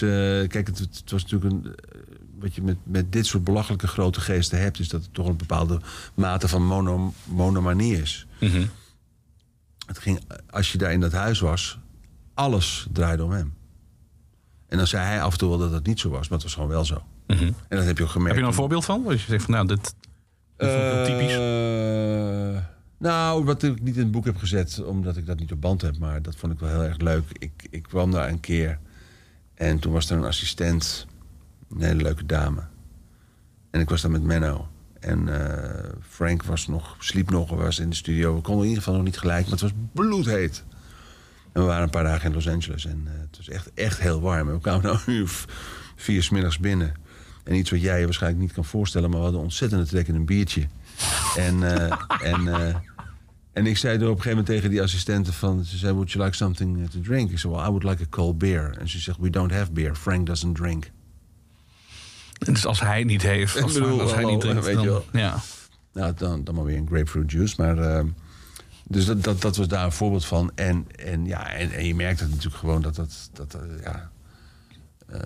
kijk, 0.48 0.66
het, 0.66 0.78
het 0.78 1.10
was 1.10 1.22
natuurlijk 1.22 1.52
een. 1.52 1.74
Eh, 2.38 2.42
wat 2.42 2.54
je 2.54 2.62
met, 2.62 2.76
met 2.82 3.12
dit 3.12 3.26
soort 3.26 3.44
belachelijke 3.44 3.86
grote 3.86 4.20
geesten 4.20 4.60
hebt, 4.60 4.78
is 4.78 4.88
dat 4.88 5.02
het 5.02 5.14
toch 5.14 5.26
een 5.26 5.36
bepaalde 5.36 5.80
mate 6.14 6.48
van 6.48 6.66
mono, 6.66 7.12
monomanie 7.24 8.00
is. 8.00 8.26
Het 9.86 9.98
ging, 9.98 10.20
als 10.50 10.72
je 10.72 10.78
daar 10.78 10.92
in 10.92 11.00
dat 11.00 11.12
huis 11.12 11.40
was, 11.40 11.78
alles 12.34 12.86
draaide 12.92 13.24
om 13.24 13.30
hem. 13.30 13.54
En 14.68 14.76
dan 14.76 14.86
zei 14.86 15.04
hij 15.04 15.22
af 15.22 15.32
en 15.32 15.38
toe 15.38 15.48
wel 15.48 15.58
dat 15.58 15.72
het 15.72 15.86
niet 15.86 16.00
zo 16.00 16.08
was, 16.08 16.28
maar 16.28 16.38
het 16.38 16.42
was 16.42 16.54
gewoon 16.54 16.68
wel 16.68 16.84
zo. 16.84 17.02
En 17.26 17.54
dat 17.68 17.84
heb 17.84 17.98
je 17.98 18.04
ook 18.04 18.10
gemerkt. 18.10 18.34
Heb 18.34 18.36
je 18.36 18.40
er 18.40 18.46
een 18.46 18.52
voorbeeld 18.52 18.84
van? 18.84 19.04
Dat 19.04 19.20
je 19.20 19.26
zegt 19.26 19.44
van 19.44 19.54
nou, 19.54 19.66
dit, 19.66 19.94
ik 20.56 20.66
wel 20.66 21.04
typisch. 21.04 21.32
Eh, 21.32 22.62
nou, 22.98 23.44
wat 23.44 23.62
ik 23.62 23.82
niet 23.82 23.96
in 23.96 24.02
het 24.02 24.10
boek 24.10 24.24
heb 24.24 24.36
gezet, 24.36 24.84
omdat 24.84 25.16
ik 25.16 25.26
dat 25.26 25.38
niet 25.38 25.52
op 25.52 25.60
band 25.60 25.82
heb, 25.82 25.98
maar 25.98 26.22
dat 26.22 26.36
vond 26.36 26.52
ik 26.52 26.58
wel 26.58 26.70
heel 26.70 26.82
erg 26.82 26.96
leuk. 26.96 27.24
Ik, 27.32 27.66
ik 27.70 27.82
kwam 27.82 28.10
daar 28.10 28.28
een 28.28 28.40
keer 28.40 28.78
en 29.54 29.78
toen 29.78 29.92
was 29.92 30.10
er 30.10 30.16
een 30.16 30.24
assistent, 30.24 31.06
een 31.70 31.82
hele 31.82 32.02
leuke 32.02 32.26
dame. 32.26 32.62
En 33.70 33.80
ik 33.80 33.88
was 33.88 34.02
daar 34.02 34.10
met 34.10 34.22
Menno. 34.22 34.68
En 35.00 35.28
eh, 35.28 35.90
Frank 36.08 36.42
was 36.42 36.66
nog, 36.66 36.96
sliep 36.98 37.30
nog, 37.30 37.50
was 37.50 37.78
in 37.78 37.90
de 37.90 37.96
studio. 37.96 38.34
We 38.34 38.40
konden 38.40 38.62
in 38.62 38.68
ieder 38.68 38.82
geval 38.82 38.98
nog 38.98 39.08
niet 39.08 39.18
gelijk, 39.18 39.42
maar 39.42 39.52
het 39.52 39.60
was 39.60 39.72
bloedheet. 39.92 40.64
En 41.52 41.60
we 41.60 41.66
waren 41.66 41.82
een 41.82 41.90
paar 41.90 42.04
dagen 42.04 42.28
in 42.28 42.34
Los 42.34 42.48
Angeles 42.48 42.86
en 42.86 43.02
eh, 43.06 43.12
het 43.20 43.36
was 43.36 43.48
echt, 43.48 43.70
echt 43.74 44.00
heel 44.00 44.20
warm. 44.20 44.48
En 44.48 44.54
we 44.54 44.60
kwamen 44.60 44.82
nou 44.82 44.98
uur 45.06 45.44
vier 45.96 46.22
's 46.22 46.30
middags 46.30 46.58
binnen. 46.58 46.94
En 47.44 47.54
iets 47.54 47.70
wat 47.70 47.80
jij 47.80 47.98
je 47.98 48.04
waarschijnlijk 48.04 48.42
niet 48.42 48.52
kan 48.52 48.64
voorstellen, 48.64 49.08
maar 49.08 49.18
we 49.18 49.24
hadden 49.24 49.42
ontzettende 49.42 49.86
trek 49.86 50.08
in 50.08 50.14
een 50.14 50.24
biertje. 50.24 50.66
En, 51.36 51.62
eh, 51.62 51.98
en, 52.22 52.74
en 53.52 53.66
ik 53.66 53.76
zei 53.76 53.94
er 53.94 54.02
op 54.02 54.16
een 54.16 54.22
gegeven 54.22 54.30
moment 54.30 54.46
tegen 54.46 54.70
die 54.70 54.82
assistenten 54.82 55.32
van... 55.32 55.64
Ze 55.64 55.76
zei, 55.76 55.92
would 55.92 56.10
you 56.10 56.24
like 56.24 56.36
something 56.36 56.90
to 56.90 57.00
drink? 57.00 57.30
Ik 57.30 57.38
zei, 57.38 57.52
well, 57.52 57.62
I 57.62 57.66
would 57.66 57.82
like 57.82 58.02
a 58.02 58.06
cold 58.10 58.38
beer. 58.38 58.76
En 58.78 58.88
ze 58.88 58.98
zegt, 58.98 59.18
we 59.18 59.30
don't 59.30 59.50
have 59.50 59.72
beer. 59.72 59.94
Frank 59.94 60.26
doesn't 60.26 60.56
drink. 60.56 60.90
Dus 62.38 62.66
als 62.66 62.80
hij 62.80 63.04
niet 63.04 63.22
heeft, 63.22 63.62
als, 63.62 63.74
Ik 63.74 63.82
bedoel, 63.82 64.00
als 64.00 64.12
hij 64.12 64.22
hallo, 64.22 64.32
niet 64.34 64.40
drinkt, 64.40 64.64
weet 64.64 64.80
je 64.80 64.86
dan, 64.86 64.86
wel. 64.86 65.04
ja. 65.12 65.38
Nou, 65.92 66.14
dan, 66.16 66.44
dan 66.44 66.54
maar 66.54 66.64
weer 66.64 66.76
een 66.76 66.86
grapefruit 66.86 67.30
juice. 67.32 67.54
Maar, 67.58 67.78
eh, 67.78 68.04
dus 68.84 69.04
dat, 69.04 69.24
dat, 69.24 69.40
dat 69.40 69.56
was 69.56 69.68
daar 69.68 69.84
een 69.84 69.92
voorbeeld 69.92 70.24
van. 70.24 70.52
En, 70.54 70.86
en, 70.96 71.26
ja, 71.26 71.52
en, 71.52 71.72
en 71.72 71.86
je 71.86 71.94
merkt 71.94 72.20
het 72.20 72.28
natuurlijk 72.28 72.56
gewoon 72.56 72.82
dat 72.82 72.94
dat... 72.94 73.30
dat 73.32 73.54
eh, 73.54 73.82
ja, 73.82 74.10
eh, 75.06 75.20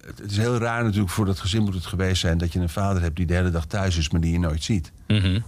het, 0.00 0.18
het 0.18 0.30
is 0.30 0.36
heel 0.36 0.56
raar 0.56 0.84
natuurlijk 0.84 1.12
voor 1.12 1.26
dat 1.26 1.40
gezin 1.40 1.62
moet 1.62 1.74
het 1.74 1.86
geweest 1.86 2.20
zijn... 2.20 2.38
dat 2.38 2.52
je 2.52 2.60
een 2.60 2.68
vader 2.68 3.02
hebt 3.02 3.16
die 3.16 3.26
de 3.26 3.34
hele 3.34 3.50
dag 3.50 3.66
thuis 3.66 3.96
is, 3.96 4.10
maar 4.10 4.20
die 4.20 4.32
je 4.32 4.38
nooit 4.38 4.64
ziet. 4.64 4.92
Mhm. 5.06 5.40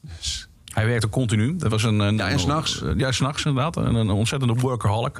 Dus, 0.00 0.48
Hij 0.64 0.86
werkte 0.86 1.08
continu. 1.08 1.56
Dat 1.56 1.70
was 1.70 1.82
een, 1.82 1.98
een, 1.98 2.16
Ja, 2.16 2.28
en 2.28 2.40
s'nachts. 2.40 2.82
Ja, 2.96 3.12
s'nachts 3.12 3.44
inderdaad. 3.44 3.76
Een, 3.76 3.94
een 3.94 4.10
ontzettende 4.10 4.54
workaholic. 4.54 5.18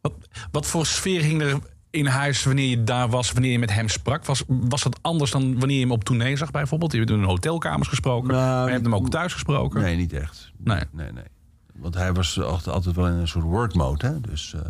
Wat, 0.00 0.12
wat 0.50 0.66
voor 0.66 0.86
sfeer 0.86 1.22
hing 1.22 1.42
er 1.42 1.58
in 1.92 2.06
huis 2.06 2.44
wanneer 2.44 2.68
je 2.68 2.84
daar 2.84 3.08
was, 3.08 3.32
wanneer 3.32 3.50
je 3.52 3.58
met 3.58 3.72
hem 3.72 3.88
sprak? 3.88 4.24
Was, 4.24 4.42
was 4.46 4.82
dat 4.82 4.98
anders 5.02 5.30
dan 5.30 5.58
wanneer 5.58 5.76
je 5.76 5.82
hem 5.82 5.92
op 5.92 6.04
tournee 6.04 6.36
zag 6.36 6.50
bijvoorbeeld? 6.50 6.92
Je 6.92 6.98
hebt 6.98 7.10
in 7.10 7.22
hotelkamers 7.22 7.88
gesproken. 7.88 8.28
Nou, 8.30 8.46
maar 8.56 8.66
je 8.66 8.70
hebt 8.72 8.84
hem 8.84 8.94
ook 8.94 9.10
thuis 9.10 9.32
gesproken. 9.32 9.80
nee, 9.80 9.96
niet 9.96 10.12
echt. 10.12 10.52
Nee. 10.58 10.80
nee, 10.92 11.12
nee. 11.12 11.24
Want 11.76 11.94
hij 11.94 12.12
was 12.12 12.40
altijd, 12.40 12.94
wel 12.96 13.06
in 13.06 13.12
een 13.12 13.28
soort 13.28 13.44
work 13.44 13.74
mode, 13.74 14.06
hè. 14.06 14.20
Dus... 14.20 14.54
eh, 14.54 14.60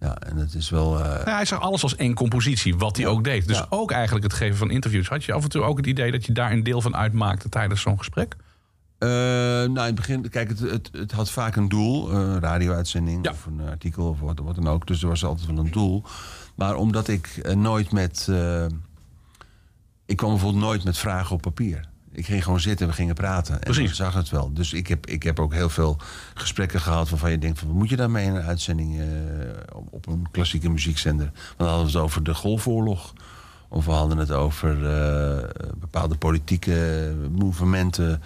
ja, 0.00 0.14
en 0.18 0.36
het 0.36 0.54
is 0.54 0.70
wel... 0.70 1.04
eh, 1.04 1.20
Ja, 1.24 1.34
hij 1.34 1.44
zag 1.44 1.60
alles 1.60 1.82
als 1.82 1.96
één 1.96 2.14
compositie, 2.14 2.76
wat 2.76 2.96
hij 2.96 3.06
ook 3.06 3.24
deed. 3.24 3.46
Dus 3.48 3.58
Ja. 3.58 3.66
ook 3.70 3.90
eigenlijk 3.90 4.24
het 4.24 4.32
geven 4.34 4.56
van 4.56 4.70
interviews. 4.70 5.08
Had 5.08 5.24
je 5.24 5.32
af 5.32 5.42
en 5.42 5.48
toe 5.48 5.62
ook 5.62 5.76
het 5.76 5.86
idee 5.86 6.10
dat 6.12 6.26
je 6.26 6.32
daar 6.32 6.52
een 6.52 6.62
deel 6.62 6.80
van 6.80 6.96
uitmaakte 6.96 7.48
tijdens 7.48 7.80
zo'n 7.80 7.98
gesprek? 7.98 8.36
Eh, 8.98 9.08
nou, 9.08 9.68
in 9.70 9.76
het 9.80 9.94
begin, 9.94 10.28
kijk, 10.30 10.48
het, 10.48 10.58
het, 10.60 10.88
het 10.92 11.12
had 11.12 11.30
vaak 11.30 11.56
een 11.56 11.68
doel, 11.68 12.12
een 12.12 12.40
radio-uitzending 12.40 13.24
Ja. 13.24 13.30
of 13.30 13.46
een 13.46 13.60
artikel 13.68 14.08
of 14.08 14.20
wat, 14.20 14.38
wat 14.38 14.54
dan 14.54 14.68
ook. 14.68 14.86
Dus 14.86 15.02
er 15.02 15.08
was 15.08 15.24
altijd 15.24 15.46
wel 15.46 15.58
een 15.58 15.70
doel. 15.70 16.02
Maar 16.54 16.74
omdat 16.76 17.08
ik 17.08 17.26
eh, 17.26 17.54
nooit 17.54 17.92
met. 17.92 18.26
eh, 18.30 18.66
ik 20.06 20.16
kwam 20.16 20.30
bijvoorbeeld 20.30 20.62
nooit 20.64 20.84
met 20.84 20.98
vragen 20.98 21.34
op 21.36 21.42
papier. 21.42 21.88
Ik 22.12 22.26
ging 22.26 22.44
gewoon 22.44 22.60
zitten, 22.60 22.86
we 22.86 22.92
gingen 22.92 23.14
praten. 23.14 23.62
En 23.62 23.72
dan 23.72 23.88
zag 23.88 24.14
het 24.14 24.28
wel. 24.30 24.52
Dus 24.52 24.72
ik 24.72 24.86
heb, 24.86 25.06
ik 25.06 25.22
heb 25.22 25.40
ook 25.40 25.52
heel 25.54 25.68
veel 25.68 25.96
gesprekken 26.34 26.80
gehad 26.80 27.08
waarvan 27.10 27.30
je 27.30 27.38
denkt: 27.38 27.58
van, 27.58 27.68
wat 27.68 27.76
moet 27.76 27.88
je 27.88 27.96
daarmee 27.96 28.26
in 28.26 28.34
een 28.34 28.42
uitzending 28.42 29.00
op, 29.90 30.06
een 30.06 30.26
klassieke 30.30 30.68
muziekzender? 30.70 31.32
Dan 31.56 31.66
hadden 31.66 31.86
we 31.86 31.92
het 31.92 32.00
over 32.02 32.22
de 32.22 32.34
Golfoorlog. 32.34 33.12
Of 33.68 33.84
we 33.84 33.90
hadden 33.90 34.18
het 34.18 34.30
over 34.30 34.76
bepaalde 35.78 36.16
politieke 36.16 37.14
movementen 37.32 38.22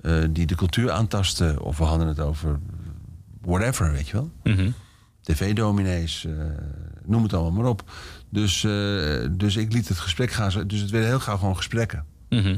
eh, 0.00 0.24
die 0.30 0.46
de 0.46 0.54
cultuur 0.54 0.90
aantasten. 0.90 1.60
Of 1.60 1.78
we 1.78 1.84
hadden 1.84 2.06
het 2.06 2.20
over 2.20 2.58
whatever, 3.40 3.92
weet 3.92 4.08
je 4.08 4.12
wel. 4.12 4.30
Mhm. 4.42 4.70
TV-dominees, 5.20 6.24
eh, 6.24 6.32
noem 7.04 7.22
het 7.22 7.32
allemaal 7.32 7.52
maar 7.52 7.70
op. 7.70 7.90
Dus, 8.30 8.64
eh, 8.64 8.70
dus 9.30 9.56
ik 9.56 9.72
liet 9.72 9.88
het 9.88 9.98
gesprek 9.98 10.30
gaan. 10.30 10.66
Dus 10.66 10.80
het 10.80 10.90
werden 10.90 11.08
heel 11.08 11.20
gauw 11.20 11.36
gewoon 11.36 11.56
gesprekken. 11.56 12.04
Mhm. 12.28 12.56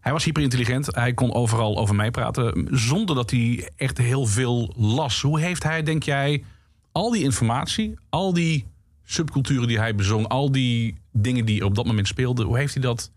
Hij 0.00 0.12
was 0.12 0.24
hyperintelligent. 0.24 0.94
Hij 0.94 1.14
kon 1.14 1.32
overal 1.32 1.78
over 1.78 1.94
mij 1.94 2.10
praten. 2.10 2.68
Zonder 2.70 3.14
dat 3.14 3.30
hij 3.30 3.70
echt 3.76 3.98
heel 3.98 4.26
veel 4.26 4.74
las. 4.76 5.20
Hoe 5.20 5.40
heeft 5.40 5.62
hij, 5.62 5.82
denk 5.82 6.02
jij, 6.02 6.44
al 6.92 7.10
die 7.10 7.22
informatie, 7.22 7.94
al 8.08 8.32
die 8.32 8.66
subculturen 9.04 9.68
die 9.68 9.78
hij 9.78 9.94
bezong, 9.94 10.28
al 10.28 10.52
die 10.52 10.96
dingen 11.12 11.44
die 11.44 11.64
op 11.64 11.74
dat 11.74 11.86
moment 11.86 12.06
speelden, 12.06 12.46
hoe 12.46 12.58
heeft 12.58 12.74
hij 12.74 12.82
dat 12.82 13.10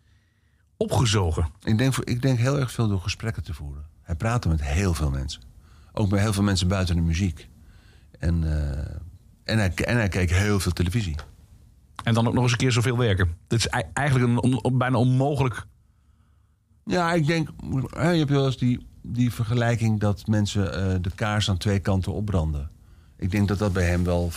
opgezogen? 0.82 1.48
Ik 1.64 1.78
denk, 1.78 1.96
ik 1.98 2.22
denk 2.22 2.40
heel 2.40 2.60
erg 2.60 2.72
veel 2.72 2.88
door 2.88 3.02
gesprekken 3.02 3.44
te 3.44 3.54
voeren. 3.54 3.86
Hij 4.02 4.16
praatte 4.16 4.48
met 4.48 4.62
heel 4.64 4.94
veel 4.94 5.10
mensen. 5.10 5.42
Ook 5.92 6.10
met 6.10 6.20
heel 6.20 6.34
veel 6.34 6.44
mensen 6.44 6.68
buiten 6.68 6.96
de 6.96 7.02
muziek. 7.02 7.50
En, 8.20 8.44
eh, 8.44 8.96
en, 9.44 9.58
hij, 9.58 9.74
en 9.74 9.96
hij 9.96 10.08
keek 10.10 10.30
heel 10.32 10.60
veel 10.60 10.72
televisie. 10.72 11.16
En 12.04 12.14
dan 12.14 12.28
ook 12.28 12.34
nog 12.34 12.44
eens 12.44 12.52
een 12.52 12.58
keer 12.58 12.72
zoveel 12.72 12.98
werken. 12.98 13.30
Dit 13.48 13.60
is 13.60 13.68
ei- 13.68 13.90
eigenlijk 13.94 14.30
een 14.30 14.42
on- 14.42 14.64
on- 14.64 14.78
bijna 14.78 14.98
onmogelijk. 14.98 15.66
Ja, 16.86 17.14
ik 17.14 17.28
denk, 17.28 17.50
je 17.92 17.98
hebt 17.98 18.30
wel 18.30 18.46
eens 18.46 18.58
die, 18.58 18.86
die 19.02 19.34
vergelijking 19.34 20.00
dat 20.00 20.28
mensen 20.28 20.74
eh, 20.74 20.96
de 21.02 21.12
kaars 21.16 21.50
aan 21.50 21.58
twee 21.58 21.80
kanten 21.80 22.14
opbranden. 22.14 22.70
Ik 23.18 23.32
denk 23.32 23.48
dat 23.48 23.60
dat 23.60 23.74
bij 23.74 23.86
hem 23.86 24.04
wel 24.04 24.32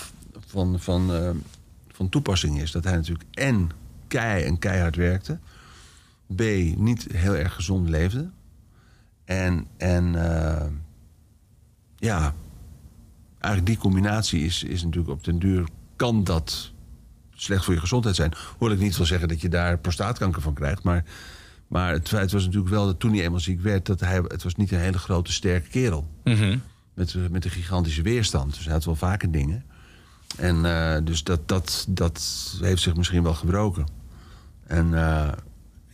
van, 0.47 0.81
van, 0.81 1.15
eh, 1.15 1.31
van 1.89 2.09
toepassing 2.09 2.61
is. 2.61 2.71
Dat 2.71 2.85
hij 2.85 2.95
natuurlijk 2.95 3.29
en 3.31 3.71
kei 4.09 4.45
en 4.45 4.59
keihard 4.59 4.97
werkte. 4.97 5.39
B, 6.37 6.41
niet 6.77 7.07
heel 7.13 7.35
erg 7.37 7.55
gezond 7.55 7.89
leefde. 7.89 8.31
En, 9.25 9.67
en 9.77 10.15
eh, 10.15 10.67
ja, 11.97 12.35
eigenlijk 13.39 13.67
die 13.67 13.83
combinatie 13.83 14.45
is, 14.45 14.63
is 14.63 14.83
natuurlijk 14.83 15.13
op 15.13 15.25
den 15.25 15.39
duur... 15.39 15.69
kan 15.97 16.25
dat 16.25 16.73
slecht 17.35 17.65
voor 17.65 17.75
je 17.75 17.81
gezondheid 17.81 18.17
zijn. 18.17 18.33
Hoor 18.59 18.73
ik 18.73 18.79
niet 18.79 18.97
wil 18.97 19.07
zeggen 19.07 19.29
dat 19.29 19.41
je 19.41 19.49
daar 19.49 19.79
prostaatkanker 19.79 20.43
van 20.43 20.55
krijgt, 20.55 20.83
maar... 20.83 21.05
Maar 21.69 21.93
het 21.93 22.09
feit 22.09 22.33
was 22.33 22.45
natuurlijk 22.45 22.75
wel 22.75 22.87
dat 22.87 23.01
toen 23.01 23.13
hij 23.13 23.25
eenmaal 23.25 23.41
ziek 23.41 23.61
werd... 23.61 23.87
dat 23.87 24.01
hij, 24.01 24.23
het 24.29 24.43
was 24.43 24.55
niet 24.55 24.73
een 24.73 24.79
hele 24.79 24.99
grote, 24.99 25.33
sterke 25.33 25.69
kerel. 25.69 26.09
Met, 26.95 27.15
eh, 27.15 27.23
met 27.31 27.45
een 27.45 27.51
gigantische 27.51 28.03
weerstand. 28.03 28.55
Dus 28.55 28.65
hij 28.65 28.73
had 28.73 28.85
wel 28.85 28.95
vaker 28.95 29.31
dingen. 29.31 29.65
En 30.37 30.65
eh, 30.65 31.05
dus 31.05 31.23
dat, 31.23 31.49
dat, 31.49 31.87
dat 31.89 32.23
heeft 32.61 32.83
zich 32.83 32.97
misschien 32.97 33.23
wel 33.23 33.35
gebroken. 33.35 33.87
En 34.67 34.95
eh, 34.95 35.33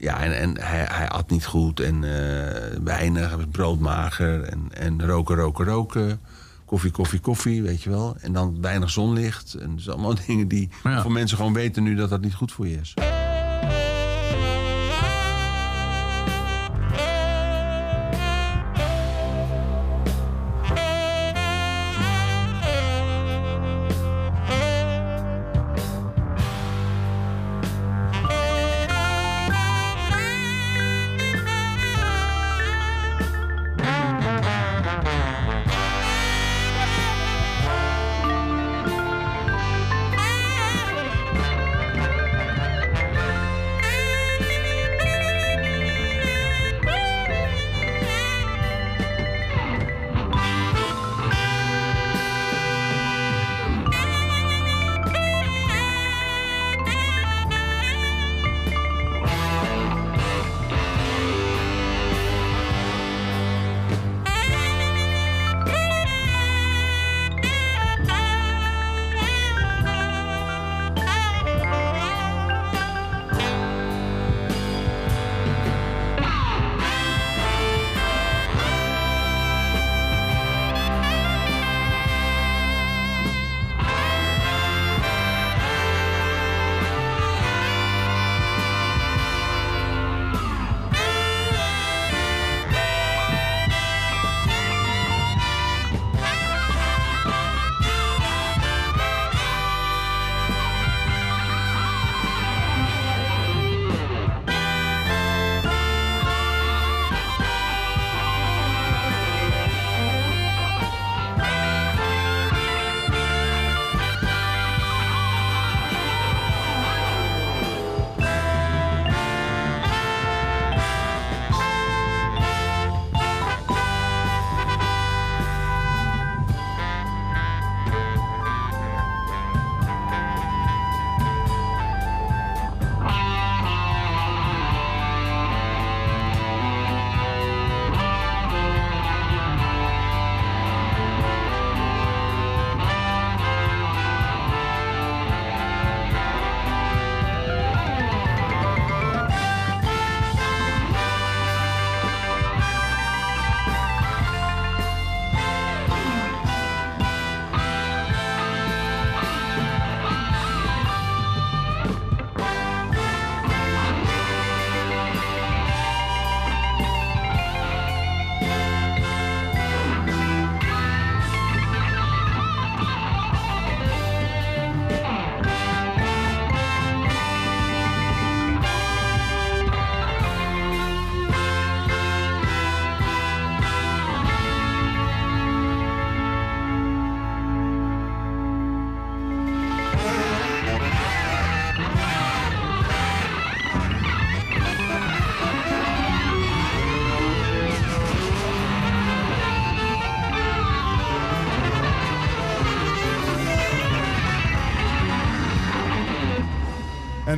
ja, 0.01 0.21
en, 0.23 0.39
en 0.39 0.61
hij, 0.61 0.87
hij 0.91 1.09
at 1.09 1.31
niet 1.31 1.47
goed 1.47 1.81
en 1.81 2.05
eh, 2.05 2.79
weinig. 2.85 3.29
Hij 3.29 3.37
was 3.37 3.47
broodmager 3.51 4.43
en, 4.43 4.69
en 4.75 5.07
roken, 5.07 5.37
roken, 5.37 5.65
roken. 5.65 6.21
Koffie, 6.65 6.91
koffie, 6.91 7.21
koffie, 7.21 7.63
weet 7.63 7.83
je 7.83 7.91
wel. 7.91 8.17
En 8.21 8.33
dan 8.33 8.61
weinig 8.61 8.91
zonlicht. 8.91 9.55
En 9.55 9.77
dus 9.77 9.89
allemaal 9.89 10.15
dingen 10.27 10.49
die 10.49 10.69
Ja. 10.83 11.03
voor 11.03 11.13
mensen 11.13 11.37
gewoon 11.37 11.53
weten 11.53 11.83
nu 11.83 11.95
dat 11.95 12.11
dat 12.11 12.21
niet 12.21 12.35
goed 12.35 12.53
voor 12.53 12.67
je 12.69 12.77
is. 12.81 12.95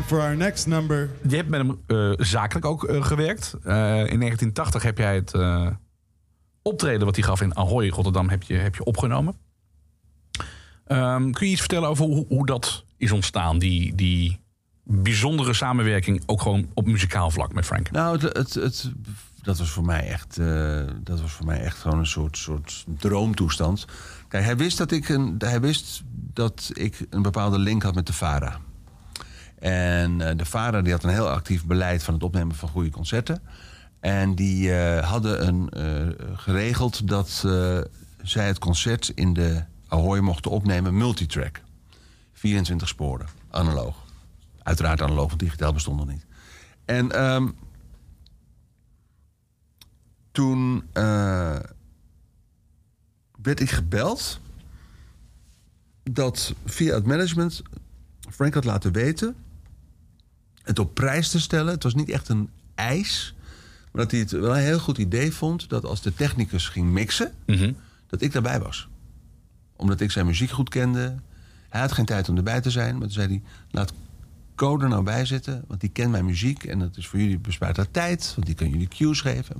And 0.02 0.10
for 0.10 0.20
our 0.20 0.36
next 0.36 0.66
number, 0.66 1.10
Je 1.28 1.36
hebt 1.36 1.48
met 1.48 1.60
hem 1.60 1.80
eh, 1.86 2.12
zakelijk 2.26 2.66
ook 2.66 2.84
eh, 2.84 3.04
gewerkt. 3.04 3.54
Eh, 3.62 3.74
in 3.86 4.18
1980 4.20 4.82
heb 4.82 4.98
jij 4.98 5.14
het 5.14 5.34
eh, 5.34 5.66
optreden 6.62 7.04
wat 7.06 7.16
hij 7.16 7.24
gaf 7.24 7.40
in 7.40 7.56
Ahoy, 7.56 7.88
Rotterdam, 7.88 8.28
heb 8.28 8.42
je, 8.42 8.54
heb 8.54 8.74
je 8.74 8.84
opgenomen. 8.84 9.34
Ehm, 10.86 11.30
kun 11.30 11.46
je 11.46 11.52
iets 11.52 11.60
vertellen 11.60 11.88
over 11.88 12.04
hoe, 12.04 12.26
hoe 12.28 12.46
dat 12.46 12.84
is 12.96 13.12
ontstaan? 13.12 13.58
Die, 13.58 13.94
die 13.94 14.40
bijzondere 14.84 15.52
samenwerking, 15.54 16.22
ook 16.26 16.42
gewoon 16.42 16.68
op 16.74 16.86
muzikaal 16.86 17.30
vlak 17.30 17.52
met 17.52 17.64
Frank. 17.64 17.90
Nou, 17.90 18.18
het, 18.20 18.36
het, 18.36 18.54
het- 18.54 18.92
dat, 19.42 19.58
was 19.58 19.70
voor 19.70 19.84
mij 19.84 20.06
echt, 20.08 20.38
eh, 20.38 20.80
dat 21.02 21.20
was 21.20 21.32
voor 21.32 21.46
mij 21.46 21.60
echt 21.60 21.78
gewoon 21.78 21.98
een 21.98 22.06
soort, 22.06 22.36
soort 22.38 22.84
droomtoestand. 22.98 23.84
Kijk, 24.28 24.44
hij 24.44 24.56
wist, 24.56 24.78
dat 24.78 24.90
ik 24.90 25.08
een, 25.08 25.34
hij 25.38 25.60
wist 25.60 26.02
dat 26.12 26.70
ik 26.72 27.06
een 27.10 27.22
bepaalde 27.22 27.58
link 27.58 27.82
had 27.82 27.94
met 27.94 28.06
de 28.06 28.12
VARA. 28.12 28.60
En 29.62 30.20
eh, 30.20 30.36
de 30.36 30.44
VARA 30.44 30.82
die 30.82 30.92
had 30.92 31.04
een 31.04 31.10
heel 31.10 31.28
actief 31.28 31.64
beleid 31.64 32.02
van 32.02 32.14
het 32.14 32.22
opnemen 32.22 32.54
van 32.54 32.68
goede 32.68 32.90
concerten. 32.90 33.42
En 34.00 34.34
die 34.34 34.74
eh, 34.74 35.08
hadden 35.10 35.46
een, 35.48 35.68
eh, 35.68 36.36
geregeld 36.36 37.08
dat 37.08 37.28
zij 38.22 38.46
het 38.46 38.58
concert 38.58 39.08
in 39.14 39.32
de 39.32 39.62
Ahoy 39.88 40.18
mochten 40.18 40.50
opnemen 40.50 40.96
multitrack. 40.96 41.60
24 42.32 42.88
sporen, 42.88 43.26
analoog. 43.50 43.96
Uiteraard 44.62 45.02
analoog, 45.02 45.28
want 45.28 45.40
digitaal 45.40 45.72
bestond 45.72 45.96
nog 45.96 46.08
niet. 46.08 46.26
En 46.84 47.12
ehm, 47.12 47.48
toen 50.32 50.84
werd 53.42 53.60
ik 53.60 53.70
gebeld 53.70 54.40
dat 56.02 56.54
via 56.64 56.94
het 56.94 57.06
management 57.06 57.62
Frank 58.30 58.54
had 58.54 58.64
laten 58.64 58.92
weten 58.92 59.36
het 60.62 60.78
op 60.78 60.94
prijs 60.94 61.28
te 61.28 61.40
stellen. 61.40 61.72
Het 61.72 61.82
was 61.82 61.94
niet 61.94 62.10
echt 62.10 62.28
een 62.28 62.50
eis, 62.74 63.34
maar 63.92 64.02
dat 64.02 64.10
hij 64.10 64.20
het 64.20 64.30
wel 64.30 64.56
een 64.56 64.62
heel 64.62 64.78
goed 64.78 64.98
idee 64.98 65.32
vond 65.32 65.68
dat 65.68 65.84
als 65.84 66.02
de 66.02 66.14
technicus 66.14 66.68
ging 66.68 66.90
mixen, 66.90 67.32
dat 68.06 68.22
ik 68.22 68.32
daarbij 68.32 68.60
was. 68.60 68.88
Omdat 69.76 70.00
ik 70.00 70.10
zijn 70.10 70.26
muziek 70.26 70.50
goed 70.50 70.68
kende. 70.68 71.14
Hij 71.68 71.80
had 71.80 71.92
geen 71.92 72.04
tijd 72.04 72.28
om 72.28 72.36
erbij 72.36 72.60
te 72.60 72.70
zijn, 72.70 72.92
maar 72.92 73.02
toen 73.02 73.10
zei 73.10 73.28
hij: 73.28 73.42
laat 73.70 73.92
Code 74.54 74.84
er 74.84 74.90
nou 74.90 75.02
bij 75.02 75.24
zitten, 75.24 75.64
want 75.66 75.80
die 75.80 75.90
kent 75.90 76.10
mijn 76.10 76.24
muziek 76.24 76.64
en 76.64 76.78
dat 76.78 76.96
is 76.96 77.06
voor 77.06 77.18
jullie 77.18 77.38
bespaart 77.38 77.76
dat 77.76 77.88
tijd, 77.90 78.32
want 78.34 78.46
die 78.46 78.54
kan 78.56 78.70
jullie 78.70 78.88
cues 78.88 79.20
geven. 79.20 79.56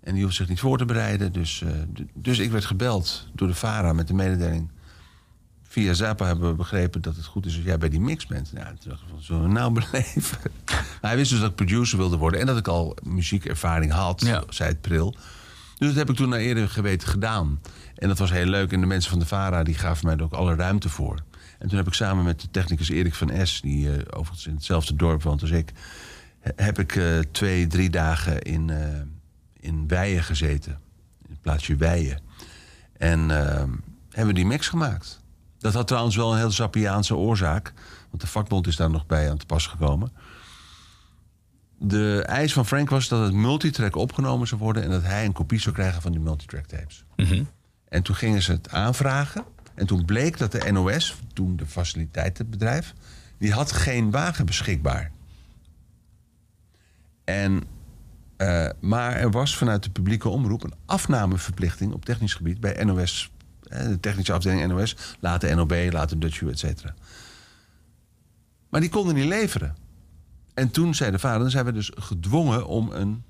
en 0.00 0.14
die 0.14 0.22
hoeft 0.22 0.36
zich 0.36 0.48
niet 0.48 0.60
voor 0.60 0.78
te 0.78 0.84
bereiden. 0.84 1.32
Dus, 1.32 1.62
eh, 1.62 1.70
dus 2.14 2.38
ik 2.38 2.50
werd 2.50 2.64
gebeld 2.64 3.28
door 3.34 3.48
de 3.48 3.54
VARA 3.54 3.92
met 3.92 4.08
de 4.08 4.14
mededeling. 4.14 4.68
Via 5.70 5.92
Zappa 5.92 6.26
hebben 6.26 6.48
we 6.50 6.54
begrepen 6.56 7.00
dat 7.02 7.16
het 7.16 7.24
goed 7.24 7.46
is 7.46 7.54
als 7.56 7.64
jij 7.64 7.78
bij 7.78 7.88
die 7.88 8.00
mix 8.00 8.26
bent. 8.26 8.50
Ja, 8.54 8.64
toen 8.64 8.90
dacht 8.90 9.00
ik 9.02 9.08
van, 9.10 9.22
zullen 9.22 9.42
we 9.42 9.48
nou 9.48 9.72
beleven? 9.80 10.38
Maar 10.66 10.84
hij 11.00 11.16
wist 11.16 11.30
dus 11.30 11.40
dat 11.40 11.50
ik 11.50 11.56
producer 11.56 11.98
wilde 11.98 12.16
worden. 12.16 12.40
En 12.40 12.46
dat 12.46 12.58
ik 12.58 12.68
al 12.68 12.96
muziekervaring 13.02 13.92
had, 13.92 14.20
Ja. 14.20 14.42
zei 14.48 14.68
het 14.68 14.80
pril. 14.80 15.14
Dus 15.78 15.88
dat 15.88 15.96
heb 15.96 16.10
ik 16.10 16.16
toen 16.16 16.28
naar 16.28 16.38
eerder 16.38 16.68
geweten 16.68 17.08
gedaan. 17.08 17.60
En 17.94 18.08
dat 18.08 18.18
was 18.18 18.30
heel 18.30 18.46
leuk. 18.46 18.72
En 18.72 18.80
de 18.80 18.86
mensen 18.86 19.10
van 19.10 19.18
de 19.18 19.26
VARA 19.26 19.62
die 19.62 19.74
gaven 19.74 20.06
mij 20.06 20.16
er 20.16 20.22
ook 20.22 20.32
alle 20.32 20.54
ruimte 20.54 20.88
voor. 20.88 21.22
En 21.58 21.68
toen 21.68 21.76
heb 21.78 21.86
ik 21.86 21.92
samen 21.94 22.24
met 22.24 22.40
de 22.40 22.50
technicus 22.50 22.88
Erik 22.88 23.14
van 23.14 23.46
S... 23.46 23.60
die 23.60 23.92
eh, 23.92 23.98
overigens 24.10 24.46
in 24.46 24.54
hetzelfde 24.54 24.96
dorp 24.96 25.22
woont 25.22 25.40
als 25.40 25.50
ik... 25.50 25.72
he- 26.40 26.52
heb 26.64 26.78
ik 26.78 26.96
eh, 26.96 27.18
twee, 27.30 27.66
drie 27.66 27.90
dagen 27.90 28.42
in, 28.42 28.70
eh 28.70 29.00
in 29.60 29.88
Weijen 29.88 30.22
gezeten. 30.24 30.72
In 31.24 31.30
het 31.30 31.40
plaatsje 31.40 31.76
Weijen. 31.76 32.20
En 32.96 33.30
eh, 33.30 33.54
hebben 34.08 34.26
we 34.26 34.32
die 34.32 34.46
mix 34.46 34.68
gemaakt. 34.68 35.19
Dat 35.60 35.74
had 35.74 35.86
trouwens 35.86 36.16
wel 36.16 36.32
een 36.32 36.38
heel 36.38 36.50
Zappiaanse 36.50 37.16
oorzaak. 37.16 37.72
Want 38.10 38.22
de 38.22 38.28
vakbond 38.28 38.66
is 38.66 38.76
daar 38.76 38.90
nog 38.90 39.06
bij 39.06 39.30
aan 39.30 39.36
te 39.36 39.46
pas 39.46 39.66
gekomen. 39.66 40.12
De 41.78 42.22
eis 42.26 42.52
van 42.52 42.66
Frank 42.66 42.90
was 42.90 43.08
dat 43.08 43.24
het 43.24 43.32
multitrack 43.32 43.96
opgenomen 43.96 44.46
zou 44.46 44.60
worden... 44.60 44.82
en 44.82 44.90
dat 44.90 45.02
hij 45.02 45.24
een 45.24 45.32
kopie 45.32 45.60
zou 45.60 45.74
krijgen 45.74 46.02
van 46.02 46.12
die 46.12 46.20
multitrack 46.20 46.66
tapes. 46.66 47.04
En 47.88 48.02
toen 48.02 48.14
gingen 48.14 48.42
ze 48.42 48.52
het 48.52 48.70
aanvragen. 48.70 49.44
En 49.74 49.86
toen 49.86 50.04
bleek 50.04 50.38
dat 50.38 50.52
de 50.52 50.72
NOS, 50.72 51.16
toen 51.32 51.56
de 51.56 51.66
faciliteitenbedrijf... 51.66 52.94
die 53.38 53.52
had 53.52 53.72
geen 53.72 54.10
wagen 54.10 54.46
beschikbaar. 54.46 55.10
En, 57.24 57.62
eh, 58.36 58.68
maar 58.80 59.16
er 59.16 59.30
was 59.30 59.56
vanuit 59.56 59.82
de 59.82 59.90
publieke 59.90 60.28
omroep... 60.28 60.62
een 60.62 60.74
afnameverplichting 60.86 61.92
op 61.92 62.04
technisch 62.04 62.34
gebied 62.34 62.60
bij 62.60 62.84
NOS... 62.84 63.30
de 63.70 63.98
technische 64.00 64.32
afdeling 64.32 64.66
NOS, 64.66 64.96
later 65.20 65.56
NOB, 65.56 65.92
later 65.92 66.18
Dutch 66.18 66.40
U, 66.40 66.48
et 66.48 66.58
cetera. 66.58 66.94
Maar 68.68 68.80
die 68.80 68.90
konden 68.90 69.14
niet 69.14 69.24
leveren. 69.24 69.76
En 70.54 70.70
toen 70.70 70.94
zei 70.94 71.10
de 71.10 71.18
vader, 71.18 71.40
dan 71.40 71.50
zijn 71.50 71.64
we 71.64 71.72
dus 71.72 71.92
gedwongen 71.94 72.66
om 72.66 72.92
een 72.92 73.22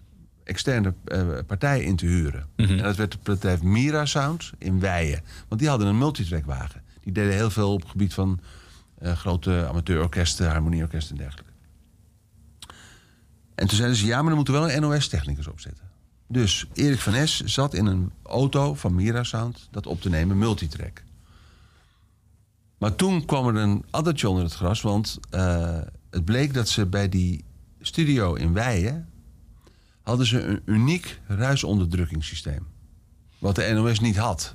externe 0.45 0.95
eh, 1.05 1.23
partij 1.47 1.83
in 1.83 1.97
te 1.97 2.07
huren. 2.07 2.47
En 2.57 2.77
dat 2.77 2.97
werd 2.97 3.13
het 3.13 3.23
bedrijf 3.23 3.63
Mira 3.63 4.07
Sound 4.07 4.53
in 4.59 4.81
Weijen. 4.81 5.23
Want 5.49 5.61
die 5.61 5.71
hadden 5.71 5.89
een 5.89 5.99
multitrackwagen. 5.99 6.83
Die 7.01 7.13
deden 7.13 7.33
heel 7.33 7.51
veel 7.51 7.73
op 7.73 7.81
het 7.81 7.91
gebied 7.91 8.15
van 8.15 8.41
eh, 8.99 9.13
grote 9.13 9.67
amateurorkesten, 9.69 10.51
harmonieorkesten 10.51 11.17
en 11.17 11.23
dergelijke. 11.23 11.53
En 13.55 13.67
toen 13.67 13.77
zeiden 13.77 13.97
ze, 13.97 14.07
ja, 14.07 14.17
maar 14.17 14.27
dan 14.27 14.35
moeten 14.35 14.55
we 14.55 14.61
wel 14.61 14.71
een 14.71 14.81
NOS-technicus 14.81 15.47
opzetten. 15.47 15.90
Dus 16.33 16.67
Erik 16.73 17.01
van 17.01 17.29
S 17.29 17.41
zat 17.41 17.75
in 17.75 17.87
een 17.87 18.13
auto 18.23 18.75
van 18.75 18.95
Mira 18.95 19.23
Sound 19.23 19.69
dat 19.71 19.87
op 19.87 20.01
te 20.01 20.09
nemen, 20.09 20.39
multitrack. 20.39 21.03
Maar 22.79 22.95
toen 22.95 23.25
kwam 23.25 23.47
er 23.49 23.57
een 23.57 23.85
addertje 23.91 24.29
onder 24.29 24.45
het 24.45 24.55
gras, 24.55 24.81
want 24.81 25.19
eh, 25.31 25.79
het 26.11 26.25
bleek 26.25 26.55
dat 26.55 26.69
ze 26.69 26.87
bij 26.87 27.09
die 27.09 27.45
studio 27.81 28.35
in 28.35 28.53
Weijen 28.53 29.09
hadden 30.03 30.27
ze 30.27 30.43
een 30.43 30.63
uniek 30.65 31.21
ruisonderdrukkingssysteem. 31.27 32.67
Wat 33.39 33.55
de 33.55 33.73
NOS 33.75 34.01
niet 34.01 34.17
had. 34.17 34.55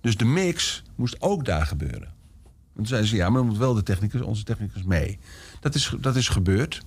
Dus 0.00 0.16
de 0.16 0.24
mix 0.24 0.82
moest 0.94 1.16
ook 1.20 1.44
daar 1.44 1.66
gebeuren. 1.66 2.14
En 2.44 2.52
toen 2.74 2.86
zeiden 2.86 3.08
ze, 3.08 3.16
ja, 3.16 3.28
maar 3.28 3.38
dan 3.40 3.48
moet 3.48 3.58
wel 3.58 3.74
de 3.74 3.82
technicus, 3.82 4.20
onze 4.20 4.44
technicus 4.44 4.82
mee. 4.82 5.18
Dat 5.60 5.74
is, 5.74 5.94
dat 6.00 6.16
is 6.16 6.28
gebeurd. 6.28 6.82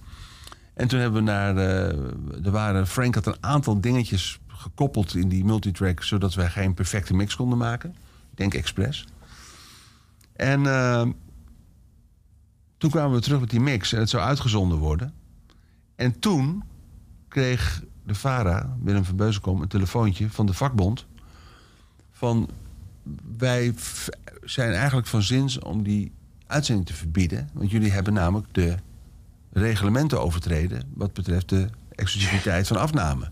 En 0.79 0.87
toen 0.87 0.99
hebben 0.99 1.23
we 1.25 1.31
naar... 1.31 1.57
eh, 1.57 2.45
er 2.45 2.51
waren, 2.51 2.87
Frank 2.87 3.15
had 3.15 3.25
een 3.25 3.37
aantal 3.39 3.81
dingetjes 3.81 4.39
gekoppeld 4.47 5.15
in 5.15 5.29
die 5.29 5.45
multitrack... 5.45 6.03
zodat 6.03 6.33
wij 6.33 6.49
geen 6.49 6.73
perfecte 6.73 7.13
mix 7.13 7.35
konden 7.35 7.57
maken. 7.57 7.95
Denk 8.35 8.53
expres. 8.53 9.07
En 10.33 10.65
eh, 10.65 11.07
toen 12.77 12.89
kwamen 12.89 13.15
we 13.15 13.21
terug 13.21 13.39
met 13.39 13.49
die 13.49 13.59
mix 13.59 13.93
en 13.93 13.99
het 13.99 14.09
zou 14.09 14.23
uitgezonden 14.23 14.77
worden. 14.77 15.13
En 15.95 16.19
toen 16.19 16.63
kreeg 17.27 17.83
de 18.05 18.15
VARA, 18.15 18.77
Willem 18.83 19.05
van 19.05 19.15
Beuzenkom, 19.15 19.61
een 19.61 19.67
telefoontje 19.67 20.29
van 20.29 20.45
de 20.45 20.53
vakbond. 20.53 21.05
Van 22.11 22.49
wij 23.37 23.73
zijn 24.43 24.73
eigenlijk 24.73 25.07
van 25.07 25.23
zins 25.23 25.59
om 25.59 25.83
die 25.83 26.11
uitzending 26.47 26.87
te 26.87 26.93
verbieden. 26.93 27.49
Want 27.53 27.71
jullie 27.71 27.91
hebben 27.91 28.13
namelijk 28.13 28.47
de 28.51 28.77
reglementen 29.51 30.21
overtreden 30.21 30.83
wat 30.93 31.13
betreft 31.13 31.49
de 31.49 31.67
exclusiviteit 31.95 32.67
van 32.67 32.77
afname. 32.77 33.31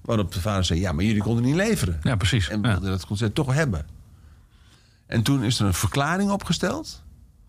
Waarop 0.00 0.32
de 0.32 0.40
vader 0.40 0.64
zei, 0.64 0.80
ja, 0.80 0.92
maar 0.92 1.04
jullie 1.04 1.22
konden 1.22 1.44
niet 1.44 1.54
leveren. 1.54 2.00
Ja, 2.02 2.16
precies. 2.16 2.48
En 2.48 2.62
Ja. 2.62 2.68
wilden 2.70 2.90
dat 2.90 3.06
concert 3.06 3.34
toch 3.34 3.54
hebben. 3.54 3.86
En 5.06 5.22
toen 5.22 5.42
is 5.44 5.60
er 5.60 5.66
een 5.66 5.74
verklaring 5.74 6.30
opgesteld. 6.30 7.02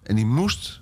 En 0.04 0.16
die 0.16 0.26
moest 0.26 0.82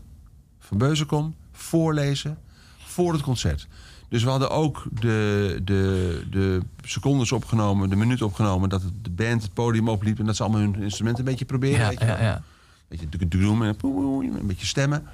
Van 0.59 0.77
Beuzenkom 0.77 1.35
voorlezen 1.51 2.38
voor 2.85 3.13
het 3.13 3.21
concert. 3.21 3.67
Dus 4.09 4.23
we 4.23 4.29
hadden 4.29 4.49
ook 4.49 4.85
de, 4.99 5.59
de, 5.63 6.23
de 6.29 6.61
secondes 6.83 7.31
opgenomen, 7.31 7.89
de 7.89 7.95
minuut 7.95 8.21
opgenomen... 8.21 8.69
dat 8.69 8.81
de 9.01 9.09
band 9.09 9.41
het 9.41 9.53
podium 9.53 9.89
opliep 9.89 10.19
en 10.19 10.25
dat 10.25 10.35
ze 10.35 10.43
allemaal 10.43 10.61
hun 10.61 10.75
instrumenten 10.81 11.23
een 11.23 11.29
beetje 11.29 11.45
proberen. 11.45 11.79
Ja, 11.79 11.89
weet 11.89 11.99
je 11.99 12.05
ja, 12.05 12.21
ja. 12.21 12.35
Een 12.35 12.97
beetje 13.09 13.27
doen 13.27 13.63
en 13.63 13.75
een 13.81 14.47
beetje 14.47 14.65
stemmen. 14.65 15.07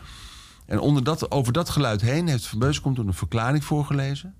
En 0.65 0.79
onder 0.79 1.03
dat, 1.03 1.31
over 1.31 1.53
dat 1.53 1.69
geluid 1.69 2.01
heen 2.01 2.27
heeft 2.27 2.45
Van 2.45 2.59
Beuzenkom 2.59 2.95
toen 2.95 3.07
een 3.07 3.13
verklaring 3.13 3.63
voorgelezen... 3.63 4.33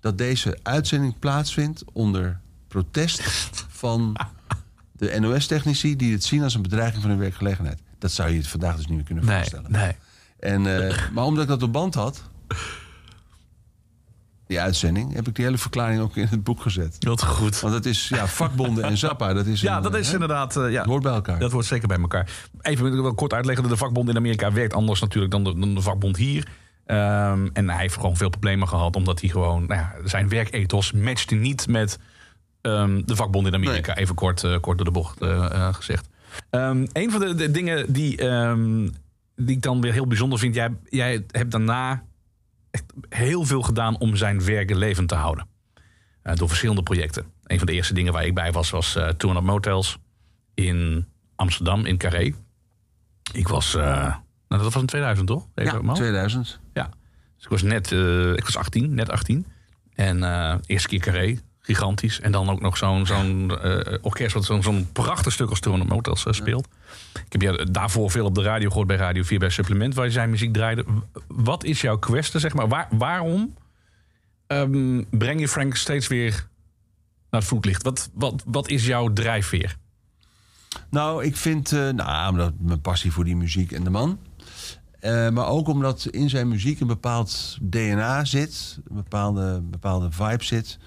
dat 0.00 0.18
deze 0.18 0.58
uitzending 0.62 1.18
plaatsvindt 1.18 1.84
onder 1.92 2.40
protest 2.68 3.22
van 3.68 4.16
de 4.92 5.20
NOS-technici... 5.20 5.96
die 5.96 6.12
het 6.12 6.24
zien 6.24 6.42
als 6.42 6.54
een 6.54 6.62
bedreiging 6.62 7.00
van 7.02 7.10
hun 7.10 7.20
werkgelegenheid. 7.20 7.80
Dat 7.98 8.12
zou 8.12 8.30
je 8.30 8.36
het 8.36 8.46
vandaag 8.48 8.76
dus 8.76 8.86
niet 8.86 8.96
meer 8.96 9.04
kunnen 9.04 9.24
Nee, 9.24 9.36
voorstellen. 9.36 9.72
nee. 9.72 9.96
En, 10.38 10.88
eh, 10.88 10.98
maar 11.14 11.24
omdat 11.24 11.42
ik 11.42 11.48
dat 11.48 11.62
op 11.62 11.72
band 11.72 11.94
had, 11.94 12.22
die 14.52 14.60
uitzending... 14.60 15.14
heb 15.14 15.28
ik 15.28 15.34
die 15.34 15.44
hele 15.44 15.58
verklaring 15.58 16.00
ook 16.00 16.16
in 16.16 16.26
het 16.30 16.44
boek 16.44 16.60
gezet. 16.60 16.96
Wat 17.00 17.22
goed. 17.24 17.60
Want 17.60 17.74
het 17.74 17.86
is 17.86 18.08
ja, 18.08 18.26
vakbonden 18.26 18.84
en 18.84 18.96
Zappa. 18.96 19.32
Dat 19.32 19.46
is 19.46 19.60
Ja, 19.70 19.76
een, 19.76 19.82
dat 19.82 19.94
is 19.94 20.06
hè? 20.06 20.12
inderdaad... 20.12 20.56
eh, 20.56 20.70
ja, 20.70 20.78
Het 20.78 20.88
hoort 20.88 21.02
bij 21.02 21.12
elkaar. 21.12 21.38
Dat 21.38 21.52
hoort 21.52 21.64
zeker 21.64 21.88
bij 21.88 21.98
elkaar. 21.98 22.30
Even 22.60 22.84
wil 22.84 22.94
ik 22.94 23.00
wel 23.00 23.14
kort 23.14 23.32
uitleggen. 23.32 23.68
De 23.68 23.76
vakbond 23.76 24.08
in 24.08 24.16
Amerika 24.16 24.52
werkt 24.52 24.74
anders 24.74 25.00
natuurlijk 25.00 25.32
dan 25.32 25.44
de, 25.44 25.58
dan 25.58 25.74
de 25.74 25.80
vakbond 25.80 26.16
hier. 26.16 26.46
Ehm, 26.86 27.48
en 27.52 27.68
hij 27.68 27.80
heeft 27.80 27.94
gewoon 27.94 28.16
veel 28.16 28.28
problemen 28.28 28.68
gehad. 28.68 28.96
Omdat 28.96 29.20
hij 29.20 29.30
gewoon... 29.30 29.66
Nou 29.66 29.80
ja, 29.80 29.94
zijn 30.04 30.28
werkethos 30.28 30.92
matchte 30.92 31.34
niet 31.34 31.66
met 31.68 31.98
ehm, 32.60 33.02
de 33.04 33.16
vakbond 33.16 33.46
in 33.46 33.54
Amerika. 33.54 33.96
Even 33.96 34.14
kort, 34.14 34.44
eh, 34.44 34.60
kort 34.60 34.76
door 34.76 34.86
de 34.86 34.92
bocht 34.92 35.20
eh, 35.20 35.74
gezegd. 35.74 36.08
Ehm, 36.50 36.86
een 36.92 37.10
van 37.10 37.20
de, 37.20 37.34
de 37.34 37.50
dingen 37.50 37.92
die, 37.92 38.16
die 39.36 39.56
ik 39.56 39.62
dan 39.62 39.80
weer 39.80 39.92
heel 39.92 40.06
bijzonder 40.06 40.38
vind. 40.38 40.54
Jij, 40.54 40.70
jij 40.88 41.24
hebt 41.30 41.50
daarna 41.50 42.02
echt 42.72 42.84
heel 43.08 43.44
veel 43.44 43.62
gedaan 43.62 43.98
om 43.98 44.16
zijn 44.16 44.44
werk 44.44 44.74
levend 44.74 45.08
te 45.08 45.14
houden. 45.14 45.46
Eh, 46.22 46.34
door 46.34 46.48
verschillende 46.48 46.82
projecten. 46.82 47.24
een 47.42 47.58
van 47.58 47.66
de 47.66 47.72
eerste 47.72 47.94
dingen 47.94 48.12
waar 48.12 48.26
ik 48.26 48.34
bij 48.34 48.52
was, 48.52 48.70
was 48.70 48.96
uh, 48.96 49.08
200 49.08 49.52
Motels 49.52 49.98
in 50.54 51.06
Amsterdam, 51.36 51.86
in 51.86 51.98
Carré. 51.98 52.34
Ik 53.32 53.48
was, 53.48 53.74
uh, 53.74 53.82
nou, 53.82 54.14
dat 54.48 54.62
was 54.62 54.76
in 54.76 54.86
2000 54.86 55.26
toch? 55.26 55.48
Even 55.54 55.84
ja, 55.84 55.92
2000. 55.92 56.60
Ja, 56.72 56.90
dus 57.36 57.44
ik 57.44 57.50
was 57.50 57.62
net, 57.62 57.90
ik 58.36 58.44
was 58.44 58.56
18, 58.56 58.94
net 58.94 59.10
18. 59.10 59.46
En 59.94 60.22
eerste 60.66 60.88
keer 60.88 61.00
Carré, 61.00 61.38
gigantisch. 61.62 62.20
En 62.20 62.32
dan 62.32 62.50
ook 62.50 62.60
nog 62.60 62.76
zo'n 62.76 63.06
zo'n 63.06 63.52
orkest 64.00 64.34
wat 64.34 64.44
zo'n 64.44 64.62
zo'n 64.62 64.88
prachtig 64.92 65.32
stuk 65.32 65.48
als 65.48 65.60
200 65.60 65.94
Motels 65.94 66.26
speelt. 66.30 66.68
Ik 67.26 67.32
heb 67.32 67.42
je 67.42 67.68
daarvoor 67.70 68.10
veel 68.10 68.24
op 68.24 68.34
de 68.34 68.42
radio 68.42 68.68
gehoord 68.68 68.86
bij 68.86 68.96
Radio 68.96 69.22
4 69.22 69.38
bij 69.38 69.50
Supplement, 69.50 69.94
waar 69.94 70.04
je 70.04 70.10
zijn 70.10 70.30
muziek 70.30 70.52
draaide. 70.52 70.84
Wat 71.26 71.64
is 71.64 71.80
jouw 71.80 71.98
kwestie, 71.98 72.40
zeg 72.40 72.54
maar? 72.54 72.68
Waar, 72.68 72.88
waarom 72.90 73.54
um, 74.46 75.06
breng 75.10 75.40
je 75.40 75.48
Frank 75.48 75.76
steeds 75.76 76.06
weer 76.06 76.48
naar 77.30 77.40
het 77.40 77.50
voetlicht? 77.50 77.82
Wat, 77.82 78.10
wat, 78.14 78.42
wat 78.46 78.68
is 78.68 78.86
jouw 78.86 79.12
drijfveer? 79.12 79.76
Nou, 80.90 81.24
ik 81.24 81.36
vind, 81.36 81.72
uh, 81.72 81.88
nou, 81.88 82.30
omdat 82.30 82.52
mijn 82.58 82.80
passie 82.80 83.12
voor 83.12 83.24
die 83.24 83.36
muziek 83.36 83.72
en 83.72 83.84
de 83.84 83.90
man. 83.90 84.18
Uh, 85.00 85.28
maar 85.28 85.46
ook 85.46 85.68
omdat 85.68 86.06
in 86.10 86.30
zijn 86.30 86.48
muziek 86.48 86.80
een 86.80 86.86
bepaald 86.86 87.58
DNA 87.60 88.24
zit, 88.24 88.78
een 88.88 88.94
bepaalde, 88.94 89.60
bepaalde 89.60 90.10
vibe 90.10 90.44
zit 90.44 90.78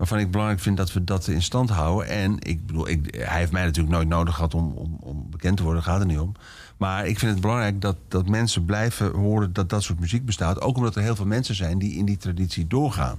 waarvan 0.00 0.18
ik 0.18 0.30
belangrijk 0.30 0.60
vind 0.60 0.76
dat 0.76 0.92
we 0.92 1.04
dat 1.04 1.26
in 1.26 1.42
stand 1.42 1.70
houden. 1.70 2.08
En 2.08 2.36
ik 2.38 2.66
bedoel, 2.66 2.88
ik, 2.88 3.14
hij 3.14 3.38
heeft 3.38 3.52
mij 3.52 3.64
natuurlijk 3.64 3.94
nooit 3.94 4.08
nodig 4.08 4.34
gehad 4.34 4.54
om, 4.54 4.72
om, 4.72 4.96
om 5.00 5.30
bekend 5.30 5.56
te 5.56 5.62
worden, 5.62 5.82
gaat 5.82 6.00
er 6.00 6.06
niet 6.06 6.18
om. 6.18 6.32
Maar 6.76 7.06
ik 7.06 7.18
vind 7.18 7.32
het 7.32 7.40
belangrijk 7.40 7.80
dat, 7.80 7.96
dat 8.08 8.28
mensen 8.28 8.64
blijven 8.64 9.12
horen 9.12 9.52
dat 9.52 9.68
dat 9.68 9.82
soort 9.82 10.00
muziek 10.00 10.24
bestaat. 10.24 10.60
Ook 10.60 10.76
omdat 10.76 10.96
er 10.96 11.02
heel 11.02 11.16
veel 11.16 11.26
mensen 11.26 11.54
zijn 11.54 11.78
die 11.78 11.96
in 11.96 12.04
die 12.04 12.16
traditie 12.16 12.66
doorgaan. 12.66 13.18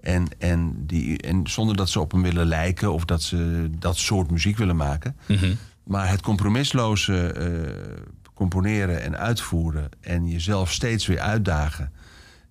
En, 0.00 0.26
en, 0.38 0.86
die, 0.86 1.18
en 1.18 1.46
zonder 1.46 1.76
dat 1.76 1.88
ze 1.88 2.00
op 2.00 2.12
hem 2.12 2.22
willen 2.22 2.46
lijken 2.46 2.92
of 2.92 3.04
dat 3.04 3.22
ze 3.22 3.70
dat 3.78 3.96
soort 3.96 4.30
muziek 4.30 4.56
willen 4.56 4.76
maken. 4.76 5.16
Mhm. 5.26 5.54
Maar 5.84 6.08
het 6.08 6.20
compromisloze 6.20 7.34
uh, 7.38 8.24
componeren 8.34 9.02
en 9.02 9.18
uitvoeren 9.18 9.88
en 10.00 10.28
jezelf 10.28 10.72
steeds 10.72 11.06
weer 11.06 11.20
uitdagen 11.20 11.92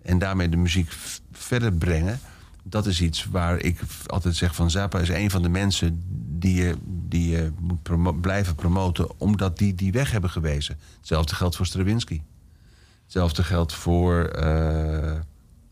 en 0.01 0.19
daarmee 0.19 0.49
de 0.49 0.57
muziek 0.57 0.91
verder 1.31 1.73
brengen 1.73 2.19
dat 2.63 2.85
is 2.85 3.01
iets 3.01 3.25
waar 3.25 3.59
ik 3.59 3.79
altijd 4.05 4.35
zeg 4.35 4.55
van 4.55 4.71
Zappa 4.71 4.99
is 4.99 5.09
een 5.09 5.31
van 5.31 5.41
de 5.41 5.49
mensen 5.49 6.03
die 6.39 6.55
je, 6.55 6.75
die 6.85 7.29
je 7.29 7.51
moet 7.59 8.21
blijven 8.21 8.55
promoten, 8.55 9.19
omdat 9.19 9.57
die 9.57 9.75
die 9.75 9.91
weg 9.91 10.11
hebben 10.11 10.29
gewezen. 10.29 10.77
Hetzelfde 10.97 11.35
geldt 11.35 11.55
voor 11.55 11.65
Stravinsky. 11.65 12.21
Hetzelfde 13.03 13.43
geldt 13.43 13.73
voor 13.73 14.35
uh, 14.43 15.15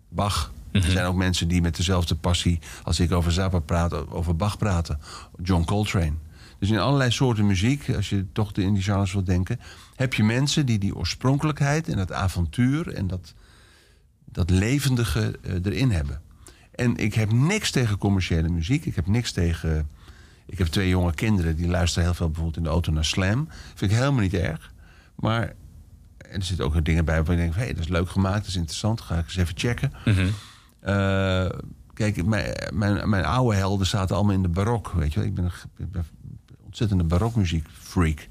Bach. 0.10 0.52
Er 0.72 0.80
mhm. 0.80 0.92
zijn 0.92 1.06
ook 1.06 1.16
mensen 1.16 1.48
die 1.48 1.62
met 1.62 1.76
dezelfde 1.76 2.16
passie, 2.16 2.60
als 2.84 3.00
ik 3.00 3.12
over 3.12 3.32
Zappa 3.32 3.60
praat, 3.60 4.10
over 4.10 4.36
Bach 4.36 4.58
praten. 4.58 5.00
John 5.44 5.64
Coltrane. 5.64 6.14
Dus 6.60 6.70
in 6.70 6.80
allerlei 6.80 7.12
soorten 7.12 7.46
muziek, 7.46 7.90
als 7.96 8.10
je 8.10 8.26
toch 8.32 8.52
in 8.52 8.74
die 8.74 8.84
genres 8.84 9.14
wilt 9.14 9.26
denken, 9.26 9.60
heb 9.96 10.14
je 10.14 10.24
mensen 10.24 10.66
die 10.66 10.80
die 10.80 10.96
oorspronkelijkheid 10.96 11.88
en 11.88 11.98
dat 11.98 12.12
avontuur 12.12 12.94
en 12.94 13.08
dat, 13.08 13.34
dat 14.26 14.50
levendige 14.50 15.36
uh, 15.42 15.54
erin 15.64 15.92
hebben. 15.92 16.22
En 16.78 16.98
ik 16.98 17.14
heb 17.14 17.32
niks 17.32 17.72
tegen 17.72 17.98
commerciële 17.98 18.50
muziek. 18.50 18.86
Ik 18.86 18.96
heb 18.96 19.08
niks 19.08 19.32
tegen. 19.32 19.90
Ik 20.46 20.58
heb 20.58 20.68
twee 20.68 20.90
jonge 20.90 21.14
kinderen 21.14 21.56
die 21.56 21.68
luisteren 21.68 22.04
heel 22.04 22.14
veel 22.14 22.28
bijvoorbeeld 22.28 22.58
in 22.58 22.64
de 22.64 22.70
auto 22.70 22.92
naar 22.92 23.06
Slam. 23.06 23.48
Vind 23.76 23.92
ik 23.92 23.98
helemaal 23.98 24.22
niet 24.22 24.34
erg. 24.34 24.74
Maar 25.16 25.54
er 26.18 26.44
zitten 26.44 26.66
ook 26.66 26.86
dingen 26.86 27.06
bij 27.06 27.24
waar 27.24 27.36
je 27.36 27.42
denkt: 27.42 27.56
hé, 27.56 27.62
hey, 27.62 27.74
dat 27.74 27.84
is 27.84 27.90
leuk 27.90 28.10
gemaakt, 28.10 28.38
dat 28.38 28.48
is 28.48 28.56
interessant. 28.56 29.02
Ga 29.02 29.18
ik 29.18 29.24
eens 29.24 29.36
even 29.36 29.58
checken. 29.58 29.92
Mhm. 30.06 30.28
Eh, 30.80 31.50
kijk, 31.94 32.26
mijn, 32.26 32.56
mijn, 32.74 33.10
mijn, 33.10 33.26
oude 33.26 33.58
helden 33.58 33.88
zaten 33.88 34.16
allemaal 34.16 34.34
in 34.34 34.42
de 34.42 34.50
barok. 34.50 34.92
Weet 34.92 35.14
je, 35.14 35.26
ik 35.26 35.34
ben 35.34 35.44
een, 35.44 35.86
ik 35.88 36.04
ontzettende 36.66 37.04
barokmuziek 37.04 37.68
freak. 37.72 38.28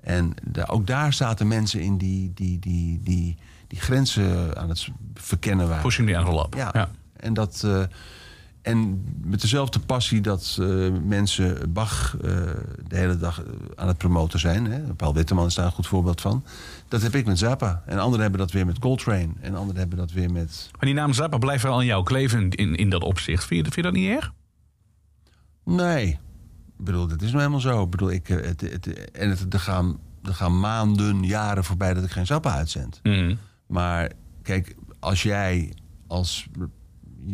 En 0.00 0.34
ook 0.66 0.86
daar 0.86 1.12
zaten 1.12 1.48
mensen 1.48 1.80
in 1.80 1.98
die, 1.98 2.32
die, 2.34 2.58
die, 2.58 3.00
die, 3.02 3.36
die 3.66 3.80
grenzen 3.80 4.56
aan 4.56 4.68
het 4.68 4.88
verkennen 5.14 5.68
waren. 5.68 5.82
Pushing 5.82 6.08
the 6.08 6.14
envelope. 6.14 6.56
Ja. 6.56 6.70
ja. 6.72 6.90
En, 7.20 7.34
dat, 7.34 7.62
uh, 7.64 7.82
en 8.62 9.04
met 9.24 9.40
dezelfde 9.40 9.78
passie 9.78 10.20
dat 10.20 10.56
uh, 10.60 10.92
mensen 11.04 11.72
Bach 11.72 12.16
uh, 12.16 12.20
de 12.88 12.96
hele 12.96 13.16
dag 13.16 13.42
aan 13.76 13.88
het 13.88 13.98
promoten 13.98 14.38
zijn. 14.38 14.66
Hè? 14.66 14.94
Paul 14.94 15.14
Witteman 15.14 15.46
is 15.46 15.54
daar 15.54 15.64
een 15.64 15.72
goed 15.72 15.86
voorbeeld 15.86 16.20
van. 16.20 16.44
Dat 16.88 17.02
heb 17.02 17.14
ik 17.14 17.26
met 17.26 17.38
Zappa. 17.38 17.82
En 17.86 17.98
anderen 17.98 18.20
hebben 18.20 18.40
dat 18.40 18.52
weer 18.52 18.66
met 18.66 18.78
Coltrane. 18.78 19.28
En 19.40 19.54
anderen 19.54 19.80
hebben 19.80 19.98
dat 19.98 20.12
weer 20.12 20.32
met... 20.32 20.68
Maar 20.72 20.86
die 20.86 20.94
naam 20.94 21.12
Zappa 21.12 21.38
blijft 21.38 21.62
wel 21.62 21.74
aan 21.74 21.84
jou 21.84 22.04
kleven 22.04 22.50
in, 22.50 22.74
in 22.74 22.90
dat 22.90 23.02
opzicht. 23.02 23.44
Vind 23.44 23.66
je, 23.66 23.72
vind 23.72 23.86
je 23.86 23.92
dat 23.92 24.00
niet 24.00 24.10
erg? 24.10 24.32
Nee. 25.64 26.18
Ik 26.78 26.86
bedoel, 26.86 27.06
dat 27.06 27.22
is 27.22 27.28
nou 27.28 27.38
helemaal 27.38 27.60
zo. 27.60 27.82
Ik 27.82 27.90
bedoel, 27.90 28.10
ik, 28.10 28.26
het, 28.26 28.60
het, 28.60 29.10
en 29.10 29.30
het, 29.30 29.54
er, 29.54 29.60
gaan, 29.60 29.98
er 30.22 30.34
gaan 30.34 30.60
maanden, 30.60 31.24
jaren 31.24 31.64
voorbij 31.64 31.94
dat 31.94 32.04
ik 32.04 32.10
geen 32.10 32.26
Zappa 32.26 32.54
uitzend. 32.54 33.00
Mm. 33.02 33.38
Maar 33.66 34.10
kijk, 34.42 34.76
als 34.98 35.22
jij 35.22 35.72
als 36.06 36.48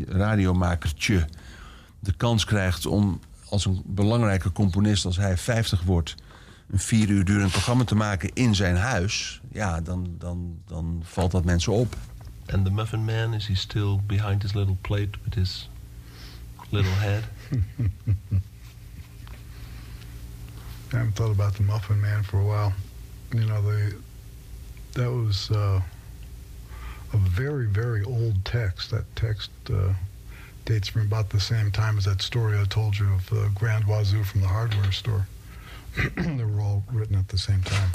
radiomakertje 0.08 1.26
de 2.00 2.12
kans 2.12 2.44
krijgt 2.44 2.86
om 2.86 3.20
als 3.48 3.64
een 3.64 3.82
belangrijke 3.84 4.52
componist 4.52 5.04
als 5.04 5.16
hij 5.16 5.36
50 5.36 5.82
wordt 5.82 6.14
een 6.70 6.78
vier 6.78 7.08
uur 7.08 7.24
durend 7.24 7.50
programma 7.50 7.84
te 7.84 7.94
maken 7.94 8.30
in 8.32 8.54
zijn 8.54 8.76
huis, 8.76 9.40
ja, 9.52 9.80
dan, 9.80 10.14
dan, 10.18 10.58
dan 10.66 11.02
valt 11.04 11.30
dat 11.30 11.44
mensen 11.44 11.72
op. 11.72 11.96
And 12.52 12.64
the 12.64 12.70
Muffin 12.70 13.04
Man, 13.04 13.34
is 13.34 13.46
he 13.46 13.54
still 13.54 14.00
behind 14.06 14.42
his 14.42 14.54
little 14.54 14.76
plate 14.80 15.18
with 15.24 15.34
his 15.34 15.70
little 16.70 16.92
head? 16.92 17.22
I 20.92 20.96
haven't 20.96 21.16
thought 21.16 21.32
about 21.32 21.54
the 21.54 21.62
Muffin 21.62 22.00
Man 22.00 22.24
for 22.24 22.40
a 22.40 22.44
while. 22.44 22.72
You 23.30 23.44
know, 23.44 23.62
the 23.62 23.96
that 24.92 25.10
was 25.10 25.50
uh, 25.50 25.80
a 27.12 27.16
very, 27.16 27.66
very 27.66 28.02
old 28.04 28.44
text. 28.44 28.90
That 28.90 29.04
text 29.16 29.50
uh, 29.72 29.94
dates 30.64 30.88
from 30.88 31.02
about 31.02 31.30
the 31.30 31.40
same 31.40 31.70
time 31.70 31.98
as 31.98 32.04
that 32.04 32.22
story 32.22 32.58
I 32.58 32.64
told 32.64 32.98
you 32.98 33.12
of 33.12 33.28
the 33.30 33.50
Grand 33.54 33.84
Wazoo 33.84 34.24
from 34.24 34.40
the 34.40 34.48
hardware 34.48 34.92
store. 34.92 35.26
they 36.16 36.44
were 36.44 36.60
all 36.60 36.82
written 36.92 37.16
at 37.16 37.28
the 37.28 37.38
same 37.38 37.62
time. 37.62 37.90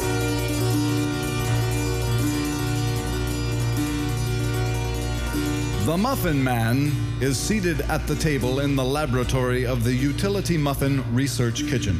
The 5.85 5.97
Muffin 5.97 6.43
Man 6.43 6.91
is 7.21 7.37
seated 7.37 7.81
at 7.81 8.05
the 8.07 8.15
table 8.15 8.59
in 8.59 8.75
the 8.75 8.83
laboratory 8.83 9.65
of 9.65 9.83
the 9.83 9.93
Utility 9.93 10.57
Muffin 10.57 11.03
Research 11.13 11.67
Kitchen. 11.67 11.99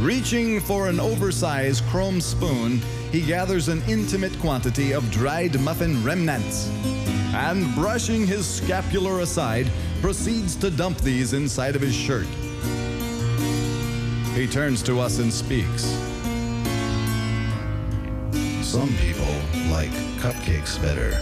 Reaching 0.00 0.60
for 0.60 0.88
an 0.88 0.98
oversized 0.98 1.84
chrome 1.84 2.20
spoon, 2.20 2.82
he 3.12 3.20
gathers 3.20 3.68
an 3.68 3.82
intimate 3.88 4.36
quantity 4.40 4.92
of 4.92 5.08
dried 5.10 5.60
muffin 5.60 6.02
remnants 6.02 6.68
and, 7.34 7.74
brushing 7.74 8.26
his 8.26 8.48
scapular 8.48 9.20
aside, 9.20 9.70
proceeds 10.00 10.56
to 10.56 10.70
dump 10.70 10.98
these 10.98 11.34
inside 11.34 11.76
of 11.76 11.82
his 11.82 11.94
shirt. 11.94 12.26
He 14.34 14.46
turns 14.46 14.82
to 14.84 14.98
us 14.98 15.18
and 15.18 15.30
speaks. 15.30 15.84
Some 18.66 18.88
people 18.96 19.34
like 19.70 19.90
cupcakes 20.18 20.80
better. 20.80 21.12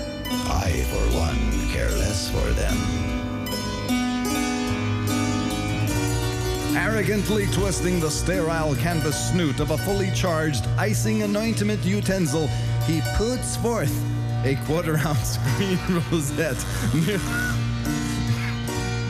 I, 0.48 0.86
for 0.90 1.18
one, 1.18 1.68
care 1.72 1.90
less 1.90 2.30
for 2.30 2.48
them. 2.52 3.09
Arrogantly 6.76 7.46
twisting 7.48 8.00
the 8.00 8.10
sterile 8.10 8.74
canvas 8.76 9.30
snoot 9.30 9.60
of 9.60 9.70
a 9.70 9.78
fully 9.78 10.10
charged 10.12 10.66
icing 10.78 11.22
anointment 11.22 11.84
utensil, 11.84 12.46
he 12.86 13.00
puts 13.16 13.56
forth 13.56 13.94
a 14.44 14.56
quarter 14.66 14.96
ounce 14.98 15.36
green 15.56 15.78
rosette. 16.10 16.64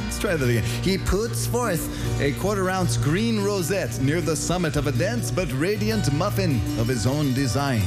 Let's 0.04 0.18
try 0.18 0.36
that 0.36 0.48
again. 0.48 0.64
He 0.82 0.98
puts 0.98 1.46
forth 1.46 2.20
a 2.20 2.32
quarter 2.32 2.70
ounce 2.70 2.96
green 2.96 3.42
rosette 3.42 4.00
near 4.00 4.20
the 4.20 4.36
summit 4.36 4.76
of 4.76 4.86
a 4.86 4.92
dense 4.92 5.30
but 5.30 5.50
radiant 5.52 6.12
muffin 6.12 6.60
of 6.78 6.88
his 6.88 7.06
own 7.06 7.34
design. 7.34 7.82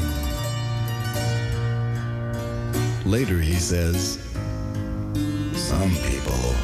Later, 3.06 3.40
he 3.40 3.56
says, 3.56 4.20
Some 5.54 5.96
people, 6.08 6.56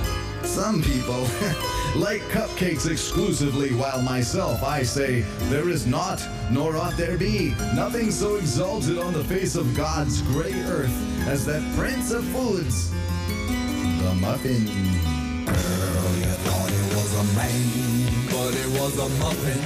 some 0.44 0.82
people. 0.82 1.28
like 1.96 2.22
cupcakes 2.30 2.90
exclusively, 2.90 3.74
while 3.74 4.02
myself 4.02 4.64
I 4.64 4.84
say, 4.84 5.22
There 5.50 5.70
is 5.70 5.88
not, 5.88 6.22
nor 6.52 6.76
ought 6.78 6.96
there 6.98 7.18
be, 7.18 7.56
nothing 7.74 8.12
so 8.12 8.36
exalted 8.36 8.98
on 8.98 9.14
the 9.14 9.24
face 9.24 9.56
of 9.56 9.76
God's 9.76 10.22
gray 10.22 10.54
earth 10.64 10.94
as 11.28 11.46
that 11.46 11.64
prince 11.76 12.12
of 12.12 12.24
foods, 12.26 12.92
the 12.92 14.16
muffin. 14.20 14.66
Girl, 15.46 16.16
you 16.18 16.34
thought 16.46 16.72
it 16.72 16.96
was 16.96 17.14
a 17.16 17.24
man, 17.36 18.10
but 18.28 18.54
it 18.56 18.70
was 18.80 18.98
a 18.98 19.10
muffin. 19.20 19.60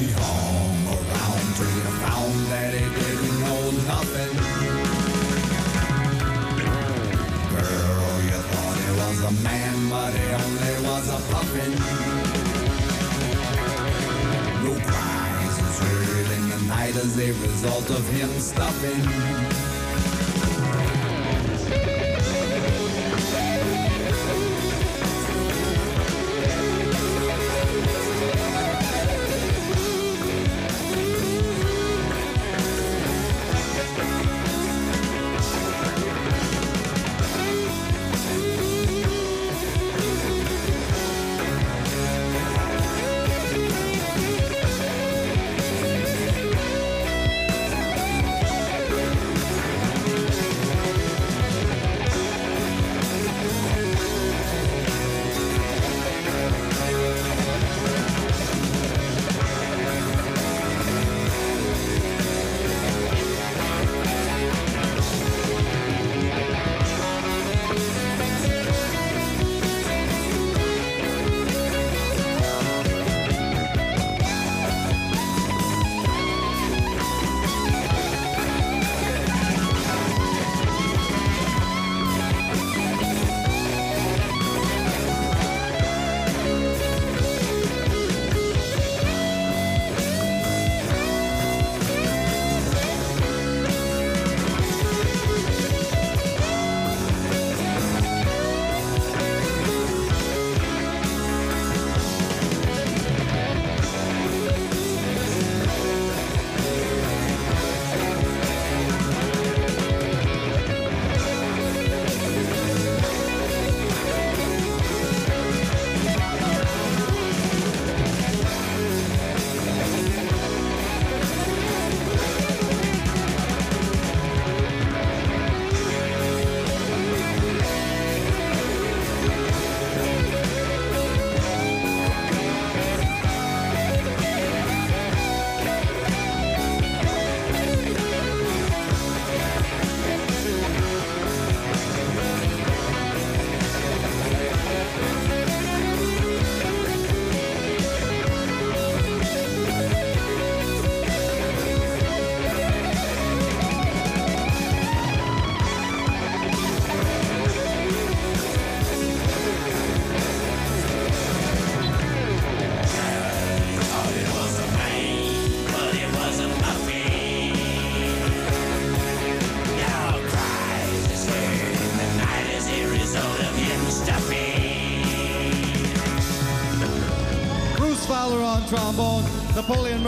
He 0.00 0.10
hung 0.12 0.86
around 0.86 1.56
till 1.56 1.70
you 1.76 1.88
found 2.00 2.46
that 2.52 2.74
he 2.74 2.84
didn't 2.88 3.40
know 3.40 3.70
nothing. 3.86 4.59
was 9.10 9.22
a 9.22 9.42
man, 9.42 9.88
but 9.90 10.14
he 10.14 10.24
only 10.32 10.86
was 10.86 11.08
a 11.08 11.18
puffin. 11.32 11.72
No 14.62 14.72
cries 14.86 15.56
was 15.62 15.78
heard 15.80 16.30
in 16.38 16.48
the 16.48 16.60
night 16.68 16.94
as 16.94 17.18
a 17.18 17.32
result 17.32 17.90
of 17.90 18.06
him 18.10 18.30
stuffing. 18.38 20.19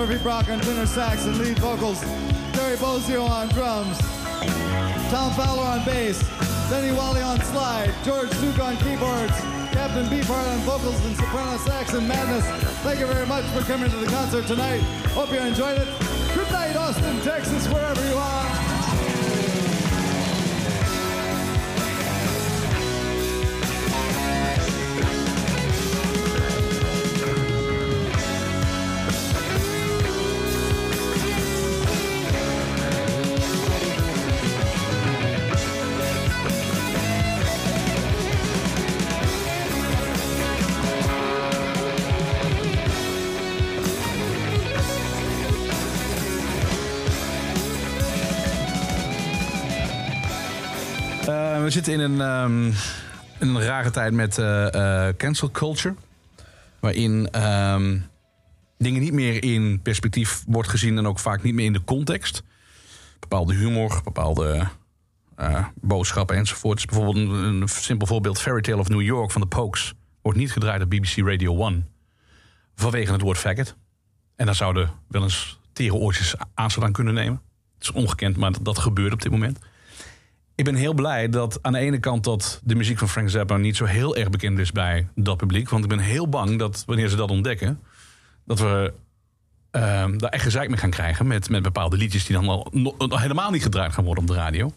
Murphy 0.02 0.20
Brock 0.20 0.48
on 0.48 0.58
tenor 0.58 0.84
sax 0.84 1.26
and 1.26 1.38
lead 1.38 1.56
vocals, 1.60 2.00
Terry 2.54 2.76
Bozio 2.76 3.24
on 3.24 3.48
drums, 3.50 3.96
Tom 5.12 5.32
Fowler 5.34 5.62
on 5.62 5.84
bass, 5.84 6.28
Denny 6.68 6.90
Wally 6.90 7.22
on 7.22 7.40
slide, 7.42 7.94
George 8.02 8.28
Duke 8.40 8.58
on 8.58 8.76
keyboards, 8.78 9.38
Captain 9.70 10.04
Beefheart 10.06 10.52
on 10.54 10.58
vocals 10.62 11.06
and 11.06 11.14
soprano 11.14 11.56
sax 11.58 11.94
and 11.94 12.08
madness. 12.08 12.44
Thank 12.82 12.98
you 12.98 13.06
very 13.06 13.26
much 13.26 13.44
for 13.54 13.60
coming 13.60 13.92
to 13.92 13.96
the 13.96 14.08
concert 14.08 14.44
tonight. 14.48 14.80
Hope 15.14 15.30
you 15.30 15.38
enjoyed 15.38 15.78
it. 15.78 15.86
Good 16.34 16.50
night, 16.50 16.74
Austin, 16.74 17.20
Texas, 17.20 17.68
wherever 17.68 18.04
you 18.08 18.16
are. 18.16 18.41
Zitten 51.84 52.04
in 52.04 52.20
een, 52.20 52.20
ehm, 52.20 52.72
een 53.38 53.62
rare 53.62 53.90
tijd 53.90 54.12
met 54.12 54.38
eh, 54.38 55.08
eh, 55.08 55.16
cancel 55.16 55.50
culture. 55.50 55.94
Waarin 56.80 57.28
ehm, 57.30 57.98
dingen 58.78 59.00
niet 59.00 59.12
meer 59.12 59.44
in 59.44 59.80
perspectief 59.82 60.44
wordt 60.46 60.68
gezien 60.68 60.98
en 60.98 61.06
ook 61.06 61.18
vaak 61.18 61.42
niet 61.42 61.54
meer 61.54 61.64
in 61.64 61.72
de 61.72 61.84
context. 61.84 62.42
Bepaalde 63.20 63.54
humor, 63.54 64.00
bepaalde 64.04 64.68
eh, 65.36 65.66
boodschappen 65.74 66.36
enzovoort. 66.36 66.76
Dus 66.76 66.86
bijvoorbeeld 66.86 67.16
een, 67.16 67.68
simpel 67.68 68.06
voorbeeld: 68.06 68.40
Fairy 68.40 68.60
Tale 68.60 68.78
of 68.80 68.88
New 68.88 69.02
York 69.02 69.30
van 69.30 69.40
de 69.40 69.46
Pokes 69.46 69.94
wordt 70.22 70.38
niet 70.38 70.52
gedraaid 70.52 70.82
op 70.82 70.90
BBC 70.90 71.16
Radio 71.16 71.66
1 71.66 71.88
vanwege 72.74 73.12
het 73.12 73.20
woord 73.20 73.38
faggot. 73.38 73.76
En 74.36 74.46
daar 74.46 74.54
zouden 74.54 74.90
wel 75.08 75.22
eens 75.22 75.58
tere 75.72 75.94
oortjes 75.94 76.34
aanstoot 76.54 76.84
aan 76.84 76.92
kunnen 76.92 77.14
nemen. 77.14 77.42
Het 77.74 77.82
is 77.82 77.92
ongekend, 77.92 78.36
maar 78.36 78.52
dat 78.62 78.78
gebeurt 78.78 79.12
op 79.12 79.22
dit 79.22 79.32
moment. 79.32 79.58
Ik 80.54 80.64
ben 80.64 80.74
heel 80.74 80.94
blij 80.94 81.28
dat 81.28 81.58
aan 81.62 81.72
de 81.72 81.78
ene 81.78 81.98
kant 81.98 82.24
dat 82.24 82.60
de 82.64 82.74
muziek 82.74 82.98
van 82.98 83.08
Frank 83.08 83.30
Zappa 83.30 83.56
niet 83.56 83.76
zo 83.76 83.84
heel 83.84 84.16
erg 84.16 84.30
bekend 84.30 84.58
is 84.58 84.72
bij 84.72 85.08
dat 85.14 85.36
publiek. 85.36 85.68
Want 85.68 85.84
ik 85.84 85.90
ben 85.90 85.98
heel 85.98 86.28
bang 86.28 86.58
dat 86.58 86.82
wanneer 86.86 87.08
ze 87.08 87.16
dat 87.16 87.30
ontdekken, 87.30 87.80
dat 88.44 88.58
we 88.58 88.92
ehm, 89.70 90.18
daar 90.18 90.30
echt 90.30 90.42
gezeik 90.42 90.68
mee 90.68 90.78
gaan 90.78 90.90
krijgen 90.90 91.26
met, 91.26 91.48
met 91.48 91.62
bepaalde 91.62 91.96
liedjes 91.96 92.26
die 92.26 92.36
dan 92.36 92.48
al 92.48 93.18
helemaal 93.18 93.50
niet 93.50 93.62
gedraaid 93.62 93.92
gaan 93.92 94.04
worden 94.04 94.24
op 94.24 94.30
de 94.30 94.36
radio. 94.36 94.72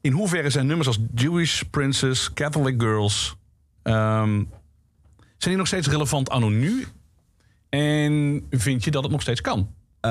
In 0.00 0.12
hoeverre 0.12 0.50
zijn 0.50 0.66
nummers 0.66 0.88
als 0.88 0.98
Jewish 1.14 1.62
Princess, 1.62 2.32
Catholic 2.32 2.80
Girls, 2.80 3.36
ehm, 3.82 4.42
zijn 5.16 5.54
die 5.54 5.56
nog 5.56 5.66
steeds 5.66 5.88
relevant 5.88 6.30
anno 6.30 6.48
nu? 6.48 6.86
En 7.68 8.46
vind 8.50 8.84
je 8.84 8.90
dat 8.90 9.02
het 9.02 9.12
nog 9.12 9.22
steeds 9.22 9.40
kan? 9.40 9.74
Eh, 10.00 10.10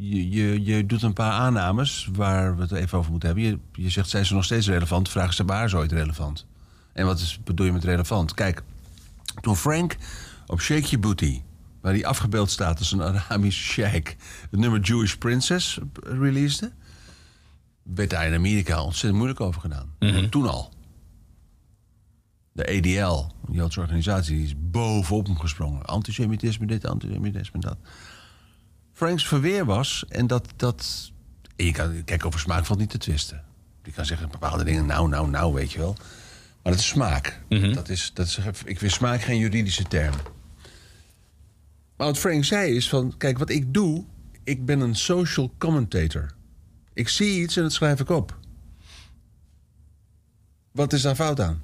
je, 0.00 0.30
je, 0.30 0.64
je 0.64 0.86
doet 0.86 1.02
een 1.02 1.12
paar 1.12 1.32
aannames 1.32 2.08
waar 2.12 2.56
we 2.56 2.62
het 2.62 2.72
even 2.72 2.98
over 2.98 3.10
moeten 3.10 3.28
hebben. 3.28 3.46
Je, 3.48 3.82
je 3.82 3.90
zegt, 3.90 4.08
zijn 4.08 4.26
ze 4.26 4.34
nog 4.34 4.44
steeds 4.44 4.68
relevant? 4.68 5.08
Vraag 5.08 5.28
is, 5.28 5.38
waar 5.38 5.64
is 5.64 5.74
ooit 5.74 5.92
relevant? 5.92 6.46
En 6.92 7.06
wat 7.06 7.18
is, 7.18 7.40
bedoel 7.44 7.66
je 7.66 7.72
met 7.72 7.84
relevant? 7.84 8.34
Kijk, 8.34 8.62
toen 9.40 9.56
Frank 9.56 9.96
op 10.46 10.60
Shake 10.60 10.80
Your 10.80 11.00
Booty, 11.00 11.42
waar 11.80 11.92
hij 11.92 12.04
afgebeeld 12.04 12.50
staat 12.50 12.78
als 12.78 12.92
een 12.92 13.02
Arabische 13.02 13.62
sheik, 13.62 14.16
het 14.50 14.60
nummer 14.60 14.80
Jewish 14.80 15.14
Princess 15.14 15.78
releasede, 16.02 16.72
werd 17.82 18.10
daar 18.10 18.26
in 18.26 18.34
Amerika 18.34 18.82
ontzettend 18.82 19.14
moeilijk 19.14 19.40
over 19.40 19.60
gedaan. 19.60 19.94
Toen 20.30 20.48
al. 20.48 20.72
de 22.52 22.66
ADL, 22.66 23.34
een 23.46 23.54
Joodse 23.54 23.80
organisatie, 23.80 24.36
die 24.36 24.44
is 24.44 24.54
bovenop 24.56 25.26
hem 25.26 25.38
gesprongen. 25.38 25.84
Antisemitisme 25.84 26.66
dit, 26.66 26.86
antisemitisme 26.86 27.60
dat. 27.60 27.76
Franks 29.00 29.26
verweer 29.26 29.64
was, 29.64 30.04
en 30.08 30.26
dat... 30.26 30.48
dat 30.56 31.10
en 31.56 31.64
je 31.64 31.72
kan, 31.72 32.04
kijk, 32.04 32.26
over 32.26 32.40
smaak 32.40 32.66
valt 32.66 32.78
niet 32.78 32.90
te 32.90 32.98
twisten. 32.98 33.44
Je 33.82 33.92
kan 33.92 34.04
zeggen 34.04 34.30
bepaalde 34.30 34.64
dingen, 34.64 34.86
nou, 34.86 35.08
nou, 35.08 35.30
nou, 35.30 35.54
weet 35.54 35.72
je 35.72 35.78
wel. 35.78 35.96
Maar 36.62 36.72
dat 36.72 36.80
is 36.80 36.86
smaak. 36.86 37.40
dat 37.48 37.88
is, 37.88 38.10
dat 38.14 38.26
is, 38.26 38.38
ik 38.64 38.78
vind 38.78 38.92
smaak 38.92 39.22
geen 39.22 39.38
juridische 39.38 39.82
term. 39.82 40.14
Maar 41.96 42.06
wat 42.06 42.18
Frank 42.18 42.44
zei 42.44 42.74
is 42.74 42.88
van... 42.88 43.14
Kijk, 43.16 43.38
wat 43.38 43.50
ik 43.50 43.74
doe... 43.74 44.04
Ik 44.44 44.64
ben 44.64 44.80
een 44.80 44.94
social 44.94 45.54
commentator. 45.58 46.30
Ik 46.92 47.08
zie 47.08 47.42
iets 47.42 47.56
en 47.56 47.62
dat 47.62 47.72
schrijf 47.72 48.00
ik 48.00 48.08
op. 48.08 48.38
Wat 50.72 50.92
is 50.92 51.02
daar 51.02 51.14
fout 51.14 51.40
aan? 51.40 51.62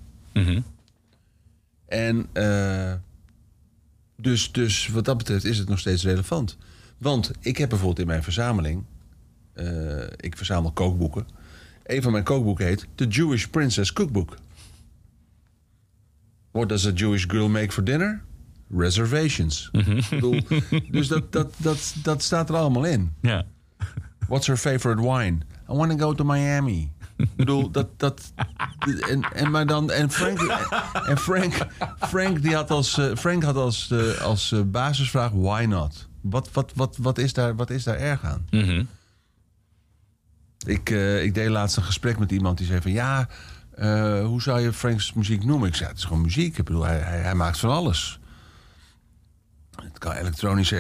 En 1.87 2.27
eh, 2.33 2.95
dus, 4.17 4.53
dus 4.53 4.89
wat 4.89 5.05
dat 5.05 5.19
betreft 5.19 5.45
is 5.45 5.59
het 5.59 5.69
nog 5.69 5.79
steeds 5.79 6.05
relevant. 6.05 6.57
Want 6.99 7.31
ik 7.41 7.57
heb 7.57 7.69
bijvoorbeeld 7.69 7.99
in 8.01 8.07
mijn 8.07 8.23
verzameling... 8.23 8.85
eh, 9.53 10.03
ik 10.17 10.37
verzamel 10.37 10.71
kookboeken. 10.73 11.27
Een 11.83 12.03
van 12.03 12.13
mijn 12.13 12.25
kookboeken 12.25 12.67
heet 12.67 12.87
The 12.95 13.07
Jewish 13.07 13.45
Princess 13.45 13.93
Cookbook. 13.93 14.37
What 16.51 16.69
does 16.69 16.87
a 16.87 16.91
Jewish 16.91 17.25
girl 17.29 17.49
make 17.49 17.73
for 17.73 17.85
dinner? 17.85 18.23
Reservations. 18.77 19.69
Ik 19.73 20.07
bedoel, 20.11 20.41
dus 20.91 21.09
dat, 21.09 21.33
dat, 21.33 21.55
dat, 21.57 21.95
dat 22.03 22.23
staat 22.23 22.49
er 22.49 22.57
allemaal 22.57 22.85
in. 22.85 23.13
Ja. 23.21 23.45
What's 24.29 24.47
her 24.47 24.57
favorite 24.57 25.03
wine? 25.03 25.39
I 25.71 25.73
want 25.73 25.91
to 25.91 25.99
go 25.99 26.15
to 26.15 26.25
Miami. 26.25 26.93
Ik 27.17 27.37
bedoel, 27.37 27.71
dat... 27.71 27.89
dat 27.97 28.33
en, 29.09 29.23
en, 29.23 29.51
maar 29.51 29.67
dan, 29.67 29.91
en 29.91 30.11
Frank, 30.11 30.41
en 31.07 31.19
Frank, 31.19 31.67
Frank, 31.99 32.43
die 32.43 32.55
had 32.55 32.71
als, 32.71 32.99
eh, 32.99 33.17
Frank 33.17 33.43
had 33.43 33.57
als, 33.57 33.91
eh, 33.91 34.21
als 34.21 34.55
basisvraag... 34.67 35.31
Why 35.31 35.65
not? 35.69 36.09
Wat, 36.31 36.49
wat, 36.53 36.73
wat, 36.75 36.97
wat, 36.97 37.19
is 37.19 37.33
daar, 37.33 37.57
wat 37.57 37.71
is 37.71 37.85
daar 37.85 37.97
erg 37.97 38.25
aan? 38.25 38.47
Ik, 40.67 40.91
eh, 40.91 41.23
ik 41.23 41.35
deed 41.35 41.49
laatst 41.49 41.77
een 41.77 41.83
gesprek 41.83 42.19
met 42.19 42.31
iemand 42.33 42.59
die 42.59 42.67
zei 42.67 42.81
van... 42.81 42.93
ja, 42.93 43.29
eh, 43.75 44.25
hoe 44.25 44.43
zou 44.43 44.61
je 44.61 44.73
Franks 44.73 45.13
muziek 45.13 45.45
noemen? 45.45 45.69
Ik 45.69 45.75
zei, 45.75 45.89
het 45.89 45.99
is 45.99 46.05
gewoon 46.05 46.23
muziek. 46.23 46.59
Ik 46.59 46.65
bedoel, 46.65 46.85
hij, 46.85 46.99
hij, 46.99 47.19
hij 47.21 47.35
maakt 47.35 47.59
van 47.59 47.71
alles. 47.71 48.19
Het 49.83 49.99
kan 49.99 50.13
elektronische 50.13 50.77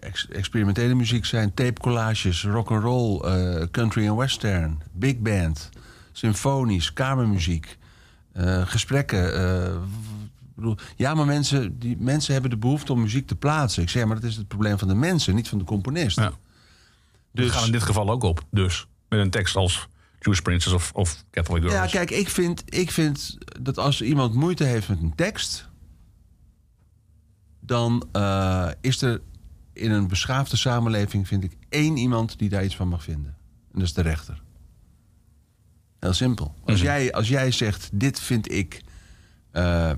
ex- 0.00 0.28
experimentele 0.28 0.94
muziek 0.94 1.24
zijn... 1.24 1.54
tapecollages, 1.54 2.44
rock'n'roll, 2.44 3.20
eh 3.20 3.66
country 3.70 4.06
en 4.06 4.16
western... 4.16 4.82
big 4.92 5.18
band, 5.18 5.68
symfonisch, 6.12 6.92
kamermuziek... 6.92 7.78
eh, 8.32 8.66
gesprekken... 8.66 9.34
eh, 9.34 9.76
bedoel, 10.58 10.76
ja, 10.96 11.14
maar 11.14 11.26
mensen, 11.26 11.78
die, 11.78 11.96
mensen 11.98 12.32
hebben 12.32 12.50
de 12.50 12.56
behoefte 12.56 12.92
om 12.92 13.00
muziek 13.00 13.26
te 13.26 13.36
plaatsen. 13.36 13.82
Ik 13.82 13.88
zeg, 13.88 14.04
maar 14.04 14.20
dat 14.20 14.30
is 14.30 14.36
het 14.36 14.48
probleem 14.48 14.78
van 14.78 14.88
de 14.88 14.94
mensen, 14.94 15.34
niet 15.34 15.48
van 15.48 15.58
de 15.58 15.64
componist. 15.64 16.16
Ja. 16.16 16.32
Dus 17.32 17.46
we 17.46 17.52
gaan 17.52 17.66
in 17.66 17.72
dit 17.72 17.82
geval 17.82 18.10
ook 18.10 18.22
op. 18.22 18.44
Dus 18.50 18.86
met 19.08 19.20
een 19.20 19.30
tekst 19.30 19.56
als 19.56 19.88
Jewish 20.20 20.40
Princess 20.40 20.74
of, 20.74 20.92
of 20.94 21.24
Catholic 21.30 21.62
Girls. 21.62 21.76
Ja, 21.76 21.86
kijk, 21.86 22.10
ik 22.10 22.28
vind, 22.28 22.62
ik 22.74 22.90
vind 22.90 23.38
dat 23.60 23.78
als 23.78 24.02
iemand 24.02 24.34
moeite 24.34 24.64
heeft 24.64 24.88
met 24.88 25.02
een 25.02 25.14
tekst... 25.14 25.68
dan 27.60 28.08
eh, 28.12 28.68
is 28.80 29.02
er 29.02 29.20
in 29.72 29.90
een 29.90 30.08
beschaafde 30.08 30.56
samenleving, 30.56 31.28
vind 31.28 31.44
ik, 31.44 31.56
één 31.68 31.96
iemand 31.96 32.38
die 32.38 32.48
daar 32.48 32.64
iets 32.64 32.76
van 32.76 32.88
mag 32.88 33.02
vinden. 33.02 33.36
En 33.72 33.78
dat 33.78 33.82
is 33.82 33.94
de 33.94 34.02
rechter. 34.02 34.42
Heel 35.98 36.12
simpel. 36.12 36.54
Als, 36.64 36.80
jij, 36.80 37.12
als 37.12 37.28
jij 37.28 37.50
zegt, 37.50 37.90
dit 37.92 38.20
vind 38.20 38.52
ik... 38.52 38.82
eh, 39.50 39.92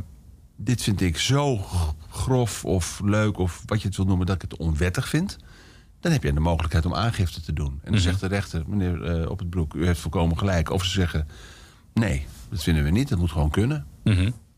dit 0.63 0.83
vind 0.83 1.01
ik 1.01 1.19
zo 1.19 1.65
grof 2.11 2.65
of 2.65 3.01
leuk 3.05 3.39
of 3.39 3.63
wat 3.67 3.83
je 3.83 3.89
het 3.89 3.97
wil 3.97 4.07
noemen... 4.07 4.27
dat 4.27 4.35
ik 4.35 4.51
het 4.51 4.57
onwettig 4.57 5.09
vind... 5.09 5.37
dan 6.01 6.13
heb 6.13 6.23
je 6.23 6.33
de 6.33 6.41
mogelijkheid 6.41 6.87
om 6.87 6.95
aangifte 6.95 7.41
te 7.41 7.53
doen. 7.53 7.81
En 7.83 7.93
dan 7.93 8.01
zegt 8.01 8.21
de 8.21 8.27
rechter, 8.27 8.63
meneer 8.67 9.03
eh, 9.03 9.31
Op 9.31 9.39
het 9.39 9.51
Broek... 9.51 9.75
u 9.75 9.87
heeft 9.87 10.01
volkomen 10.01 10.39
gelijk. 10.39 10.71
Of 10.71 10.85
ze 10.85 10.91
zeggen, 10.91 11.29
nee, 11.93 12.27
dat 12.49 12.63
vinden 12.63 12.85
we 12.85 12.91
niet. 12.91 13.09
Dat 13.09 13.19
moet 13.19 13.31
gewoon 13.33 13.51
kunnen. 13.51 13.87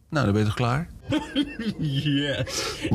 Nou, 0.08 0.24
dan 0.24 0.32
ben 0.32 0.42
je 0.42 0.46
toch 0.46 0.54
klaar? 0.56 0.88
yes. 1.78 2.88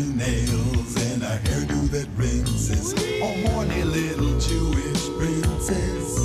Long 0.00 0.16
nails 0.16 0.96
and 1.12 1.22
a 1.22 1.38
hairdo 1.44 1.88
that 1.90 2.08
rinses. 2.16 2.92
A 2.94 3.48
horny 3.48 3.82
little 3.84 4.38
Jewish 4.38 5.08
princess 5.18 6.18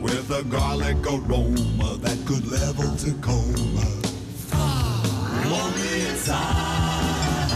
with 0.00 0.30
a 0.30 0.42
garlic 0.44 0.96
aroma 1.06 1.98
that 1.98 2.18
could 2.26 2.46
level 2.46 2.94
Tacoma. 2.96 3.86
Lonely 5.50 6.00
inside. 6.08 7.50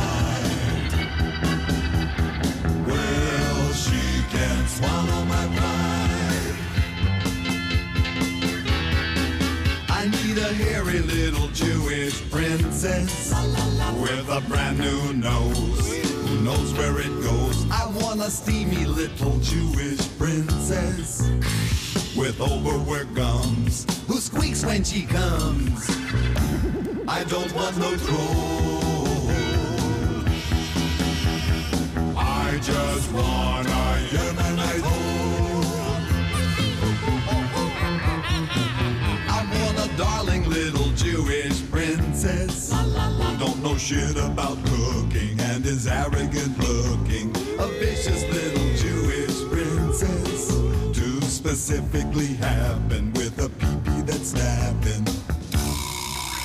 Well, 2.86 3.72
she 3.72 4.22
can 4.30 4.66
swallow 4.66 5.24
my 5.24 5.46
pride. 5.56 5.67
With 12.80 14.28
a 14.28 14.40
brand 14.46 14.78
new 14.78 15.12
nose 15.14 16.04
who 16.28 16.40
knows 16.42 16.72
where 16.74 16.96
it 17.00 17.22
goes. 17.24 17.68
I 17.72 17.90
want 18.00 18.20
a 18.20 18.30
steamy 18.30 18.84
little 18.84 19.36
Jewish 19.40 20.06
princess 20.16 21.28
with 22.16 22.40
overworked 22.40 23.14
gums 23.14 23.84
who 24.06 24.18
squeaks 24.20 24.64
when 24.64 24.84
she 24.84 25.02
comes. 25.02 25.90
I 27.08 27.24
don't 27.24 27.52
want 27.52 27.76
no 27.78 27.96
troll. 27.96 29.26
I 32.16 32.60
just 32.62 33.12
want 33.12 33.66
a 33.66 33.98
Yemenite 34.14 34.82
hoe. 34.84 35.48
I 39.28 39.42
want 39.52 39.78
a 39.84 39.96
darling 39.96 40.48
little 40.48 40.92
Jewish 40.92 41.17
princess 42.20 42.72
who 42.72 43.38
don't 43.38 43.62
know 43.62 43.76
shit 43.76 44.16
about 44.16 44.56
cooking 44.64 45.38
and 45.40 45.64
is 45.64 45.86
arrogant 45.86 46.58
looking. 46.58 47.30
A 47.60 47.66
vicious 47.78 48.24
little 48.24 48.74
Jewish 48.74 49.48
princess 49.50 50.48
to 50.48 51.22
specifically 51.22 52.26
happen 52.26 53.12
with 53.12 53.38
a 53.38 53.48
peepee 53.48 54.04
that's 54.06 54.30
snapping 54.30 55.06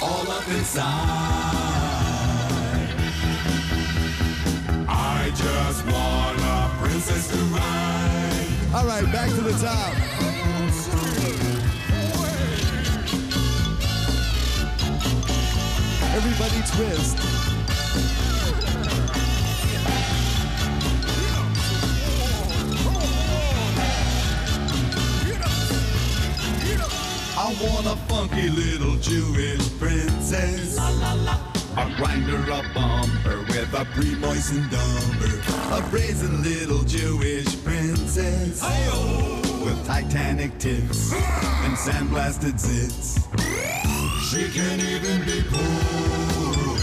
all 0.02 0.32
up 0.32 0.48
inside. 0.50 0.84
I 4.88 5.32
just 5.34 5.86
want 5.86 6.40
a 6.40 6.70
princess 6.82 7.32
to 7.32 7.38
ride. 7.56 8.76
All 8.76 8.86
right, 8.86 9.12
back 9.12 9.30
to 9.30 9.42
the 9.42 9.54
top. 9.54 10.13
Everybody 16.16 16.62
twist. 16.68 17.18
I 27.36 27.56
want 27.60 27.88
a 27.88 27.96
funky 28.08 28.50
little 28.50 28.96
Jewish 28.98 29.68
princess. 29.80 30.78
A 30.78 31.94
grinder, 31.98 32.38
a 32.38 32.62
bumper 32.76 33.40
with 33.50 33.74
a 33.74 33.84
pre-moistened 33.96 34.70
dumper. 34.70 35.80
A 35.80 35.90
brazen 35.90 36.44
little 36.44 36.84
Jewish 36.84 37.64
princess. 37.64 38.62
With 39.66 39.84
Titanic 39.88 40.60
tits 40.60 41.12
and 41.12 41.76
sandblasted 41.76 42.62
zits. 42.62 43.53
She 44.34 44.50
can 44.50 44.80
even 44.80 45.24
be 45.26 45.44
cool. 45.44 46.76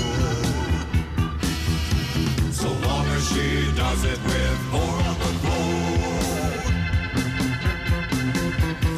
So 2.53 2.69
long 2.87 3.07
as 3.09 3.29
she 3.29 3.73
does 3.77 4.05
it 4.05 4.23
with 4.23 4.63
more 4.71 4.81
four 4.81 5.01
upper 5.11 5.33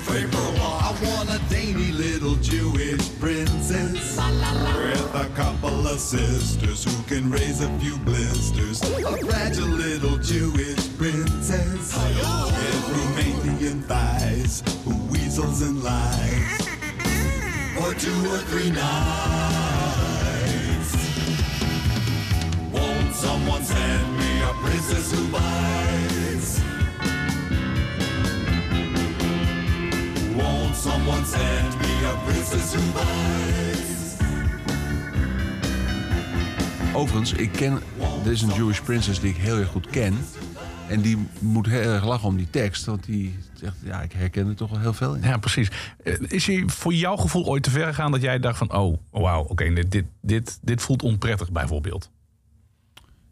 Vapor 0.05 0.50
I 0.61 0.94
want 1.03 1.30
a 1.30 1.38
dainty 1.48 1.92
little 1.92 2.34
Jewish 2.34 3.09
princess 3.18 4.18
with 4.18 5.14
a 5.14 5.30
couple 5.34 5.88
of 5.88 5.98
sisters 5.98 6.84
who 6.84 7.03
can 7.05 7.30
raise 7.30 7.62
a 7.62 7.70
few 7.78 7.96
blisters. 8.00 8.82
A 8.82 9.16
fragile 9.16 9.66
little 9.66 10.18
Jewish 10.18 10.94
princess 10.98 11.96
with 11.96 12.84
Romanian 12.98 13.82
thighs, 13.84 14.62
who 14.84 14.94
weasels 15.11 15.62
and 15.62 15.82
lies, 15.82 16.71
for 17.74 17.94
two 17.94 18.20
or 18.30 18.38
three 18.50 18.70
nights. 18.70 18.90
Won't 22.72 23.14
someone 23.14 23.62
send 23.64 24.16
me 24.18 24.42
a 24.42 24.52
princess 24.62 25.12
who 25.12 25.28
bites? 25.28 26.60
Won't 30.36 30.76
someone 30.76 31.24
send 31.24 31.80
me 31.80 32.04
a 32.04 32.14
princess 32.26 32.74
who 32.74 32.82
bites? 32.92 34.16
Overigens, 36.94 37.32
ik 37.32 37.52
ken, 37.52 37.80
er 38.24 38.30
is 38.30 38.42
een 38.42 38.54
Jewish 38.54 38.80
princess 38.80 39.20
die 39.20 39.30
ik 39.30 39.36
heel 39.36 39.58
erg 39.58 39.68
goed 39.68 39.86
ken. 39.86 40.18
En 40.93 41.01
die 41.01 41.18
moet 41.38 41.66
heel 41.66 41.93
erg 41.93 42.05
lachen 42.05 42.28
om 42.28 42.36
die 42.36 42.51
tekst. 42.51 42.84
Want 42.84 43.05
die 43.05 43.38
zegt, 43.55 43.76
ja, 43.84 44.03
ik 44.03 44.12
herken 44.12 44.49
er 44.49 44.55
toch 44.55 44.70
wel 44.70 44.80
heel 44.80 44.93
veel 44.93 45.14
in. 45.14 45.22
Ja, 45.22 45.36
precies. 45.36 45.70
Eh, 46.05 46.20
Is 46.28 46.47
hij 46.47 46.62
voor 46.66 46.95
jouw 46.95 47.16
gevoel 47.16 47.45
ooit 47.47 47.62
te 47.62 47.70
ver 47.70 47.86
gegaan 47.86 48.11
dat 48.11 48.22
jij 48.22 48.38
dacht 48.38 48.59
van... 48.59 48.72
oh, 48.72 48.99
wauw, 49.11 49.43
oké, 49.43 49.72
dit, 49.72 49.90
dit, 49.90 50.05
dit, 50.20 50.59
dit 50.62 50.82
voelt 50.82 51.03
onprettig 51.03 51.53
bijvoorbeeld? 51.53 52.11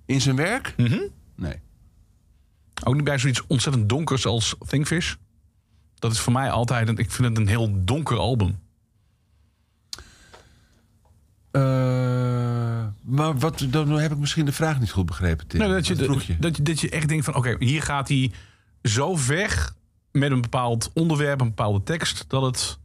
In 0.07 0.21
zijn 0.21 0.37
werk? 0.37 0.75
Mhm. 0.77 1.01
Nee. 1.37 1.55
Ook 2.85 2.95
niet 2.95 3.05
bij 3.05 3.19
zoiets 3.19 3.47
ontzettend 3.47 3.89
donkers 3.89 4.27
als 4.27 4.57
Thinkfish? 4.67 5.15
Dat 5.95 6.13
is 6.13 6.21
voor 6.21 6.33
mij 6.33 6.51
altijd, 6.51 6.89
een, 6.89 6.97
ik 6.97 7.11
vind 7.11 7.29
het 7.29 7.39
een 7.39 7.49
heel 7.49 7.85
donker 7.85 8.19
album. 8.19 8.59
Eh, 11.51 11.61
maar 13.03 13.39
wat, 13.39 13.67
dan 13.71 13.91
heb 13.91 14.13
ik 14.13 14.19
misschien 14.19 14.45
de 14.45 14.53
vraag 14.53 14.81
niet 14.81 14.91
goed 14.91 15.07
begrepen, 15.07 15.47
Tim. 15.47 15.61
Dat, 15.61 15.87
je? 15.87 16.37
Dat, 16.41 16.57
je, 16.57 16.63
dat 16.63 16.81
je 16.81 16.91
echt 16.91 17.09
denkt 17.09 17.25
van, 17.25 17.35
oké, 17.35 17.57
hier 17.59 17.83
gaat 17.83 18.09
hij 18.09 18.33
zo 18.83 19.17
weg 19.27 19.75
met 20.13 20.31
een 20.31 20.41
bepaald 20.41 20.91
onderwerp, 20.95 21.41
een 21.41 21.49
bepaalde 21.49 21.83
tekst, 21.83 22.25
dat 22.29 22.43
het 22.43 22.79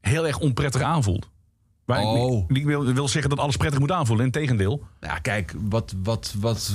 heel 0.00 0.26
erg 0.26 0.38
onprettig 0.38 0.82
aanvoelt. 0.82 1.28
Maar 1.84 2.00
ik- 2.00 2.06
Oh. 2.06 2.44
ik, 2.48 2.56
ik 2.56 2.64
wil, 2.64 2.92
wil 2.92 3.08
zeggen 3.08 3.30
dat 3.30 3.38
alles 3.38 3.56
prettig 3.56 3.80
moet 3.80 3.92
aanvoelen. 3.92 4.24
Integendeel. 4.24 4.86
Nou, 5.00 5.12
ja, 5.14 5.18
kijk, 5.18 5.54
wat. 5.68 5.94
wat, 6.02 6.34
wat 6.38 6.72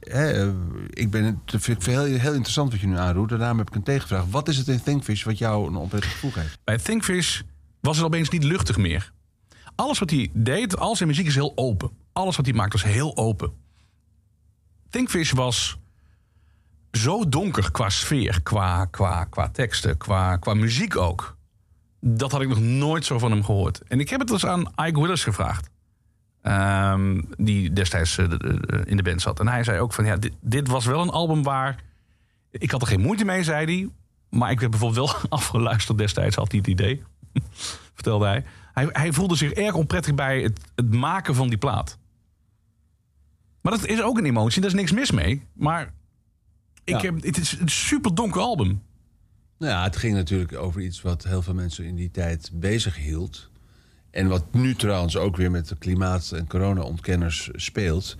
hè, 0.00 0.30
eh, 0.46 0.52
ik 0.90 1.10
ben, 1.10 1.24
het 1.24 1.62
vind 1.64 1.80
ik 1.80 1.92
heel, 1.92 2.02
heel 2.04 2.32
interessant 2.32 2.70
wat 2.72 2.80
je 2.80 2.86
nu 2.86 2.96
aanroept. 2.98 3.32
En 3.32 3.38
daarom 3.38 3.58
heb 3.58 3.68
ik 3.68 3.74
een 3.74 3.82
tegenvraag. 3.82 4.24
Wat 4.30 4.48
is 4.48 4.56
het 4.56 4.68
in 4.68 4.82
Thinkfish 4.82 5.22
wat 5.24 5.38
jou 5.38 5.66
een 5.68 5.76
onprettig 5.76 6.10
gevoel 6.12 6.30
geeft? 6.30 6.58
Bij 6.64 6.78
Thinkfish 6.78 7.40
was 7.80 7.96
het 7.96 8.06
opeens 8.06 8.28
niet 8.28 8.44
luchtig 8.44 8.76
meer. 8.76 9.12
Alles 9.78 9.98
wat 9.98 10.10
hij 10.10 10.30
deed, 10.32 10.76
al 10.78 10.96
zijn 10.96 11.08
muziek 11.08 11.26
is 11.26 11.34
heel 11.34 11.52
open. 11.54 11.90
Alles 12.12 12.36
wat 12.36 12.46
hij 12.46 12.54
maakt 12.54 12.72
was 12.72 12.82
heel 12.82 13.16
open. 13.16 13.52
Thinkfish 14.90 15.32
was 15.32 15.78
zo 16.92 17.28
donker 17.28 17.70
qua 17.70 17.88
sfeer, 17.88 18.42
qua, 18.42 18.84
qua, 18.84 19.24
qua 19.24 19.48
teksten, 19.48 19.96
qua, 19.96 20.36
qua 20.36 20.54
muziek 20.54 20.96
ook. 20.96 21.36
Dat 22.00 22.32
had 22.32 22.40
ik 22.40 22.48
nog 22.48 22.60
nooit 22.60 23.04
zo 23.04 23.18
van 23.18 23.30
hem 23.30 23.44
gehoord. 23.44 23.82
En 23.82 24.00
ik 24.00 24.08
heb 24.08 24.20
het 24.20 24.28
dus 24.28 24.46
aan 24.46 24.72
Ike 24.86 25.00
Willis 25.00 25.22
gevraagd. 25.24 25.70
Ehm, 26.42 27.22
die 27.36 27.72
destijds 27.72 28.18
eh, 28.18 28.28
de- 28.28 28.82
in 28.86 28.96
de 28.96 29.02
band 29.02 29.22
zat. 29.22 29.40
En 29.40 29.48
hij 29.48 29.64
zei 29.64 29.80
ook 29.80 29.92
van, 29.92 30.04
ja, 30.04 30.16
dit, 30.16 30.32
dit 30.40 30.68
was 30.68 30.84
wel 30.86 31.00
een 31.02 31.10
album 31.10 31.42
waar... 31.42 31.82
Ik 32.50 32.70
had 32.70 32.80
er 32.82 32.88
geen 32.88 33.00
moeite 33.00 33.24
mee, 33.24 33.42
zei 33.42 33.64
hij. 33.64 33.88
Maar 34.38 34.50
ik 34.50 34.58
werd 34.60 34.70
bijvoorbeeld 34.70 35.10
wel 35.12 35.20
afgeluisterd 35.38 35.98
destijds, 35.98 36.36
had 36.36 36.50
hij 36.50 36.58
het 36.60 36.68
idee. 36.68 37.02
Vertelde 37.94 38.26
hij. 38.26 38.44
Hij. 38.78 38.88
Hij 39.02 39.12
voelde 39.12 39.36
zich 39.36 39.52
erg 39.52 39.74
onprettig 39.74 40.14
bij 40.14 40.42
het, 40.42 40.60
het 40.74 40.94
maken 40.94 41.34
van 41.34 41.48
die 41.48 41.58
plaat. 41.58 41.98
Maar 43.60 43.72
dat 43.72 43.86
is 43.86 44.02
ook 44.02 44.18
een 44.18 44.24
emotie, 44.24 44.60
daar 44.60 44.70
is 44.70 44.76
niks 44.76 44.92
mis 44.92 45.10
mee. 45.10 45.42
Maar 45.52 45.92
ik 46.84 46.94
Ja. 46.94 47.00
heb, 47.00 47.22
het 47.22 47.38
is 47.38 47.56
een 47.60 47.68
super 47.68 48.14
donker 48.14 48.40
album. 48.40 48.82
Nou 49.58 49.72
ja, 49.72 49.82
het 49.82 49.96
ging 49.96 50.14
natuurlijk 50.14 50.56
over 50.56 50.80
iets 50.80 51.02
wat 51.02 51.24
heel 51.24 51.42
veel 51.42 51.54
mensen 51.54 51.84
in 51.84 51.94
die 51.96 52.10
tijd 52.10 52.50
bezig 52.52 52.96
hield. 52.96 53.50
En 54.10 54.28
wat 54.28 54.54
nu 54.54 54.74
trouwens 54.74 55.16
ook 55.16 55.36
weer 55.36 55.50
met 55.50 55.68
de 55.68 55.76
klimaat- 55.76 56.32
en 56.32 56.46
corona-ontkenners 56.46 57.48
speelt. 57.52 58.16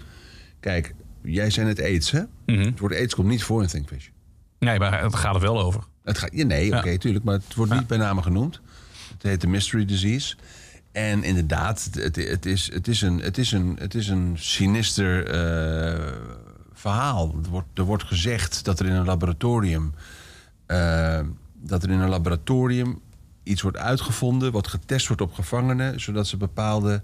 Kijk, 0.61 0.95
jij 1.23 1.51
zei 1.51 1.69
het 1.69 1.81
AIDS, 1.81 2.11
hè? 2.11 2.23
Het 2.47 2.79
woord 2.79 2.95
AIDS 2.95 3.15
komt 3.15 3.29
niet 3.29 3.43
voor 3.43 3.63
in 3.63 3.69
Thinkfish. 3.69 4.09
Nee, 4.59 4.79
maar 4.79 5.03
het 5.03 5.15
gaat 5.15 5.35
er 5.35 5.41
wel 5.41 5.61
over. 5.61 5.83
Het 6.05 6.19
gaat, 6.19 6.31
ja, 6.33 6.45
nee, 6.45 6.77
oké, 6.77 6.99
tuurlijk. 6.99 7.25
Maar 7.25 7.35
het 7.35 7.55
wordt 7.55 7.73
niet 7.75 7.87
bij 7.87 7.99
name 7.99 8.23
genoemd. 8.23 8.61
Het 9.19 9.31
heet 9.31 9.41
de 9.41 9.47
Mystery 9.47 9.85
Disease. 9.85 10.37
En 10.93 11.23
inderdaad, 11.23 11.89
het, 11.93 12.17
het, 12.17 12.47
is, 12.47 12.73
het, 12.73 12.89
is, 12.89 13.03
een, 13.03 13.19
het, 13.19 13.39
is, 13.39 13.53
een, 13.53 13.77
het 13.79 13.95
is 13.95 14.09
een 14.09 14.33
sinister 14.39 15.27
eh, 15.27 16.13
verhaal. 16.73 17.35
Er 17.45 17.51
wordt, 17.51 17.69
er 17.75 17.85
wordt 17.85 18.05
gezegd 18.05 18.65
dat 18.65 18.81
er 18.81 18.87
in 18.87 18.93
een 18.93 19.05
laboratorium... 19.05 19.95
eh, 20.67 21.21
dat 21.55 21.83
er 21.83 21.91
in 21.91 21.99
een 21.99 22.09
laboratorium 22.09 23.01
iets 23.43 23.63
wordt 23.63 23.77
uitgevonden... 23.77 24.53
wat 24.53 24.69
getest 24.69 25.07
wordt 25.07 25.23
op 25.23 25.33
gevangenen... 25.33 26.01
zodat 26.01 26.27
ze 26.27 26.37
bepaalde 26.37 27.03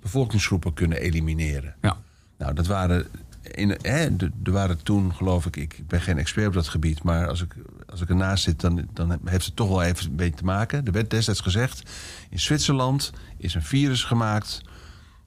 bevolkingsgroepen 0.00 0.74
kunnen 0.74 0.98
elimineren. 0.98 1.74
Ja. 1.80 1.96
Nou, 2.38 2.54
dat 2.54 2.66
waren. 2.66 3.06
In, 3.42 3.78
hè, 3.80 4.06
er 4.44 4.52
waren 4.52 4.82
toen, 4.82 5.14
geloof 5.14 5.46
ik, 5.46 5.56
ik 5.56 5.80
ben 5.86 6.00
geen 6.00 6.18
expert 6.18 6.46
op 6.46 6.52
dat 6.54 6.68
gebied, 6.68 7.02
maar 7.02 7.28
als 7.28 7.42
ik, 7.42 7.54
als 7.92 8.00
ik 8.00 8.08
ernaast 8.08 8.44
zit, 8.44 8.60
dan, 8.60 8.88
dan 8.92 9.18
heeft 9.24 9.46
het 9.46 9.56
toch 9.56 9.68
wel 9.68 9.82
even 9.82 10.10
een 10.10 10.16
beetje 10.16 10.36
te 10.36 10.44
maken. 10.44 10.84
Er 10.84 10.92
werd 10.92 11.10
destijds 11.10 11.40
gezegd: 11.40 11.90
in 12.30 12.40
Zwitserland 12.40 13.12
is 13.36 13.54
een 13.54 13.62
virus 13.62 14.04
gemaakt. 14.04 14.60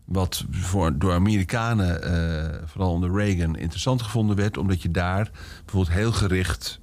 wat 0.05 0.45
voor, 0.49 0.97
door 0.97 1.13
Amerikanen, 1.13 2.03
eh, 2.03 2.68
vooral 2.68 2.91
onder 2.91 3.11
Reagan, 3.16 3.55
interessant 3.57 4.01
gevonden 4.01 4.36
werd, 4.36 4.57
omdat 4.57 4.82
je 4.82 4.91
daar 4.91 5.32
bijvoorbeeld 5.63 5.95
heel 5.95 6.11
gericht 6.11 6.80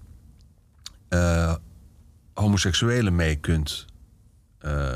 eh, 1.08 1.54
homoseksuelen 2.34 3.14
mee 3.14 3.36
kunt 3.36 3.86
eh, 4.58 4.92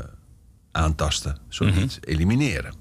aantasten, 0.71 1.37
zo 1.47 1.65
niet 1.69 1.99
elimineren. 2.01 2.73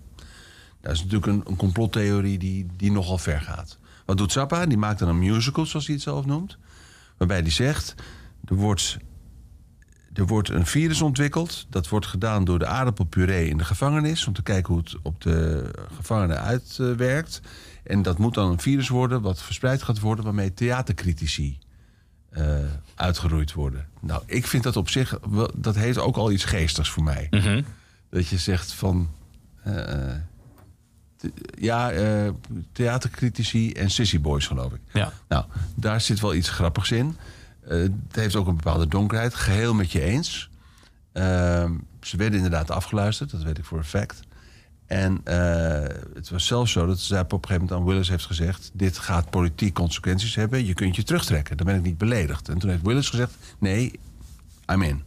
Dat 0.81 0.93
is 0.93 0.99
natuurlijk 1.03 1.27
een, 1.27 1.43
een 1.47 1.57
complottheorie 1.57 2.39
die, 2.39 2.67
die 2.77 2.93
nogal 2.93 3.19
ver 3.19 3.41
gaat. 3.41 3.79
Wat 4.05 4.17
doet 4.17 4.33
Zappa? 4.33 4.67
Die 4.67 4.79
maakt 4.79 4.99
dan 4.99 5.09
een 5.09 5.19
musical, 5.19 5.67
zoals 5.67 5.87
hij 5.87 5.95
het 5.95 6.05
zelf 6.05 6.27
noemt. 6.27 6.59
Waarbij 7.17 7.41
hij 7.41 7.51
zegt, 7.51 7.95
er 8.45 8.55
wordt, 8.55 8.97
er 10.13 10.27
wordt 10.27 10.49
een 10.49 10.67
virus 10.67 11.01
ontwikkeld. 11.01 11.67
Dat 11.71 11.89
wordt 11.89 12.07
gedaan 12.07 12.45
door 12.45 12.59
de 12.59 12.67
aardappelpuree 12.67 13.49
in 13.49 13.57
de 13.59 13.65
gevangenis... 13.65 14.27
om 14.27 14.33
te 14.33 14.43
kijken 14.43 14.73
hoe 14.73 14.83
het 14.83 14.97
op 15.03 15.21
de 15.21 15.71
gevangenen 15.97 16.41
uitwerkt. 16.41 17.41
En 17.85 18.03
dat 18.03 18.19
moet 18.19 18.35
dan 18.35 18.51
een 18.51 18.61
virus 18.61 18.89
worden 18.89 19.21
wat 19.23 19.43
verspreid 19.43 19.83
gaat 19.83 20.01
worden... 20.01 20.25
waarmee 20.25 20.55
theatercritici 20.55 21.59
eh, 22.31 22.59
uitgeroeid 22.95 23.53
worden. 23.53 23.89
Nou, 24.01 24.23
ik 24.27 24.47
vind 24.47 24.63
dat 24.63 24.77
op 24.77 24.89
zich... 24.89 25.19
dat 25.55 25.75
heeft 25.75 25.99
ook 25.99 26.17
al 26.17 26.31
iets 26.31 26.45
geestigs 26.45 26.91
voor 26.91 27.03
mij. 27.03 27.27
Dat 28.11 28.27
je 28.29 28.39
zegt 28.39 28.73
van... 28.73 29.11
eh, 29.63 29.75
te- 31.17 31.33
ja, 31.59 31.91
eh, 31.91 32.31
theatercritici 32.73 33.73
en 33.73 33.91
sissy 33.91 34.21
boys, 34.21 34.47
geloof 34.47 34.73
ik. 34.73 34.81
Ja. 34.93 35.13
Nou, 35.29 35.45
daar 35.77 36.01
zit 36.01 36.21
wel 36.21 36.35
iets 36.35 36.49
grappigs 36.49 36.91
in. 36.91 37.17
Eh, 37.69 37.79
het 37.79 37.93
heeft 38.11 38.37
ook 38.37 38.47
een 38.47 38.57
bepaalde 38.57 38.89
donkerheid. 38.89 39.35
Geheel 39.35 39.75
met 39.75 39.93
je 39.93 40.01
eens. 40.01 40.51
Ehm, 41.13 41.73
ze 42.01 42.17
werden 42.17 42.37
inderdaad 42.37 42.71
afgeluisterd, 42.71 43.31
dat 43.31 43.43
weet 43.43 43.59
ik 43.59 43.65
voor 43.65 43.79
een 43.79 43.85
fact. 43.85 44.21
En 44.87 45.21
eh, 45.25 45.97
het 46.15 46.31
was 46.31 46.47
zelfs 46.47 46.73
zo 46.73 46.87
dat 46.87 46.99
Zapp 46.99 47.33
op 47.33 47.43
een 47.43 47.49
gegeven 47.49 47.69
moment 47.69 47.81
aan 47.81 47.93
Willis 47.93 48.09
heeft 48.09 48.27
gezegd... 48.27 48.71
dit 48.73 48.99
gaat 48.99 49.31
politiek 49.31 49.75
consequenties 49.75 50.35
hebben, 50.35 50.67
je 50.67 50.75
kunt 50.75 50.97
je 50.97 51.03
terugtrekken. 51.03 51.57
Dan 51.57 51.67
ben 51.67 51.77
ik 51.77 51.83
niet 51.83 51.99
beledigd. 51.99 52.49
En 52.49 52.59
toen 52.59 52.71
heeft 52.71 52.83
Willis 52.83 53.09
gezegd, 53.09 53.35
nee, 53.59 54.01
I'm 54.73 54.83
in. 54.83 55.03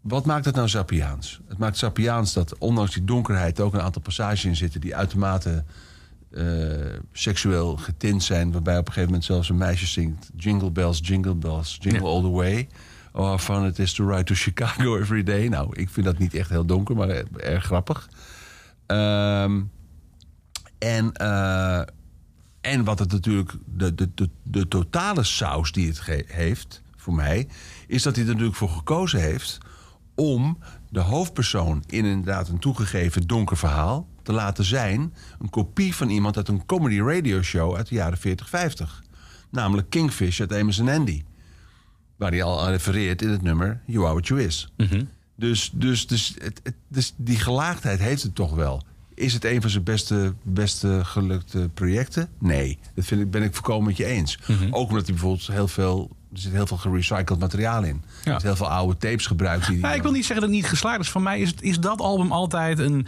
Wat 0.00 0.24
maakt 0.24 0.44
het 0.44 0.54
nou 0.54 0.68
Sappiaans? 0.68 1.40
Het 1.48 1.58
maakt 1.58 1.76
Sappiaans 1.76 2.32
dat 2.32 2.58
ondanks 2.58 2.94
die 2.94 3.04
donkerheid... 3.04 3.58
er 3.58 3.64
ook 3.64 3.74
een 3.74 3.80
aantal 3.80 4.02
passages 4.02 4.44
in 4.44 4.56
zitten 4.56 4.80
die 4.80 4.96
uitermate 4.96 5.64
eh, 6.30 6.44
seksueel 7.12 7.76
getint 7.76 8.22
zijn... 8.22 8.52
waarbij 8.52 8.78
op 8.78 8.86
een 8.86 8.92
gegeven 8.92 9.08
moment 9.08 9.24
zelfs 9.24 9.48
een 9.48 9.56
meisje 9.56 9.86
zingt... 9.86 10.30
Jingle 10.36 10.70
bells, 10.70 11.00
jingle 11.02 11.34
bells, 11.34 11.76
jingle 11.80 12.08
all 12.08 12.20
the 12.20 12.30
way... 12.30 12.68
Oh, 13.12 13.38
fun 13.38 13.64
it 13.64 13.78
is 13.78 13.92
to 13.92 14.08
ride 14.08 14.24
to 14.24 14.34
Chicago 14.34 14.96
every 14.98 15.22
day. 15.22 15.48
Nou, 15.48 15.76
ik 15.76 15.88
vind 15.88 16.06
dat 16.06 16.18
niet 16.18 16.34
echt 16.34 16.50
heel 16.50 16.66
donker, 16.66 16.96
maar 16.96 17.08
erg 17.36 17.64
grappig. 17.64 18.08
Ehm, 18.86 19.62
en, 20.78 21.12
eh, 21.12 21.80
en 22.60 22.84
wat 22.84 22.98
het 22.98 23.12
natuurlijk, 23.12 23.52
de, 23.64 23.94
de, 23.94 24.10
de, 24.14 24.28
de 24.42 24.68
totale 24.68 25.22
saus 25.22 25.72
die 25.72 25.88
het 25.88 26.26
heeft, 26.26 26.82
voor 26.96 27.14
mij, 27.14 27.48
is 27.86 28.02
dat 28.02 28.14
hij 28.14 28.24
er 28.24 28.30
natuurlijk 28.30 28.56
voor 28.56 28.70
gekozen 28.70 29.20
heeft 29.20 29.58
om 30.14 30.58
de 30.90 31.00
hoofdpersoon 31.00 31.82
in 31.86 32.04
inderdaad 32.04 32.48
een 32.48 32.58
toegegeven 32.58 33.26
donker 33.26 33.56
verhaal 33.56 34.08
te 34.26 34.32
laten 34.32 34.64
zijn 34.64 35.14
een 35.40 35.50
kopie 35.50 35.94
van 35.94 36.08
iemand 36.10 36.36
uit 36.36 36.48
een 36.48 36.66
comedy 36.66 37.00
radio 37.00 37.42
show 37.42 37.76
uit 37.76 37.88
de 37.88 37.94
jaren 37.94 38.18
40, 38.18 38.48
50. 38.48 39.02
Namelijk 39.50 39.90
Kingfish 39.90 40.40
uit 40.40 40.52
Amos 40.52 40.80
and 40.80 40.88
Andy. 40.88 41.22
Waar 42.16 42.30
hij 42.30 42.42
al 42.42 42.62
aan 42.62 42.70
refereert 42.70 43.22
in 43.22 43.28
het 43.28 43.42
nummer 43.42 43.80
You 43.86 44.04
Are 44.04 44.12
What 44.12 44.26
You 44.26 44.42
Is. 44.42 44.68
Dus, 45.36 45.70
dus, 45.74 46.06
dus, 46.06 46.34
het, 46.38 46.60
het- 46.62 46.74
dus 46.88 47.14
die 47.16 47.38
gelaagdheid 47.38 47.98
heeft 47.98 48.22
het 48.22 48.34
toch 48.34 48.54
wel. 48.54 48.82
Is 49.14 49.32
het 49.32 49.44
een 49.44 49.60
van 49.60 49.70
zijn 49.70 49.82
beste, 49.82 50.34
beste 50.42 51.00
gelukte 51.04 51.70
projecten? 51.74 52.28
Nee, 52.38 52.78
dat 52.94 53.04
vind 53.04 53.20
ik, 53.20 53.30
ben 53.30 53.42
ik 53.42 53.54
volkomen 53.54 53.86
met 53.86 53.96
je 53.96 54.04
eens. 54.04 54.38
Ook 54.70 54.88
omdat 54.88 55.04
hij 55.04 55.14
bijvoorbeeld 55.14 55.46
heel 55.46 55.68
veel 55.68 56.16
er 56.32 56.42
zit 56.42 56.52
heel 56.52 56.66
veel 56.66 56.76
gerecycled 56.76 57.38
materiaal 57.38 57.82
in. 57.84 58.02
Er 58.24 58.42
heel 58.42 58.56
veel 58.56 58.68
oude 58.70 58.96
tapes 58.96 59.26
gebruikt. 59.26 59.66
Die, 59.66 59.78
Ja, 59.78 59.94
ik 59.94 60.02
wil 60.02 60.10
niet 60.12 60.24
zeggen 60.24 60.40
dat 60.40 60.50
het 60.54 60.60
niet 60.60 60.68
geslaagd 60.70 61.00
is. 61.00 61.08
Voor 61.08 61.22
mij 61.22 61.40
is, 61.40 61.48
het, 61.50 61.62
is 61.62 61.80
dat 61.80 62.00
album 62.00 62.32
altijd 62.32 62.78
een, 62.78 63.06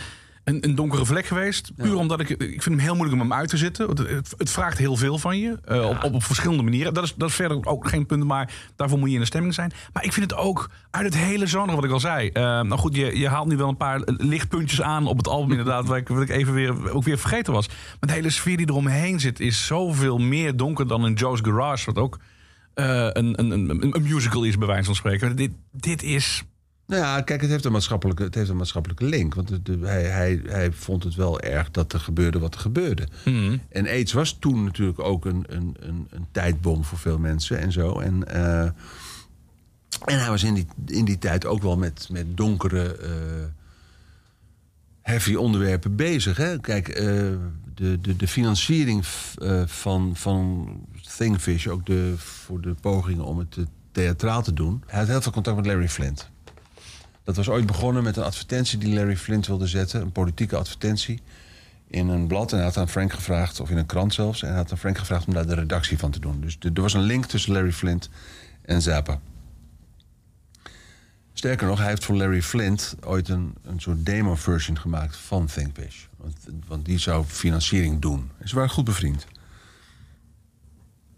een, 0.48 0.64
een 0.64 0.74
donkere 0.74 1.04
vlek 1.04 1.26
geweest. 1.26 1.74
Puur 1.76 1.94
omdat 1.96 2.20
ik, 2.20 2.28
ik 2.28 2.62
vind 2.62 2.64
hem 2.64 2.78
heel 2.78 2.94
moeilijk 2.94 3.22
om 3.22 3.28
hem 3.28 3.38
uit 3.38 3.48
te 3.48 3.56
zetten. 3.56 3.88
Het, 3.88 3.98
het, 3.98 4.34
het 4.36 4.50
vraagt 4.50 4.78
heel 4.78 4.96
veel 4.96 5.18
van 5.18 5.38
je. 5.38 5.58
eh, 5.64 5.88
op, 5.88 6.04
op, 6.04 6.14
op 6.14 6.24
verschillende 6.24 6.62
manieren. 6.62 6.94
Dat 6.94 7.04
is, 7.04 7.14
dat 7.14 7.28
is 7.28 7.34
verder 7.34 7.66
ook 7.66 7.88
geen 7.88 8.06
punt, 8.06 8.24
maar 8.24 8.52
daarvoor 8.76 8.98
moet 8.98 9.08
je 9.08 9.14
in 9.14 9.20
de 9.20 9.26
stemming 9.26 9.54
zijn. 9.54 9.72
Maar 9.92 10.04
ik 10.04 10.12
vind 10.12 10.30
het 10.30 10.40
ook 10.40 10.70
uit 10.90 11.04
het 11.04 11.16
hele 11.16 11.46
genre, 11.46 11.74
wat 11.74 11.84
ik 11.84 11.90
al 11.90 12.00
zei. 12.00 12.28
Eh, 12.28 12.42
nou 12.42 12.78
goed, 12.78 12.96
je, 12.96 13.18
je 13.18 13.28
haalt 13.28 13.48
nu 13.48 13.56
wel 13.56 13.68
een 13.68 13.76
paar 13.76 14.00
lichtpuntjes 14.04 14.82
aan 14.82 15.06
op 15.06 15.16
het 15.16 15.28
album 15.28 15.50
inderdaad. 15.50 15.86
Wat 15.86 15.96
ik, 15.96 16.08
wat 16.08 16.22
ik 16.22 16.28
even 16.28 16.54
weer, 16.54 16.92
ook 16.92 17.04
weer 17.04 17.18
vergeten 17.18 17.52
was. 17.52 17.68
Maar 17.68 17.76
de 18.00 18.12
hele 18.12 18.30
sfeer 18.30 18.56
die 18.56 18.68
eromheen 18.68 19.20
zit 19.20 19.40
is 19.40 19.66
zoveel 19.66 20.18
meer 20.18 20.56
donker 20.56 20.86
dan 20.88 21.06
in 21.06 21.12
Joe's 21.12 21.40
Garage. 21.42 21.84
Wat 21.92 22.02
ook 22.02 22.18
eh, 22.74 22.86
een, 23.12 23.40
een, 23.40 23.50
een, 23.50 23.94
een 23.94 24.02
musical 24.02 24.42
is, 24.42 24.58
bij 24.58 24.66
wijze 24.66 24.84
van 24.84 24.94
spreken. 24.94 25.36
Dit, 25.36 25.50
dit 25.72 26.02
is... 26.02 26.42
Nou 26.88 27.02
ja, 27.02 27.20
kijk, 27.20 27.40
het 27.40 27.50
heeft 27.50 27.64
een 27.64 27.72
maatschappelijke, 27.72 28.22
het 28.22 28.34
heeft 28.34 28.48
een 28.48 28.56
maatschappelijke 28.56 29.04
link. 29.04 29.34
Want 29.34 29.48
de- 29.66 29.78
hij, 29.82 30.02
hij, 30.04 30.40
hij 30.46 30.72
vond 30.72 31.04
het 31.04 31.14
wel 31.14 31.40
erg 31.40 31.70
dat 31.70 31.92
er 31.92 32.00
gebeurde 32.00 32.38
wat 32.38 32.54
er 32.54 32.60
gebeurde. 32.60 33.08
En 33.68 33.86
AIDS 33.86 34.12
was 34.12 34.36
toen 34.38 34.64
natuurlijk 34.64 34.98
ook 35.00 35.24
een, 35.24 35.44
een, 35.48 35.76
een, 35.80 36.06
een 36.10 36.26
tijdbom 36.32 36.84
voor 36.84 36.98
veel 36.98 37.18
mensen 37.18 37.58
en 37.58 37.72
zo. 37.72 37.98
En, 38.00 38.28
eh, 38.28 38.62
en 40.04 40.18
hij 40.20 40.28
was 40.28 40.42
in 40.42 40.54
die, 40.54 40.66
in 40.86 41.04
die 41.04 41.18
tijd 41.18 41.46
ook 41.46 41.62
wel 41.62 41.76
met, 41.76 42.08
met 42.12 42.36
donkere, 42.36 42.96
eh, 42.96 43.10
heavy 45.02 45.34
onderwerpen 45.34 45.96
bezig. 45.96 46.36
Hè? 46.36 46.58
Kijk, 46.60 46.88
eh, 46.88 47.04
de, 47.74 48.00
de, 48.00 48.16
de 48.16 48.28
financiering 48.28 49.06
van, 49.66 50.16
van 50.16 50.68
Thingfish, 51.16 51.66
ook 51.66 51.86
de, 51.86 52.14
voor 52.16 52.60
de 52.60 52.74
pogingen 52.80 53.24
om 53.24 53.38
het 53.38 53.56
theatraal 53.92 54.42
te 54.42 54.52
doen. 54.52 54.82
Hij 54.86 54.98
had 54.98 55.08
heel 55.08 55.22
veel 55.22 55.32
contact 55.32 55.56
met 55.56 55.66
Larry 55.66 55.88
Flint. 55.88 56.30
Dat 57.28 57.36
was 57.36 57.48
ooit 57.48 57.66
begonnen 57.66 58.02
met 58.02 58.16
een 58.16 58.22
advertentie 58.22 58.78
die 58.78 58.94
Larry 58.94 59.16
Flint 59.16 59.46
wilde 59.46 59.66
zetten. 59.66 60.00
Een 60.00 60.12
politieke 60.12 60.56
advertentie 60.56 61.20
in 61.86 62.08
een 62.08 62.26
blad. 62.26 62.50
En 62.50 62.56
hij 62.56 62.66
had 62.66 62.76
aan 62.76 62.88
Frank 62.88 63.12
gevraagd, 63.12 63.60
of 63.60 63.70
in 63.70 63.76
een 63.76 63.86
krant 63.86 64.14
zelfs. 64.14 64.42
En 64.42 64.48
hij 64.48 64.56
had 64.56 64.70
aan 64.70 64.78
Frank 64.78 64.98
gevraagd 64.98 65.26
om 65.26 65.34
daar 65.34 65.46
de 65.46 65.54
redactie 65.54 65.98
van 65.98 66.10
te 66.10 66.20
doen. 66.20 66.40
Dus 66.40 66.56
er 66.60 66.82
was 66.82 66.94
een 66.94 67.02
link 67.02 67.24
tussen 67.26 67.52
Larry 67.52 67.72
Flint 67.72 68.08
en 68.62 68.82
Zappa. 68.82 69.20
Sterker 71.32 71.66
nog, 71.66 71.78
hij 71.78 71.88
heeft 71.88 72.04
voor 72.04 72.16
Larry 72.16 72.42
Flint 72.42 72.96
ooit 73.00 73.28
een, 73.28 73.54
een 73.62 73.80
soort 73.80 74.06
demo-version 74.06 74.78
gemaakt 74.78 75.16
van 75.16 75.46
Thinkfish. 75.46 76.04
Want, 76.16 76.36
want 76.66 76.84
die 76.84 76.98
zou 76.98 77.24
financiering 77.24 78.00
doen. 78.00 78.30
En 78.38 78.48
ze 78.48 78.54
waren 78.54 78.70
goed 78.70 78.84
bevriend. 78.84 79.26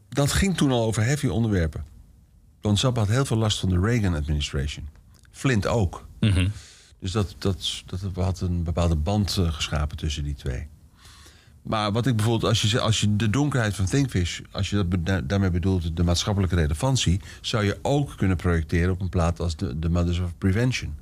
Dat 0.08 0.32
ging 0.32 0.56
toen 0.56 0.70
al 0.70 0.84
over 0.84 1.04
heavy 1.04 1.26
onderwerpen. 1.26 1.84
Want 2.60 2.78
Zappa 2.78 3.00
had 3.00 3.08
heel 3.08 3.24
veel 3.24 3.36
last 3.36 3.58
van 3.58 3.68
de 3.68 3.80
Reagan-administration. 3.80 4.98
Flint 5.40 5.66
ook. 5.66 6.06
Dus 7.00 7.12
dat, 7.12 7.34
dat, 7.38 7.82
dat 7.86 8.00
had 8.14 8.40
een 8.40 8.62
bepaalde 8.62 8.96
band 8.96 9.36
eh, 9.36 9.52
geschapen 9.52 9.96
tussen 9.96 10.24
die 10.24 10.34
twee. 10.34 10.66
Maar 11.62 11.92
wat 11.92 12.06
ik 12.06 12.16
bijvoorbeeld, 12.16 12.48
als 12.48 12.70
je, 12.70 12.80
als 12.80 13.00
je 13.00 13.16
de 13.16 13.30
donkerheid 13.30 13.74
van 13.76 13.84
Thinkfish, 13.84 14.40
als 14.50 14.70
je 14.70 14.76
dat 14.76 15.06
da- 15.06 15.20
daarmee 15.20 15.50
bedoelt, 15.50 15.96
de 15.96 16.02
maatschappelijke 16.04 16.54
relevantie, 16.54 17.20
zou 17.40 17.64
je 17.64 17.78
ook 17.82 18.16
kunnen 18.16 18.36
projecteren 18.36 18.92
op 18.92 19.00
een 19.00 19.08
plaat 19.08 19.40
als 19.40 19.54
The, 19.54 19.76
The 19.78 19.88
Mothers 19.88 20.18
of 20.18 20.38
Prevention. 20.38 20.94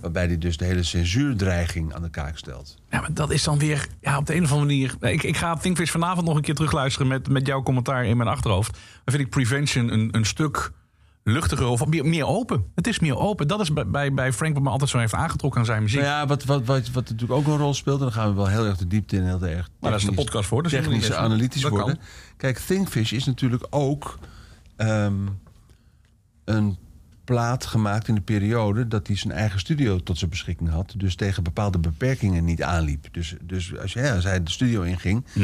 Waarbij 0.00 0.26
die 0.26 0.38
dus 0.38 0.56
de 0.56 0.64
hele 0.64 0.82
censuurdreiging 0.82 1.94
aan 1.94 2.02
de 2.02 2.10
kaak 2.10 2.36
stelt. 2.38 2.76
Ja, 2.90 3.00
maar 3.00 3.14
dat 3.14 3.30
is 3.30 3.44
dan 3.44 3.58
weer 3.58 3.86
ja, 4.00 4.18
op 4.18 4.26
de 4.26 4.34
een 4.34 4.44
of 4.44 4.52
andere 4.52 4.68
manier. 4.68 5.12
Ik, 5.12 5.22
ik 5.22 5.36
ga 5.36 5.56
Thinkfish 5.56 5.90
vanavond 5.90 6.26
nog 6.26 6.36
een 6.36 6.42
keer 6.42 6.54
terugluisteren 6.54 7.08
met, 7.08 7.28
met 7.28 7.46
jouw 7.46 7.62
commentaar 7.62 8.04
in 8.04 8.16
mijn 8.16 8.28
achterhoofd. 8.28 8.72
Dan 8.72 9.14
vind 9.14 9.20
ik 9.26 9.30
Prevention 9.30 9.92
een, 9.92 10.08
een 10.16 10.24
stuk 10.26 10.72
luchtiger 11.24 11.66
of 11.66 11.86
meer, 11.86 12.06
meer 12.06 12.26
open. 12.26 12.64
Het 12.74 12.86
is 12.86 12.98
meer 12.98 13.16
open. 13.16 13.48
Dat 13.48 13.60
is 13.60 13.72
bij, 13.72 14.12
bij, 14.14 14.32
Frank 14.32 14.54
wat 14.54 14.62
me 14.62 14.68
altijd 14.70 14.90
zo 14.90 14.98
heeft 14.98 15.14
aangetrokken 15.14 15.60
aan 15.60 15.66
zijn 15.66 15.82
muziek. 15.82 16.00
Nou 16.00 16.12
ja, 16.12 16.26
wat, 16.26 16.44
wat, 16.44 16.64
wat, 16.64 16.90
wat 16.90 17.08
natuurlijk 17.10 17.40
ook 17.40 17.46
een 17.46 17.56
rol 17.56 17.74
speelt, 17.74 17.98
en 17.98 18.04
dan 18.04 18.12
gaan 18.12 18.28
we 18.28 18.34
wel 18.34 18.46
heel 18.48 18.66
erg 18.66 18.76
de 18.76 18.86
diepte 18.86 19.16
in, 19.16 19.24
heel 19.24 19.42
erg. 19.46 19.68
Maar 19.80 19.90
daar 19.90 19.94
is 19.94 20.00
de 20.00 20.06
technisch- 20.06 20.24
podcast 20.24 20.48
voor, 20.48 20.62
dus 20.62 20.72
technisch 20.72 21.12
analytisch 21.12 21.60
Dat 21.62 21.70
kan. 21.70 21.80
worden. 21.80 21.98
Kijk, 22.36 22.58
Thinkfish 22.58 23.12
is 23.12 23.24
natuurlijk 23.24 23.66
ook 23.70 24.18
ehm, 24.76 25.14
een 26.44 26.76
plaat 27.24 27.66
gemaakt 27.66 28.08
in 28.08 28.14
de 28.14 28.20
periode 28.20 28.88
dat 28.88 29.06
hij 29.06 29.16
zijn 29.16 29.32
eigen 29.32 29.60
studio 29.60 29.98
tot 29.98 30.18
zijn 30.18 30.30
beschikking 30.30 30.70
had. 30.70 30.94
Dus 30.96 31.14
tegen 31.14 31.42
bepaalde 31.42 31.78
beperkingen 31.78 32.44
niet 32.44 32.62
aanliep. 32.62 33.08
Dus, 33.12 33.34
dus 33.42 33.78
als, 33.78 33.92
ja, 33.92 34.14
als 34.14 34.24
hij 34.24 34.42
de 34.42 34.50
studio 34.50 34.82
inging, 34.82 35.24
eh, 35.34 35.42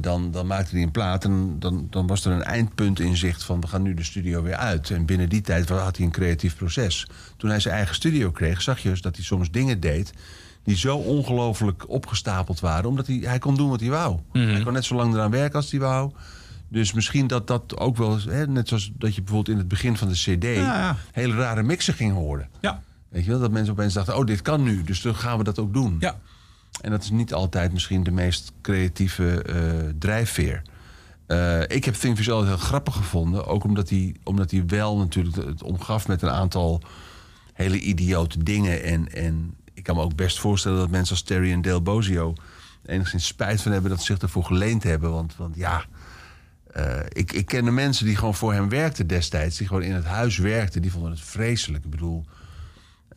dan, 0.00 0.30
dan 0.30 0.46
maakte 0.46 0.74
hij 0.74 0.82
een 0.82 0.90
plaat 0.90 1.24
en 1.24 1.56
dan, 1.58 1.86
dan 1.90 2.06
was 2.06 2.24
er 2.24 2.32
een 2.32 2.42
eindpunt 2.42 3.00
in 3.00 3.16
zicht 3.16 3.44
van 3.44 3.60
we 3.60 3.66
gaan 3.66 3.82
nu 3.82 3.94
de 3.94 4.04
studio 4.04 4.42
weer 4.42 4.56
uit. 4.56 4.90
En 4.90 5.06
binnen 5.06 5.28
die 5.28 5.40
tijd 5.40 5.68
had 5.68 5.96
hij 5.96 6.06
een 6.06 6.12
creatief 6.12 6.56
proces. 6.56 7.06
Toen 7.36 7.50
hij 7.50 7.60
zijn 7.60 7.74
eigen 7.74 7.94
studio 7.94 8.30
kreeg, 8.30 8.62
zag 8.62 8.78
je 8.78 8.88
dus 8.88 9.00
dat 9.00 9.16
hij 9.16 9.24
soms 9.24 9.50
dingen 9.50 9.80
deed 9.80 10.12
die 10.64 10.76
zo 10.76 10.96
ongelooflijk 10.96 11.88
opgestapeld 11.88 12.60
waren, 12.60 12.88
omdat 12.88 13.06
hij, 13.06 13.16
hij 13.16 13.38
kon 13.38 13.56
doen 13.56 13.68
wat 13.70 13.80
hij 13.80 13.88
wou. 13.88 14.18
Hij 14.32 14.62
kon 14.62 14.72
net 14.72 14.84
zo 14.84 14.94
lang 14.94 15.14
eraan 15.14 15.30
werken 15.30 15.54
als 15.54 15.70
hij 15.70 15.80
wou. 15.80 16.12
Dus 16.68 16.92
misschien 16.92 17.26
dat 17.26 17.46
dat 17.46 17.78
ook 17.78 17.96
wel, 17.96 18.18
hè, 18.28 18.46
net 18.46 18.68
zoals 18.68 18.90
dat 18.94 19.14
je 19.14 19.22
bijvoorbeeld 19.22 19.54
in 19.54 19.58
het 19.58 19.68
begin 19.68 19.96
van 19.96 20.08
de 20.08 20.14
CD 20.14 20.56
ja. 20.56 20.96
hele 21.12 21.34
rare 21.34 21.62
mixen 21.62 21.94
ging 21.94 22.12
horen. 22.12 22.48
Ja. 22.60 22.82
Weet 23.08 23.24
je 23.24 23.30
wel, 23.30 23.40
dat 23.40 23.50
mensen 23.50 23.72
opeens 23.72 23.94
dachten: 23.94 24.16
oh, 24.16 24.26
dit 24.26 24.42
kan 24.42 24.62
nu, 24.62 24.82
dus 24.82 25.02
dan 25.02 25.14
gaan 25.14 25.38
we 25.38 25.44
dat 25.44 25.58
ook 25.58 25.72
doen. 25.72 25.96
Ja. 26.00 26.18
En 26.80 26.90
dat 26.90 27.02
is 27.02 27.10
niet 27.10 27.34
altijd 27.34 27.72
misschien 27.72 28.02
de 28.02 28.10
meest 28.10 28.52
creatieve 28.62 29.42
eh, 29.42 29.94
drijfveer. 29.98 30.62
Eh, 31.26 31.60
ik 31.62 31.84
heb 31.84 31.94
Thinkfish 31.94 32.28
altijd 32.28 32.48
heel 32.48 32.66
grappig 32.66 32.94
gevonden. 32.94 33.46
Ook 33.46 33.64
omdat 33.64 33.88
hij, 33.88 34.14
omdat 34.24 34.50
hij 34.50 34.66
wel 34.66 34.96
natuurlijk 34.96 35.36
het 35.36 35.62
omgaf 35.62 36.08
met 36.08 36.22
een 36.22 36.30
aantal 36.30 36.82
hele 37.52 37.78
idiote 37.78 38.42
dingen. 38.42 38.82
En, 38.82 39.12
en 39.12 39.54
ik 39.74 39.82
kan 39.82 39.96
me 39.96 40.02
ook 40.02 40.16
best 40.16 40.38
voorstellen 40.38 40.78
dat 40.78 40.90
mensen 40.90 41.14
als 41.14 41.24
Terry 41.24 41.52
en 41.52 41.62
Dale 41.62 41.80
Bozio... 41.80 42.34
enigszins 42.86 43.26
spijt 43.26 43.62
van 43.62 43.72
hebben 43.72 43.90
dat 43.90 43.98
ze 43.98 44.04
zich 44.04 44.18
ervoor 44.18 44.44
geleend 44.44 44.82
hebben. 44.82 45.10
Want, 45.10 45.36
want 45.36 45.56
ja, 45.56 45.84
eh, 46.72 47.00
ik, 47.08 47.32
ik 47.32 47.46
kende 47.46 47.70
mensen 47.70 48.06
die 48.06 48.16
gewoon 48.16 48.34
voor 48.34 48.52
hem 48.52 48.68
werkten 48.68 49.06
destijds. 49.06 49.56
Die 49.56 49.66
gewoon 49.66 49.82
in 49.82 49.94
het 49.94 50.04
huis 50.04 50.38
werkten. 50.38 50.82
Die 50.82 50.92
vonden 50.92 51.10
het 51.10 51.20
vreselijk. 51.20 51.84
Ik 51.84 51.90
bedoel, 51.90 52.24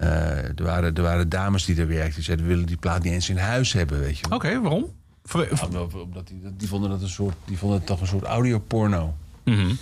er, 0.07 0.63
waren, 0.63 0.95
er 0.95 1.01
waren 1.01 1.29
dames 1.29 1.65
die 1.65 1.79
er 1.79 1.87
werkten. 1.87 2.13
Die 2.15 2.23
zeiden, 2.23 2.45
we 2.45 2.51
willen 2.51 2.67
die 2.67 2.77
plaat 2.77 3.03
niet 3.03 3.13
eens 3.13 3.29
in 3.29 3.37
huis 3.37 3.73
hebben, 3.73 3.99
weet 3.99 4.17
je 4.17 4.27
wel. 4.29 4.37
Oké, 4.37 4.61
waarom? 4.61 4.85
Omdat- 5.93 6.27
die, 6.27 6.41
die 6.57 6.67
vonden 6.67 6.89
dat 6.89 7.01
een 7.01 7.09
soort, 7.09 7.35
die 7.45 7.57
vonden 7.57 7.77
het 7.77 7.87
toch 7.87 8.01
een 8.01 8.07
soort 8.07 8.23
audioporno. 8.23 9.15
Mhm. 9.43 9.73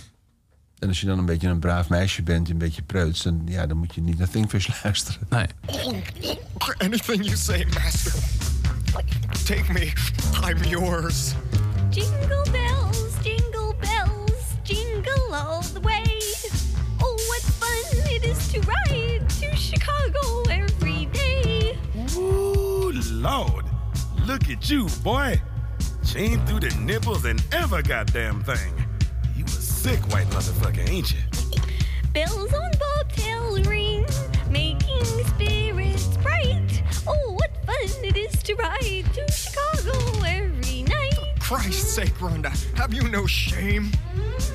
En 0.78 0.88
als 0.88 1.00
je 1.00 1.06
dan 1.06 1.18
een 1.18 1.24
beetje 1.24 1.48
een 1.48 1.58
braaf 1.58 1.88
meisje 1.88 2.22
bent, 2.22 2.48
een 2.50 2.58
beetje 2.58 2.82
preuts, 2.82 3.22
dan, 3.22 3.42
ja, 3.46 3.66
dan 3.66 3.76
moet 3.76 3.94
je 3.94 4.00
niet 4.00 4.18
naar 4.18 4.28
Thinkfish 4.28 4.68
luisteren. 4.82 5.20
Nee. 5.30 5.46
Anything 6.78 7.24
you 7.24 7.36
say, 7.36 7.66
Master. 7.74 8.12
Take 9.44 9.72
me. 9.72 9.92
I'm 10.48 10.64
yours. 10.64 11.32
Jingle 11.90 12.46
bells, 12.52 12.98
jingle 13.22 13.74
bells, 13.80 14.42
jingle 14.62 15.34
all 15.36 15.62
the 15.72 15.80
way. 15.80 16.02
Oh, 16.98 17.16
what 17.28 17.42
fun 17.58 18.12
it 18.14 18.24
is 18.24 18.46
to 18.52 18.60
ride 18.60 18.79
Lord. 23.20 23.66
Look 24.24 24.48
at 24.48 24.70
you, 24.70 24.88
boy. 25.02 25.40
Chain 26.06 26.44
through 26.46 26.60
the 26.60 26.74
nipples 26.80 27.26
and 27.26 27.44
ever 27.52 27.82
goddamn 27.82 28.42
thing. 28.42 28.72
You 29.36 29.44
a 29.44 29.48
sick 29.48 30.00
white 30.10 30.26
motherfucker, 30.28 30.88
ain't 30.88 31.12
you? 31.12 31.20
Bells 32.14 32.52
on 32.54 32.70
bobtail 32.78 33.62
ring, 33.64 34.06
making 34.50 35.04
spirits 35.04 36.16
bright. 36.18 36.82
Oh, 37.06 37.32
what 37.32 37.50
fun 37.66 38.04
it 38.04 38.16
is 38.16 38.42
to 38.42 38.54
ride 38.54 39.04
to 39.12 39.30
Chicago 39.30 40.24
every 40.24 40.82
night. 40.84 41.14
For 41.40 41.56
Christ's 41.56 41.92
sake, 41.92 42.14
Rhonda. 42.14 42.50
Have 42.78 42.94
you 42.94 43.06
no 43.08 43.26
shame? 43.26 43.90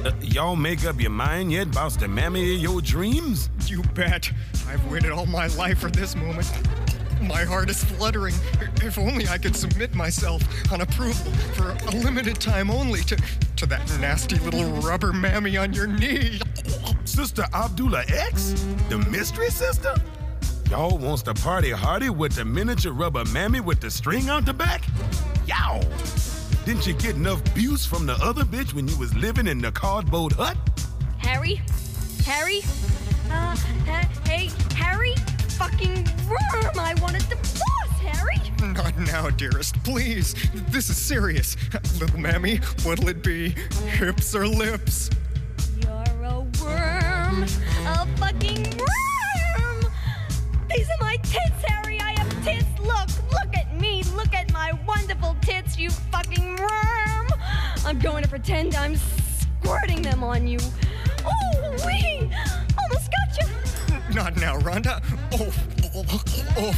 Uh, 0.03 0.11
y'all 0.21 0.55
make 0.55 0.85
up 0.85 0.99
your 0.99 1.11
mind 1.11 1.51
yet 1.51 1.67
about 1.67 1.99
the 1.99 2.07
mammy 2.07 2.55
of 2.55 2.61
your 2.61 2.81
dreams? 2.81 3.51
You 3.67 3.83
bet. 3.93 4.31
I've 4.67 4.83
waited 4.91 5.11
all 5.11 5.27
my 5.27 5.47
life 5.47 5.79
for 5.79 5.91
this 5.91 6.15
moment. 6.15 6.51
My 7.21 7.43
heart 7.43 7.69
is 7.69 7.83
fluttering. 7.83 8.35
If 8.81 8.97
only 8.97 9.27
I 9.27 9.37
could 9.37 9.55
submit 9.55 9.95
myself 9.95 10.41
on 10.71 10.81
approval 10.81 11.31
for 11.53 11.71
a 11.87 11.91
limited 11.91 12.39
time 12.39 12.69
only 12.69 13.01
to, 13.01 13.17
to 13.55 13.65
that 13.67 13.87
nasty 13.99 14.37
little 14.39 14.65
rubber 14.81 15.13
mammy 15.13 15.57
on 15.57 15.73
your 15.73 15.87
knee. 15.87 16.39
Sister 17.05 17.45
Abdullah 17.53 18.03
X? 18.07 18.65
The 18.89 18.99
mystery 19.09 19.49
sister? 19.49 19.95
Y'all 20.69 20.97
wants 20.97 21.21
to 21.23 21.33
party 21.33 21.71
hardy 21.71 22.09
with 22.09 22.33
the 22.33 22.43
miniature 22.43 22.91
rubber 22.91 23.23
mammy 23.25 23.59
with 23.59 23.79
the 23.79 23.89
string 23.91 24.29
on 24.29 24.43
the 24.43 24.53
back? 24.53 24.83
Yow! 25.45 25.81
Didn't 26.65 26.87
you 26.87 26.93
get 26.93 27.15
enough 27.15 27.39
abuse 27.51 27.85
from 27.85 28.07
the 28.07 28.13
other 28.13 28.43
bitch 28.43 28.73
when 28.73 28.87
you 28.87 28.97
was 28.97 29.13
living 29.15 29.47
in 29.47 29.59
the 29.61 29.71
cardboard 29.71 30.33
hut? 30.33 30.57
Harry? 31.19 31.61
Harry? 32.25 32.61
Uh, 33.29 33.55
ha- 33.85 34.09
hey, 34.25 34.49
Harry? 34.75 35.13
Fucking 35.57 36.05
worm! 36.27 36.79
I 36.79 36.95
wanted 37.01 37.21
the 37.23 37.37
boss, 37.37 37.99
Harry! 38.01 38.73
Not 38.73 38.97
now, 38.97 39.29
dearest. 39.29 39.81
Please. 39.85 40.35
This 40.69 40.89
is 40.89 40.97
serious. 40.97 41.55
Little 41.99 42.19
mammy, 42.19 42.57
what'll 42.83 43.07
it 43.07 43.23
be? 43.23 43.49
Hips 43.87 44.35
or 44.35 44.47
lips? 44.47 45.09
You're 45.81 46.23
a 46.23 46.39
worm. 46.61 47.43
a 47.43 48.05
fucking 48.17 48.63
worm! 48.77 49.91
These 50.69 50.89
are 50.89 50.97
my 50.99 51.15
tits, 51.23 51.63
Harry. 51.67 52.01
I 52.01 52.19
have 52.19 52.43
tits. 52.43 52.65
Look, 52.81 53.31
look 53.31 53.55
at 53.55 53.79
me. 53.79 54.03
Look 54.15 54.33
at 54.33 54.51
my 54.51 54.73
wonderful 54.85 55.37
tits, 55.41 55.77
you 55.77 55.89
fucking 55.89 56.57
worm. 56.57 57.27
I'm 57.85 57.99
going 57.99 58.23
to 58.23 58.29
pretend 58.29 58.75
I'm 58.75 58.97
squirting 58.97 60.01
them 60.01 60.21
on 60.21 60.47
you. 60.47 60.59
Oh, 61.25 61.75
wee! 61.85 62.29
Almost 62.77 63.09
got 63.09 63.37
you. 63.39 63.64
Not 64.13 64.35
now, 64.35 64.61
Rhonda. 64.61 64.99
Oh, 65.29 65.47
oh, 65.93 66.05
oh, 66.57 66.73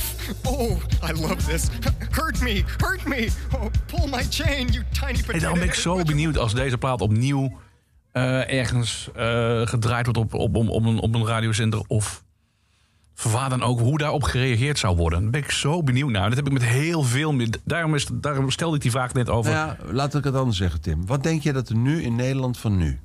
oh, 0.45 0.77
I 1.03 1.11
love 1.11 1.45
this. 1.45 1.67
Hurt 2.11 2.41
me, 2.41 2.63
hurt 2.77 3.05
me. 3.05 3.29
Oh, 3.53 3.69
pull 3.85 4.07
my 4.07 4.23
chain, 4.29 4.67
you 4.67 4.83
tiny 4.91 5.21
potato. 5.21 5.39
daarom 5.39 5.59
ben 5.59 5.67
ik 5.67 5.73
zo 5.73 6.03
benieuwd 6.03 6.37
als 6.37 6.53
deze 6.53 6.77
plaat 6.77 7.01
opnieuw 7.01 7.57
eh, 8.11 8.53
ergens 8.53 9.09
eh, 9.15 9.61
gedraaid 9.67 10.05
wordt 10.05 10.19
op, 10.19 10.33
op, 10.33 10.55
op, 10.55 10.69
op, 10.69 10.85
een, 10.85 10.99
op 10.99 11.15
een 11.15 11.25
radiozender. 11.25 11.83
Of 11.87 12.23
waar 13.23 13.49
dan 13.49 13.63
ook, 13.63 13.79
hoe 13.79 13.97
daarop 13.97 14.23
gereageerd 14.23 14.79
zou 14.79 14.95
worden. 14.95 15.21
Daar 15.21 15.29
ben 15.29 15.41
ik 15.41 15.51
zo 15.51 15.83
benieuwd 15.83 16.09
naar. 16.09 16.27
Dat 16.27 16.37
heb 16.37 16.47
ik 16.47 16.53
met 16.53 16.63
heel 16.63 17.03
veel 17.03 17.33
meer. 17.33 17.49
Daarom, 17.63 17.95
is, 17.95 18.07
daarom 18.13 18.51
stelde 18.51 18.75
ik 18.75 18.81
die 18.81 18.91
vraag 18.91 19.13
net 19.13 19.29
over. 19.29 19.51
Nou 19.51 19.67
ja, 19.67 19.93
laat 19.93 20.15
ik 20.15 20.23
het 20.23 20.35
anders 20.35 20.57
zeggen, 20.57 20.81
Tim. 20.81 21.05
Wat 21.05 21.23
denk 21.23 21.41
je 21.41 21.53
dat 21.53 21.69
er 21.69 21.75
nu 21.75 22.01
in 22.03 22.15
Nederland 22.15 22.57
van 22.57 22.77
nu... 22.77 22.99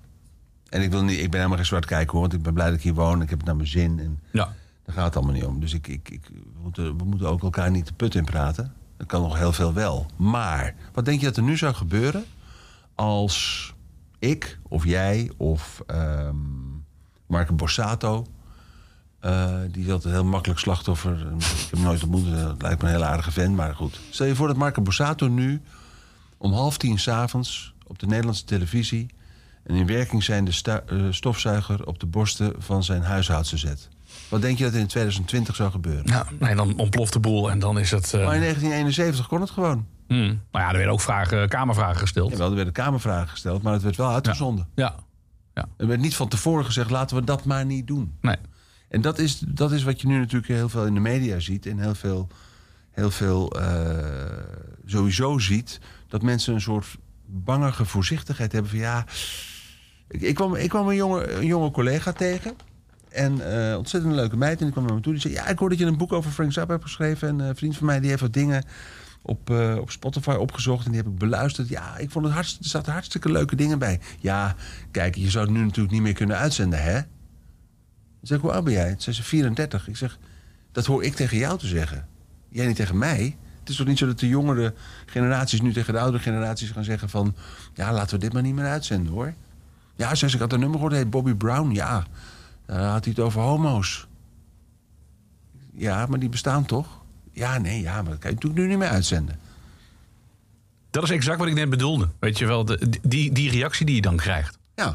En 0.72 0.82
ik, 0.82 0.90
wil 0.90 1.02
niet, 1.02 1.18
ik 1.18 1.30
ben 1.30 1.36
helemaal 1.36 1.56
geen 1.56 1.66
zwart 1.66 1.86
kijken 1.86 2.12
hoor, 2.12 2.20
want 2.20 2.32
ik 2.32 2.42
ben 2.42 2.54
blij 2.54 2.66
dat 2.66 2.74
ik 2.74 2.82
hier 2.82 2.94
woon. 2.94 3.22
Ik 3.22 3.30
heb 3.30 3.38
het 3.38 3.46
naar 3.46 3.56
mijn 3.56 3.68
zin. 3.68 3.98
En 3.98 4.20
Ja. 4.30 4.54
Daar 4.84 4.94
gaat 4.94 5.04
het 5.04 5.16
allemaal 5.16 5.34
niet 5.34 5.44
om. 5.44 5.60
Dus 5.60 5.72
ik, 5.74 5.88
ik, 5.88 6.08
ik, 6.10 6.28
we, 6.32 6.60
moeten, 6.62 6.96
we 6.96 7.04
moeten 7.04 7.28
ook 7.28 7.42
elkaar 7.42 7.70
niet 7.70 7.86
de 7.86 7.92
put 7.92 8.14
in 8.14 8.24
praten. 8.24 8.72
Dat 8.96 9.06
kan 9.06 9.22
nog 9.22 9.38
heel 9.38 9.52
veel 9.52 9.72
wel. 9.72 10.06
Maar 10.16 10.74
wat 10.92 11.04
denk 11.04 11.20
je 11.20 11.26
dat 11.26 11.36
er 11.36 11.42
nu 11.42 11.56
zou 11.56 11.74
gebeuren 11.74 12.24
als 12.94 13.74
ik 14.18 14.58
of 14.68 14.84
jij 14.84 15.30
of 15.36 15.82
ehm 15.86 16.36
Marco 17.26 17.54
Borsato... 17.54 18.26
eh, 19.20 19.54
die 19.70 19.84
is 19.84 19.90
altijd 19.90 20.14
heel 20.14 20.24
makkelijk 20.24 20.60
slachtoffer. 20.60 21.12
Ik 21.36 21.68
heb 21.70 21.70
hem 21.70 21.82
nooit 21.82 22.02
ontmoet. 22.02 22.30
Dat 22.30 22.62
lijkt 22.62 22.82
me 22.82 22.88
een 22.88 22.94
hele 22.94 23.06
aardige 23.06 23.30
vent, 23.32 23.56
maar 23.56 23.74
goed. 23.74 24.00
Stel 24.10 24.26
je 24.26 24.34
voor 24.34 24.46
dat 24.46 24.56
Marco 24.56 24.82
Borsato 24.82 25.28
nu 25.28 25.62
om 26.38 26.52
half 26.52 26.76
tien 26.78 26.98
s'avonds 26.98 27.74
op 27.86 27.98
de 27.98 28.06
Nederlandse 28.06 28.44
televisie... 28.44 29.06
een 29.64 29.76
in 29.76 29.86
werking 29.86 30.22
zijnde 30.24 30.52
sta- 30.52 30.82
eh, 30.86 30.98
stofzuiger 31.10 31.86
op 31.86 31.98
de 32.00 32.06
borsten 32.06 32.52
van 32.58 32.84
zijn 32.84 33.02
huishoudster 33.02 33.58
zet. 33.58 33.88
Wat 34.28 34.40
denk 34.42 34.58
je 34.58 34.64
dat 34.64 34.72
in 34.74 34.86
2020 34.86 35.54
zou 35.56 35.70
gebeuren? 35.70 36.02
Ja, 36.06 36.26
nee, 36.38 36.54
dan 36.54 36.78
ontploft 36.78 37.12
de 37.12 37.20
boel 37.20 37.50
en 37.50 37.58
dan 37.58 37.78
is 37.78 37.90
het. 37.90 38.04
eh, 38.14 38.24
Maar 38.24 38.34
in 38.34 38.40
1971 38.40 39.26
kon 39.28 39.40
het 39.40 39.50
gewoon. 39.50 39.86
hmm. 40.08 40.40
Maar 40.50 40.62
ja, 40.62 40.68
er 40.68 40.74
werden 40.74 40.92
ook 40.92 41.00
vragen, 41.00 41.48
kamervragen 41.48 42.00
gesteld. 42.00 42.30
Jawel, 42.30 42.48
er 42.48 42.54
werden 42.54 42.72
kamervragen 42.72 43.28
gesteld, 43.28 43.62
maar 43.62 43.72
het 43.72 43.82
werd 43.82 43.96
wel 43.96 44.10
uitgezonden. 44.10 44.68
Ja. 44.74 44.94
ja. 45.54 45.68
Er 45.76 45.86
werd 45.86 46.00
niet 46.00 46.16
van 46.16 46.28
tevoren 46.28 46.64
gezegd, 46.64 46.90
laten 46.90 47.16
we 47.16 47.24
dat 47.24 47.44
maar 47.44 47.66
niet 47.66 47.86
doen. 47.86 48.12
Nee. 48.20 48.36
En 48.88 49.00
dat 49.00 49.18
is, 49.18 49.38
dat 49.38 49.72
is 49.72 49.82
wat 49.82 50.00
je 50.00 50.06
nu 50.06 50.18
natuurlijk 50.18 50.52
heel 50.52 50.68
veel 50.68 50.86
in 50.86 50.94
de 50.94 51.00
media 51.00 51.38
ziet. 51.40 51.66
En 51.66 51.78
heel 51.78 51.94
veel, 51.94 52.28
heel 52.90 53.10
veel 53.10 53.50
eh, 53.50 54.38
sowieso 54.86 55.38
ziet. 55.38 55.80
Dat 56.08 56.22
mensen 56.22 56.54
een 56.54 56.60
soort 56.60 56.86
bangige 57.26 57.84
voorzichtigheid 57.84 58.52
hebben 58.52 58.70
van 58.70 58.80
ja... 58.80 59.04
Ik, 60.12 60.20
ik, 60.20 60.34
kwam, 60.34 60.54
ik 60.54 60.68
kwam 60.68 60.88
een 60.88 60.94
jonge, 60.94 61.46
jonge 61.46 61.70
collega 61.70 62.12
tegen. 62.12 62.54
En 63.08 63.52
eh 63.70 63.76
ontzettend 63.76 64.14
leuke 64.14 64.36
meid. 64.36 64.58
En 64.58 64.64
die 64.64 64.72
kwam 64.72 64.84
naar 64.84 64.94
me 64.94 65.00
toe. 65.00 65.12
Die 65.12 65.22
zei, 65.22 65.34
ja, 65.34 65.46
ik 65.46 65.58
hoor 65.58 65.68
dat 65.68 65.78
je 65.78 65.84
een 65.84 65.96
boek 65.96 66.12
over 66.12 66.30
Frank 66.30 66.52
Zappa 66.52 66.72
hebt 66.72 66.84
geschreven. 66.84 67.28
En 67.28 67.40
eh, 67.40 67.46
een 67.46 67.56
vriend 67.56 67.76
van 67.76 67.86
mij 67.86 68.00
die 68.00 68.08
heeft 68.08 68.20
wat 68.20 68.32
dingen 68.32 68.64
op, 69.22 69.50
eh, 69.50 69.76
op 69.80 69.90
Spotify 69.90 70.30
opgezocht. 70.30 70.84
En 70.84 70.92
die 70.92 71.00
heb 71.00 71.10
ik 71.10 71.18
beluisterd. 71.18 71.68
Ja, 71.68 71.96
ik 71.96 72.10
vond 72.10 72.24
het 72.24 72.34
hartstikke, 72.34 72.64
er 72.64 72.70
zaten 72.70 72.92
hartstikke 72.92 73.32
leuke 73.32 73.56
dingen 73.56 73.78
bij. 73.78 74.00
Ja, 74.18 74.54
kijk, 74.90 75.14
je 75.14 75.30
zou 75.30 75.44
het 75.44 75.54
nu 75.54 75.62
natuurlijk 75.62 75.94
niet 75.94 76.02
meer 76.02 76.12
kunnen 76.12 76.36
uitzenden, 76.36 76.82
hè? 76.82 76.98
Ik 76.98 78.28
zeg, 78.28 78.40
hoe 78.40 78.52
oud 78.52 78.64
ben 78.64 78.72
jij? 78.72 78.88
Toen 78.88 79.00
zei 79.00 79.16
ze 79.16 79.22
34. 79.22 79.88
Ik 79.88 79.96
zeg, 79.96 80.18
dat 80.72 80.86
hoor 80.86 81.04
ik 81.04 81.14
tegen 81.14 81.38
jou 81.38 81.58
te 81.58 81.66
zeggen. 81.66 82.06
Jij 82.48 82.66
niet 82.66 82.76
tegen 82.76 82.98
mij. 82.98 83.36
Het 83.60 83.68
is 83.68 83.76
toch 83.76 83.86
niet 83.86 83.98
zo 83.98 84.06
dat 84.06 84.18
de 84.18 84.28
jongere 84.28 84.74
generaties 85.06 85.60
nu 85.60 85.72
tegen 85.72 85.92
de 85.92 86.00
oudere 86.00 86.22
generaties 86.22 86.70
gaan 86.70 86.84
zeggen 86.84 87.08
van... 87.08 87.34
ja, 87.74 87.92
laten 87.92 88.14
we 88.14 88.20
dit 88.20 88.32
maar 88.32 88.42
niet 88.42 88.54
meer 88.54 88.66
uitzenden, 88.66 89.12
hoor. 89.12 89.34
Ja, 89.96 90.14
zei 90.14 90.30
ze, 90.30 90.36
ik 90.36 90.42
had 90.42 90.52
een 90.52 90.60
nummer 90.60 90.78
gehoord, 90.78 90.94
heet 90.96 91.10
Bobby 91.10 91.34
Brown. 91.34 91.70
Ja, 91.70 92.06
daar 92.66 92.90
had 92.90 93.04
hij 93.04 93.14
het 93.16 93.24
over 93.24 93.40
homo's. 93.40 94.06
Ja, 95.72 96.06
maar 96.06 96.18
die 96.18 96.28
bestaan 96.28 96.64
toch? 96.64 96.86
Ja, 97.32 97.58
nee, 97.58 97.80
ja, 97.80 97.94
maar 97.94 98.10
dat 98.10 98.18
kan 98.18 98.30
je 98.30 98.36
natuurlijk 98.36 98.62
nu 98.62 98.68
niet 98.68 98.78
meer 98.78 98.88
uitzenden. 98.88 99.38
Dat 100.90 101.02
is 101.02 101.10
exact 101.10 101.38
wat 101.38 101.48
ik 101.48 101.54
net 101.54 101.70
bedoelde. 101.70 102.08
Weet 102.18 102.38
je 102.38 102.46
wel, 102.46 102.64
de, 102.64 102.88
die, 103.02 103.32
die 103.32 103.50
reactie 103.50 103.86
die 103.86 103.94
je 103.94 104.00
dan 104.00 104.16
krijgt. 104.16 104.58
Ja. 104.74 104.94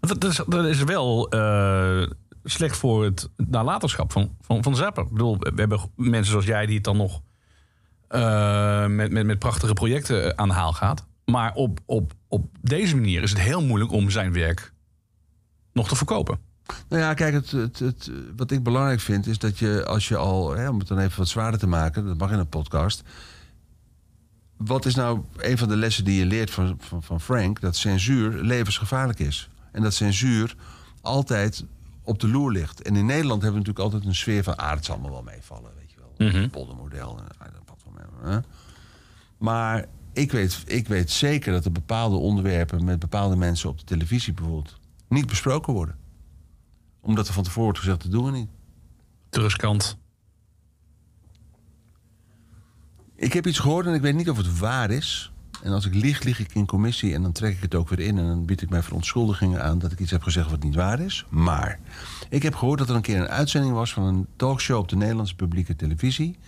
Dat 0.00 0.24
is, 0.24 0.40
dat 0.46 0.64
is 0.64 0.82
wel 0.82 1.28
eh, 1.28 2.06
slecht 2.44 2.76
voor 2.76 3.04
het 3.04 3.28
nalatenschap 3.36 4.12
van, 4.12 4.36
van, 4.40 4.62
van 4.62 4.76
Zappa. 4.76 5.02
Ik 5.02 5.10
bedoel, 5.10 5.38
we 5.38 5.52
hebben 5.54 5.80
mensen 5.94 6.30
zoals 6.30 6.46
jij 6.46 6.66
die 6.66 6.74
het 6.74 6.84
dan 6.84 6.96
nog 6.96 7.22
eh, 8.08 8.86
met, 8.86 9.10
met, 9.10 9.26
met 9.26 9.38
prachtige 9.38 9.72
projecten 9.72 10.24
eh, 10.24 10.32
aan 10.36 10.48
de 10.48 10.54
haal 10.54 10.72
gaat. 10.72 11.06
Maar 11.24 11.54
op, 11.54 11.80
op, 11.86 12.12
op 12.30 12.46
deze 12.60 12.94
manier 12.94 13.22
is 13.22 13.30
het 13.30 13.40
heel 13.40 13.62
moeilijk 13.62 13.92
om 13.92 14.10
zijn 14.10 14.32
werk 14.32 14.72
nog 15.72 15.88
te 15.88 15.96
verkopen. 15.96 16.38
Nou 16.88 17.02
ja, 17.02 17.14
kijk, 17.14 17.34
het, 17.34 17.50
het, 17.50 17.78
het, 17.78 18.10
wat 18.36 18.50
ik 18.50 18.62
belangrijk 18.62 19.00
vind 19.00 19.26
is 19.26 19.38
dat 19.38 19.58
je 19.58 19.84
als 19.86 20.08
je 20.08 20.16
al, 20.16 20.50
hè, 20.50 20.68
om 20.68 20.78
het 20.78 20.88
dan 20.88 20.98
even 20.98 21.18
wat 21.18 21.28
zwaarder 21.28 21.60
te 21.60 21.66
maken, 21.66 22.06
dat 22.06 22.18
mag 22.18 22.32
in 22.32 22.38
een 22.38 22.48
podcast. 22.48 23.02
Wat 24.56 24.86
is 24.86 24.94
nou 24.94 25.20
een 25.36 25.58
van 25.58 25.68
de 25.68 25.76
lessen 25.76 26.04
die 26.04 26.18
je 26.18 26.26
leert 26.26 26.50
van, 26.50 26.76
van, 26.78 27.02
van 27.02 27.20
Frank? 27.20 27.60
Dat 27.60 27.76
censuur 27.76 28.42
levensgevaarlijk 28.42 29.18
is. 29.18 29.50
En 29.72 29.82
dat 29.82 29.94
censuur 29.94 30.56
altijd 31.00 31.64
op 32.02 32.18
de 32.18 32.28
loer 32.28 32.52
ligt. 32.52 32.82
En 32.82 32.96
in 32.96 33.06
Nederland 33.06 33.42
hebben 33.42 33.60
we 33.60 33.66
natuurlijk 33.66 33.84
altijd 33.84 34.04
een 34.04 34.20
sfeer 34.20 34.42
van... 34.42 34.56
ah, 34.56 34.74
het 34.74 34.84
zal 34.84 34.94
allemaal 34.94 35.12
wel 35.12 35.32
meevallen, 35.32 35.70
weet 35.78 35.90
je 35.90 35.96
wel. 35.98 36.28
Mhm. 36.28 36.40
Het 36.40 36.50
poldermodel. 36.50 37.18
en, 37.18 37.24
ah, 37.38 37.52
dat 37.52 37.62
valt 37.64 37.82
wel 37.84 37.92
mee, 37.92 38.32
hè. 38.32 38.40
Maar 39.38 39.86
ik 40.20 40.32
weet, 40.32 40.62
ik 40.66 40.88
weet 40.88 41.10
zeker 41.10 41.52
dat 41.52 41.64
er 41.64 41.72
bepaalde 41.72 42.16
onderwerpen... 42.16 42.84
met 42.84 42.98
bepaalde 42.98 43.36
mensen 43.36 43.68
op 43.68 43.78
de 43.78 43.84
televisie 43.84 44.32
bijvoorbeeld... 44.32 44.78
niet 45.08 45.26
besproken 45.26 45.72
worden. 45.72 45.96
Omdat 47.00 47.28
er 47.28 47.34
van 47.34 47.42
tevoren 47.42 47.64
wordt 47.64 47.78
gezegd, 47.78 48.02
dat 48.02 48.10
doen 48.10 48.24
we 48.24 48.30
niet. 48.30 48.48
Te 49.28 49.40
riskant. 49.40 49.96
Ik 53.16 53.32
heb 53.32 53.46
iets 53.46 53.58
gehoord 53.58 53.86
en 53.86 53.94
ik 53.94 54.00
weet 54.00 54.14
niet 54.14 54.30
of 54.30 54.36
het 54.36 54.58
waar 54.58 54.90
is. 54.90 55.32
En 55.62 55.72
als 55.72 55.86
ik 55.86 55.94
lieg, 55.94 56.22
lieg 56.22 56.38
ik 56.38 56.54
in 56.54 56.66
commissie 56.66 57.14
en 57.14 57.22
dan 57.22 57.32
trek 57.32 57.54
ik 57.54 57.62
het 57.62 57.74
ook 57.74 57.88
weer 57.88 58.00
in... 58.00 58.18
en 58.18 58.26
dan 58.26 58.44
bied 58.44 58.62
ik 58.62 58.70
mij 58.70 58.82
verontschuldigingen 58.82 59.62
aan 59.62 59.78
dat 59.78 59.92
ik 59.92 59.98
iets 59.98 60.10
heb 60.10 60.22
gezegd 60.22 60.50
wat 60.50 60.62
niet 60.62 60.74
waar 60.74 61.00
is. 61.00 61.24
Maar 61.28 61.78
ik 62.28 62.42
heb 62.42 62.54
gehoord 62.54 62.78
dat 62.78 62.88
er 62.88 62.94
een 62.94 63.02
keer 63.02 63.20
een 63.20 63.28
uitzending 63.28 63.74
was... 63.74 63.92
van 63.92 64.02
een 64.02 64.26
talkshow 64.36 64.78
op 64.78 64.88
de 64.88 64.96
Nederlandse 64.96 65.34
publieke 65.34 65.76
televisie... 65.76 66.38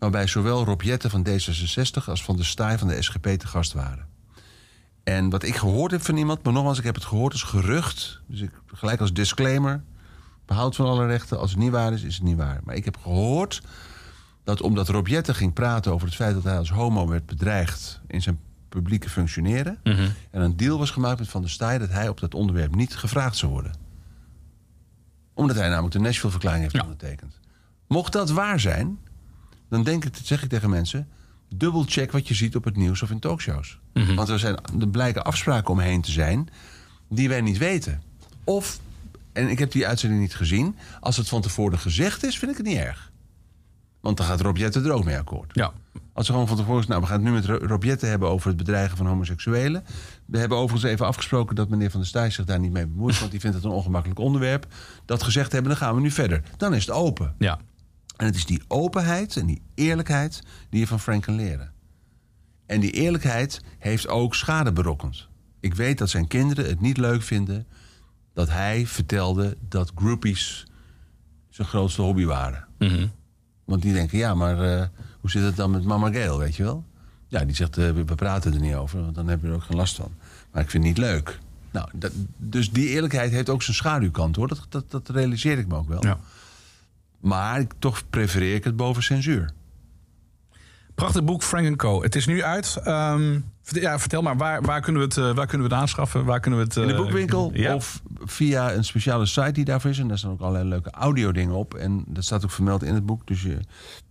waarbij 0.00 0.26
zowel 0.26 0.64
Rob 0.64 0.82
Jetten 0.82 1.10
van 1.10 1.26
D66 1.28 2.04
als 2.06 2.24
Van 2.24 2.36
de 2.36 2.44
Staaij 2.44 2.78
van 2.78 2.88
de 2.88 3.02
SGP 3.02 3.26
te 3.26 3.46
gast 3.46 3.72
waren. 3.72 4.06
En 5.04 5.30
wat 5.30 5.42
ik 5.42 5.56
gehoord 5.56 5.90
heb 5.90 6.02
van 6.02 6.16
iemand, 6.16 6.42
maar 6.42 6.52
nogmaals, 6.52 6.78
ik 6.78 6.84
heb 6.84 6.94
het 6.94 7.04
gehoord 7.04 7.32
als 7.32 7.42
gerucht. 7.42 8.20
Dus 8.26 8.40
ik 8.40 8.50
gelijk 8.66 9.00
als 9.00 9.12
disclaimer, 9.12 9.82
behoud 10.46 10.76
van 10.76 10.86
alle 10.86 11.06
rechten. 11.06 11.38
Als 11.38 11.50
het 11.50 11.58
niet 11.58 11.70
waar 11.70 11.92
is, 11.92 12.02
is 12.02 12.14
het 12.14 12.22
niet 12.22 12.36
waar. 12.36 12.60
Maar 12.64 12.74
ik 12.74 12.84
heb 12.84 12.96
gehoord 12.96 13.62
dat 14.44 14.60
omdat 14.60 14.88
Rob 14.88 15.06
Jetten 15.06 15.34
ging 15.34 15.52
praten 15.52 15.92
over 15.92 16.06
het 16.06 16.16
feit 16.16 16.34
dat 16.34 16.44
hij 16.44 16.58
als 16.58 16.70
homo 16.70 17.08
werd 17.08 17.26
bedreigd 17.26 18.00
in 18.06 18.22
zijn 18.22 18.38
publieke 18.68 19.10
functioneren. 19.10 19.78
En 20.30 20.42
een 20.42 20.56
deal 20.56 20.78
was 20.78 20.90
gemaakt 20.90 21.18
met 21.18 21.28
Van 21.28 21.40
der 21.40 21.50
Staaij 21.50 21.78
dat 21.78 21.90
hij 21.90 22.08
op 22.08 22.20
dat 22.20 22.34
onderwerp 22.34 22.74
niet 22.74 22.96
gevraagd 22.96 23.36
zou 23.36 23.52
worden. 23.52 23.72
Omdat 25.34 25.56
hij 25.56 25.68
namelijk 25.68 25.92
de 25.92 26.00
Nashville-verklaring 26.00 26.62
heeft 26.62 26.82
ondertekend. 26.82 27.38
Mocht 27.86 28.12
dat 28.12 28.30
waar 28.30 28.60
zijn, 28.60 28.98
dan 29.70 29.82
denk 29.82 30.04
ik, 30.04 30.12
dat 30.16 30.26
zeg 30.26 30.42
ik 30.42 30.48
tegen 30.48 30.70
mensen, 30.70 31.08
dubbelcheck 31.54 32.12
wat 32.12 32.28
je 32.28 32.34
ziet 32.34 32.56
op 32.56 32.64
het 32.64 32.76
nieuws 32.76 33.02
of 33.02 33.10
in 33.10 33.18
talkshows. 33.18 33.78
Want 34.14 34.28
er, 34.28 34.38
zijn, 34.38 34.56
er 34.80 34.88
blijken 34.88 35.24
afspraken 35.24 35.70
omheen 35.70 36.00
te 36.02 36.10
zijn 36.10 36.48
die 37.08 37.28
wij 37.28 37.40
niet 37.40 37.58
weten. 37.58 38.02
Of, 38.44 38.80
en 39.32 39.48
ik 39.48 39.58
heb 39.58 39.72
die 39.72 39.86
uitzending 39.86 40.20
niet 40.20 40.34
gezien, 40.34 40.76
als 41.00 41.16
het 41.16 41.28
van 41.28 41.40
tevoren 41.40 41.78
gezegd 41.78 42.24
is, 42.24 42.38
vind 42.38 42.50
ik 42.50 42.56
het 42.56 42.66
niet 42.66 42.76
erg. 42.76 43.10
Want 44.00 44.16
dan 44.16 44.26
gaat 44.26 44.40
Rob 44.40 44.56
Jetten 44.56 44.84
er 44.84 44.92
ook 44.92 45.04
mee 45.04 45.18
akkoord. 45.18 45.50
Ja. 45.54 45.72
Als 46.12 46.26
ze 46.26 46.32
gewoon 46.32 46.48
van 46.48 46.56
tevoren 46.56 46.84
nou, 46.88 47.00
we 47.00 47.06
gaan 47.06 47.16
het 47.16 47.24
nu 47.24 47.32
met 47.32 47.44
Ro- 47.44 47.66
Rob 47.66 47.82
Jetten 47.84 48.08
hebben 48.08 48.28
over 48.28 48.48
het 48.48 48.56
bedreigen 48.56 48.96
van 48.96 49.06
homoseksuelen. 49.06 49.84
We 50.26 50.38
hebben 50.38 50.58
overigens 50.58 50.92
even 50.92 51.06
afgesproken 51.06 51.56
dat 51.56 51.68
meneer 51.68 51.90
Van 51.90 52.00
der 52.00 52.08
Staaij 52.08 52.30
zich 52.30 52.44
daar 52.44 52.58
niet 52.58 52.72
mee 52.72 52.86
bemoeit, 52.86 53.18
want 53.18 53.30
die 53.30 53.40
vindt 53.40 53.56
het 53.56 53.64
een 53.64 53.70
ongemakkelijk 53.70 54.20
onderwerp. 54.20 54.66
Dat 55.04 55.22
gezegd 55.22 55.52
hebben, 55.52 55.70
dan 55.70 55.80
gaan 55.80 55.94
we 55.94 56.00
nu 56.00 56.10
verder. 56.10 56.42
Dan 56.56 56.74
is 56.74 56.86
het 56.86 56.94
open. 56.94 57.34
Ja. 57.38 57.58
En 58.20 58.26
het 58.26 58.34
is 58.34 58.46
die 58.46 58.62
openheid 58.68 59.36
en 59.36 59.46
die 59.46 59.62
eerlijkheid 59.74 60.42
die 60.70 60.80
je 60.80 60.86
van 60.86 61.00
Frank 61.00 61.22
kan 61.22 61.34
leren. 61.34 61.72
En 62.66 62.80
die 62.80 62.90
eerlijkheid 62.90 63.60
heeft 63.78 64.08
ook 64.08 64.34
schade 64.34 64.72
berokkend. 64.72 65.28
Ik 65.60 65.74
weet 65.74 65.98
dat 65.98 66.10
zijn 66.10 66.26
kinderen 66.26 66.66
het 66.66 66.80
niet 66.80 66.96
leuk 66.96 67.22
vinden 67.22 67.66
dat 68.32 68.48
hij 68.48 68.86
vertelde 68.86 69.56
dat 69.68 69.92
groupies 69.94 70.66
zijn 71.48 71.68
grootste 71.68 72.02
hobby 72.02 72.24
waren. 72.24 72.66
Want 73.64 73.82
die 73.82 73.92
denken, 73.92 74.18
ja, 74.18 74.34
maar 74.34 74.80
eh, 74.80 74.86
hoe 75.20 75.30
zit 75.30 75.42
het 75.42 75.56
dan 75.56 75.70
met 75.70 75.84
mama 75.84 76.10
Gail, 76.10 76.38
weet 76.38 76.56
je 76.56 76.62
wel? 76.62 76.84
Ja, 77.28 77.44
die 77.44 77.56
zegt, 77.56 77.78
eh, 77.78 77.90
we 77.90 78.04
we 78.04 78.14
praten 78.14 78.54
er 78.54 78.60
niet 78.60 78.74
over, 78.74 79.00
want 79.02 79.14
dan 79.14 79.28
hebben 79.28 79.46
we 79.46 79.54
er 79.54 79.60
ook 79.60 79.66
geen 79.66 79.76
last 79.76 79.96
van. 79.96 80.12
Maar 80.52 80.62
ik 80.62 80.70
vind 80.70 80.84
het 80.84 80.92
niet 80.92 81.04
leuk. 81.04 81.38
Nou, 81.70 81.88
dat, 81.92 82.12
dus 82.36 82.70
die 82.70 82.88
eerlijkheid 82.88 83.30
heeft 83.30 83.48
ook 83.48 83.62
zijn 83.62 83.76
schaduwkant 83.76 84.36
hoor. 84.36 84.48
Dat, 84.48 84.66
dat, 84.68 84.90
dat 84.90 85.08
realiseer 85.08 85.58
ik 85.58 85.66
me 85.66 85.76
ook 85.76 85.88
wel. 85.88 86.04
Ja. 86.04 86.18
Maar 87.20 87.64
toch 87.78 88.02
prefereer 88.10 88.54
ik 88.54 88.64
het 88.64 88.76
boven 88.76 89.02
censuur. 89.02 89.50
Prachtig 90.94 91.24
boek, 91.24 91.42
Frank 91.42 91.76
Co. 91.76 92.02
Het 92.02 92.16
is 92.16 92.26
nu 92.26 92.42
uit. 92.42 92.78
Ehm, 92.84 93.40
ja, 93.62 93.98
vertel 93.98 94.22
maar, 94.22 94.36
waar, 94.36 94.62
waar, 94.62 94.80
kunnen 94.80 95.02
we 95.02 95.08
het, 95.08 95.16
eh, 95.16 95.34
waar 95.34 95.46
kunnen 95.46 95.68
we 95.68 95.72
het 95.72 95.82
aanschaffen? 95.82 96.24
Waar 96.24 96.40
kunnen 96.40 96.60
we 96.60 96.64
het, 96.66 96.76
In 96.76 96.86
de 96.86 96.92
eh, 96.92 96.98
boekwinkel 96.98 97.50
ja. 97.54 97.74
of 97.74 98.02
via 98.24 98.72
een 98.72 98.84
speciale 98.84 99.26
site 99.26 99.52
die 99.52 99.64
daarvoor 99.64 99.90
is. 99.90 99.98
En 99.98 100.08
daar 100.08 100.18
staan 100.18 100.30
ook 100.30 100.40
allerlei 100.40 100.68
leuke 100.68 100.90
audio 100.90 101.32
dingen 101.32 101.54
op. 101.54 101.74
En 101.74 102.04
dat 102.06 102.24
staat 102.24 102.44
ook 102.44 102.50
vermeld 102.50 102.82
in 102.82 102.94
het 102.94 103.06
boek. 103.06 103.26
Dus 103.26 103.42
je, 103.42 103.58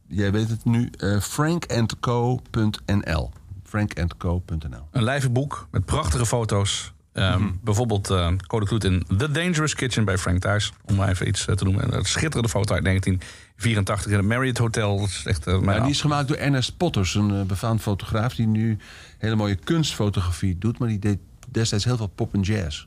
jij 0.07 0.32
weet 0.32 0.49
het 0.49 0.66
nu. 0.66 0.89
eh 0.97 1.20
frankandco.nl 1.20 3.32
frankandco.nl 3.64 4.88
Een 4.91 5.03
lijvig 5.03 5.32
boek 5.32 5.68
met 5.72 5.86
prachtige 5.86 6.26
foto's. 6.26 6.93
Ehm, 7.14 7.41
Mhm. 7.41 7.51
Bijvoorbeeld 7.64 8.10
eh 8.10 8.32
Code 8.47 8.66
Kloet 8.66 8.84
in 8.84 9.03
The 9.18 9.32
Dangerous 9.32 9.76
Kitchen 9.76 10.05
bij 10.05 10.18
Frank 10.18 10.41
thuis. 10.41 10.74
Om 10.86 10.95
maar 10.95 11.10
even 11.10 11.28
iets 11.28 11.47
eh, 11.47 11.55
te 11.55 11.64
noemen. 11.64 11.95
Een 11.95 12.05
schitterende 12.05 12.49
foto 12.49 12.74
uit 12.74 12.84
1984 12.84 14.12
in 14.12 14.18
het 14.18 14.28
Marriott 14.28 14.57
Hotel. 14.57 14.99
Dat 14.99 15.07
is 15.10 15.26
echt, 15.26 15.47
eh, 15.47 15.60
Ja, 15.64 15.80
die 15.80 15.89
is 15.89 16.01
gemaakt 16.01 16.28
door 16.28 16.38
Ernest 16.38 16.78
Potters, 16.78 17.16
een 17.16 17.47
befaamd 17.47 17.82
fotograaf... 17.82 18.36
die 18.36 18.47
nu 18.47 18.78
hele 19.18 19.36
mooie 19.36 19.55
kunstfotografie 19.55 20.57
doet. 20.57 20.80
Maar 20.80 20.88
die 20.88 20.99
deed 20.99 21.18
destijds 21.51 21.86
heel 21.86 21.97
veel 21.97 22.12
pop 22.16 22.34
en 22.34 22.41
jazz. 22.41 22.86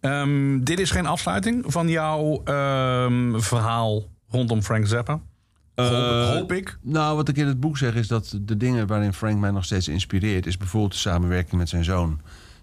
Ehm, 0.00 0.60
dit 0.64 0.78
is 0.78 0.90
geen 0.90 1.06
afsluiting 1.06 1.64
van 1.66 1.88
jouw 1.88 2.42
ehm, 2.44 3.38
verhaal 3.40 4.04
rondom 4.28 4.62
Frank 4.62 4.86
Zappa. 4.86 5.20
Eh, 5.74 6.30
hoop 6.30 6.52
ik. 6.52 6.78
Nou, 6.82 7.16
wat 7.16 7.28
ik 7.28 7.36
in 7.36 7.46
het 7.46 7.60
boek 7.60 7.78
zeg 7.78 7.94
is 7.94 8.08
dat 8.08 8.38
de 8.40 8.56
dingen 8.56 8.86
waarin 8.86 9.12
Frank 9.12 9.38
mij 9.38 9.50
nog 9.50 9.64
steeds 9.64 9.88
inspireert... 9.88 10.46
is 10.46 10.56
bijvoorbeeld 10.56 10.92
de 10.92 10.98
samenwerking 10.98 11.54
met 11.56 11.68
zijn 11.68 11.84
zoon 11.84 12.20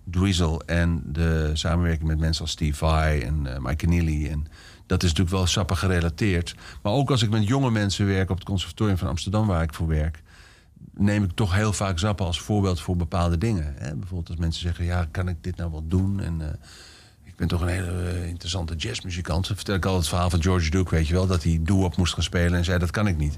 Dweezil... 0.09 0.61
en 0.65 1.01
de 1.05 1.49
samenwerking 1.53 2.07
met 2.07 2.19
mensen 2.19 2.41
als 2.41 2.51
Steve 2.51 2.77
Vai 2.77 3.21
en 3.21 3.55
eh, 3.55 3.59
Mike 3.59 3.75
Keneally. 3.75 4.27
En 4.27 4.47
dat 4.85 5.03
is 5.03 5.09
natuurlijk 5.09 5.35
wel 5.35 5.47
Zappa 5.47 5.75
gerelateerd. 5.75 6.55
Maar 6.81 6.93
ook 6.93 7.11
als 7.11 7.23
ik 7.23 7.29
met 7.29 7.47
jonge 7.47 7.71
mensen 7.71 8.05
werk 8.05 8.29
op 8.29 8.37
het 8.37 8.45
conservatorium 8.45 8.97
van 8.97 9.07
Amsterdam... 9.07 9.47
waar 9.47 9.63
ik 9.63 9.73
voor 9.73 9.87
werk, 9.87 10.23
neem 10.93 11.23
ik 11.23 11.31
toch 11.31 11.53
heel 11.53 11.73
vaak 11.73 11.99
Zappa 11.99 12.23
als 12.23 12.41
voorbeeld 12.41 12.81
voor 12.81 12.95
bepaalde 12.95 13.37
dingen. 13.37 13.73
Hè? 13.77 13.95
Bijvoorbeeld 13.95 14.29
als 14.29 14.39
mensen 14.39 14.61
zeggen, 14.61 14.85
ja, 14.85 15.07
kan 15.11 15.27
ik 15.27 15.43
dit 15.43 15.55
nou 15.55 15.71
wel 15.71 15.87
doen? 15.87 16.19
En 16.19 16.41
eh, 16.41 16.47
ik 17.23 17.35
ben 17.35 17.47
toch 17.47 17.61
een 17.61 17.67
hele 17.67 18.09
eh, 18.09 18.27
interessante 18.27 18.75
jazzmuzikant. 18.75 19.47
Dan 19.47 19.55
vertel 19.55 19.75
ik 19.75 19.85
altijd 19.85 20.01
het 20.01 20.11
verhaal 20.11 20.29
van 20.29 20.41
George 20.41 20.69
Duke, 20.69 20.95
weet 20.95 21.07
je 21.07 21.13
wel... 21.13 21.27
dat 21.27 21.43
hij 21.43 21.59
doo-wop 21.61 21.97
moest 21.97 22.13
gaan 22.13 22.23
spelen 22.23 22.53
en 22.53 22.65
zei, 22.65 22.79
dat 22.79 22.91
kan 22.91 23.07
ik 23.07 23.17
niet. 23.17 23.37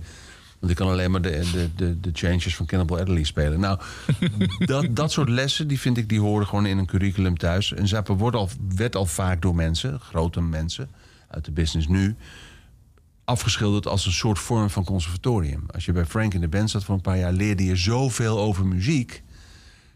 Want 0.60 0.72
ik 0.72 0.78
kan 0.78 0.88
alleen 0.88 1.12
maar 1.12 1.22
de, 1.22 1.50
de, 1.52 1.70
de, 1.76 2.00
de 2.00 2.10
changes 2.14 2.56
van 2.56 2.66
Cannibal 2.66 3.00
Adderley 3.00 3.24
spelen. 3.24 3.60
Nou, 3.60 3.80
dat, 4.66 4.96
dat 4.96 5.12
soort 5.12 5.30
lessen, 5.30 5.68
die 5.68 5.80
vind 5.80 5.98
ik, 5.98 6.10
die 6.10 6.20
horen 6.20 6.48
gewoon 6.48 6.66
in 6.66 6.78
een 6.78 6.86
curriculum 6.86 7.38
thuis. 7.38 7.74
En 7.74 7.88
Zappa 7.88 8.16
wordt 8.16 8.36
al, 8.36 8.50
werd 8.76 8.96
al 8.96 9.06
vaak 9.06 9.42
door 9.42 9.56
mensen, 9.56 10.00
grote 10.00 10.42
mensen 10.42 10.90
uit 11.28 11.46
de 11.46 11.52
business 11.52 11.88
nu... 11.88 12.16
afgeschilderd 13.24 13.88
als 13.88 14.06
een 14.06 14.12
soort 14.12 14.40
vorm 14.40 14.70
van 14.70 14.84
conservatorium. 14.84 15.64
Als 15.74 15.86
je 15.86 15.92
bij 15.92 16.06
Frank 16.06 16.34
in 16.34 16.42
de 16.42 16.48
band 16.48 16.70
zat 16.70 16.84
voor 16.84 16.96
een 16.96 17.02
paar 17.02 17.18
jaar... 17.18 17.34
leerde 17.34 17.66
je 17.66 17.76
zoveel 17.76 18.40
over 18.40 18.66
muziek... 18.66 19.24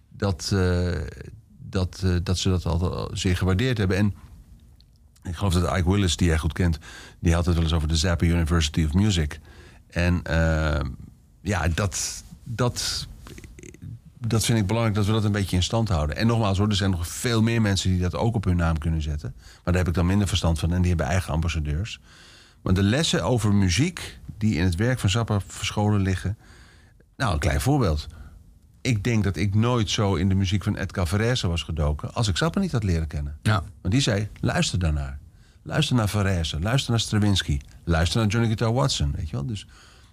dat, 0.10 0.52
eh, 0.54 0.92
dat, 1.70 2.02
eh, 2.04 2.16
dat 2.24 2.38
ze 2.38 2.50
dat 2.50 2.66
al 2.66 3.10
zeer 3.14 3.38
gewaardeerd 3.38 3.78
hebben. 3.78 3.98
En 3.98 4.14
ik 5.24 5.36
geloof 5.36 5.54
dat 5.54 5.78
Ike 5.78 5.90
Willis, 5.92 6.16
die 6.16 6.28
jij 6.28 6.38
goed 6.38 6.54
kent... 6.54 6.78
die 7.20 7.34
had 7.34 7.46
het 7.46 7.56
wel 7.56 7.64
eens 7.64 7.74
over 7.74 7.88
de 7.88 7.96
Zappa 7.96 8.26
University 8.26 8.84
of 8.84 8.94
Music. 8.94 9.40
En 9.94 10.24
eh, 10.24 10.90
ja, 11.42 11.68
dat, 11.68 12.24
dat, 12.44 13.08
dat 14.20 14.46
vind 14.46 14.60
ik 14.60 14.68
belangrijk 14.68 14.98
dat 14.98 15.06
we 15.06 15.12
dat 15.12 15.24
een 15.24 15.32
beetje 15.32 15.56
in 15.56 15.64
stand 15.64 15.90
houden. 15.90 16.16
En 16.16 16.28
nogmaals 16.28 16.58
hoor, 16.58 16.70
er 16.70 16.76
zijn 16.76 16.92
nog 16.92 17.08
veel 17.08 17.42
meer 17.42 17.62
mensen 17.62 17.90
die 17.90 18.00
dat 18.00 18.16
ook 18.16 18.36
op 18.36 18.44
hun 18.44 18.56
naam 18.56 18.78
kunnen 18.78 19.02
zetten. 19.02 19.34
Maar 19.36 19.74
daar 19.74 19.76
heb 19.76 19.88
ik 19.88 19.94
dan 19.94 20.06
minder 20.06 20.28
verstand 20.28 20.60
van 20.60 20.74
en 20.74 20.80
die 20.80 20.90
hebben 20.90 21.08
eigen 21.08 21.34
ambassadeurs. 21.34 22.00
Maar 22.62 22.74
de 22.74 22.84
lessen 22.84 23.24
over 23.24 23.54
muziek 23.54 24.20
die 24.38 24.56
in 24.56 24.64
het 24.64 24.76
werk 24.76 25.00
van 25.00 25.10
Zappa 25.10 25.40
verscholen 25.48 26.02
liggen... 26.02 26.38
Nou, 27.18 27.34
een 27.34 27.40
klein 27.40 27.62
voorbeeld. 27.62 28.08
Ik 28.82 29.04
denk 29.04 29.24
dat 29.24 29.36
ik 29.36 29.56
nooit 29.56 29.90
zo 29.90 30.16
in 30.16 30.30
de 30.30 30.36
muziek 30.36 30.64
van 30.64 30.76
Edgar 30.76 31.08
Varese 31.08 31.48
was 31.48 31.64
gedoken... 31.64 32.14
als 32.14 32.28
ik 32.28 32.38
Zappa 32.38 32.60
niet 32.60 32.72
had 32.72 32.84
leren 32.84 33.08
kennen. 33.08 33.38
Ja. 33.42 33.64
Want 33.82 33.94
die 33.94 34.04
zei, 34.04 34.30
luister 34.40 34.80
daarnaar. 34.80 35.20
Luister 35.62 35.96
naar 35.96 36.10
Varese, 36.10 36.60
luister 36.60 36.92
naar 36.92 37.00
Stravinsky... 37.00 37.60
luister 37.84 38.20
naar 38.20 38.30
Johnny 38.30 38.48
Guitar 38.48 38.74
Watson, 38.74 39.12
weet 39.16 39.30
je 39.30 39.36
wel. 39.36 39.46
Dus 39.46 39.68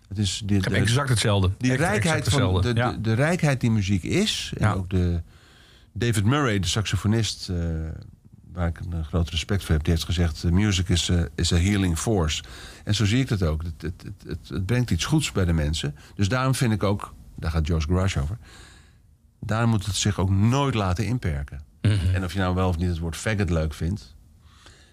het 0.08 0.18
is 0.18 0.42
heb 0.46 0.62
de- 0.62 0.70
exact 0.70 1.08
hetzelfde. 1.08 1.50
die 1.58 1.74
rijkheid 1.74 2.26
exact 2.26 2.42
van 2.42 2.60
de, 2.62 2.72
de, 2.72 3.00
de 3.00 3.12
rijkheid 3.12 3.60
die 3.60 3.70
muziek 3.70 4.02
is. 4.02 4.52
En 4.56 4.66
Ja. 4.66 4.72
ook 4.72 4.90
de 4.90 5.22
David 5.92 6.24
Murray, 6.24 6.58
de 6.58 6.66
saxofonist, 6.66 7.48
eh, 7.48 7.56
waar 8.52 8.68
ik 8.68 8.80
een 8.90 9.04
groot 9.04 9.30
respect 9.30 9.64
voor 9.64 9.74
heb, 9.74 9.84
die 9.84 9.92
heeft 9.92 10.04
gezegd: 10.04 10.40
"The 10.40 10.50
music 10.52 10.88
is 10.88 11.10
a, 11.10 11.26
is 11.34 11.52
a 11.52 11.56
healing 11.56 11.98
force. 11.98 12.42
En 12.84 12.94
zo 12.94 13.04
zie 13.04 13.20
ik 13.20 13.28
dat 13.28 13.42
ook. 13.42 13.62
Het, 13.62 13.82
het, 13.82 14.12
het, 14.26 14.48
het, 14.48 14.66
brengt 14.66 14.90
iets 14.90 15.04
goeds 15.04 15.32
bij 15.32 15.44
de 15.44 15.52
mensen. 15.52 15.94
Dus 16.14 16.28
daarom 16.28 16.54
vind 16.54 16.72
ik 16.72 16.82
ook, 16.82 17.14
daar 17.36 17.50
gaat 17.50 17.66
George 17.66 17.86
Garage 17.88 18.20
over. 18.20 18.38
Daarom 19.40 19.70
moet 19.70 19.86
het 19.86 19.94
zich 19.94 20.18
ook 20.18 20.30
nooit 20.30 20.74
laten 20.74 21.04
inperken. 21.06 21.60
Mhm. 21.82 22.14
En 22.14 22.24
of 22.24 22.32
je 22.32 22.38
nou 22.38 22.54
wel 22.54 22.68
of 22.68 22.76
niet 22.76 22.88
het 22.88 22.98
woord 22.98 23.16
faggot 23.16 23.50
leuk 23.50 23.74
vindt. 23.74 24.14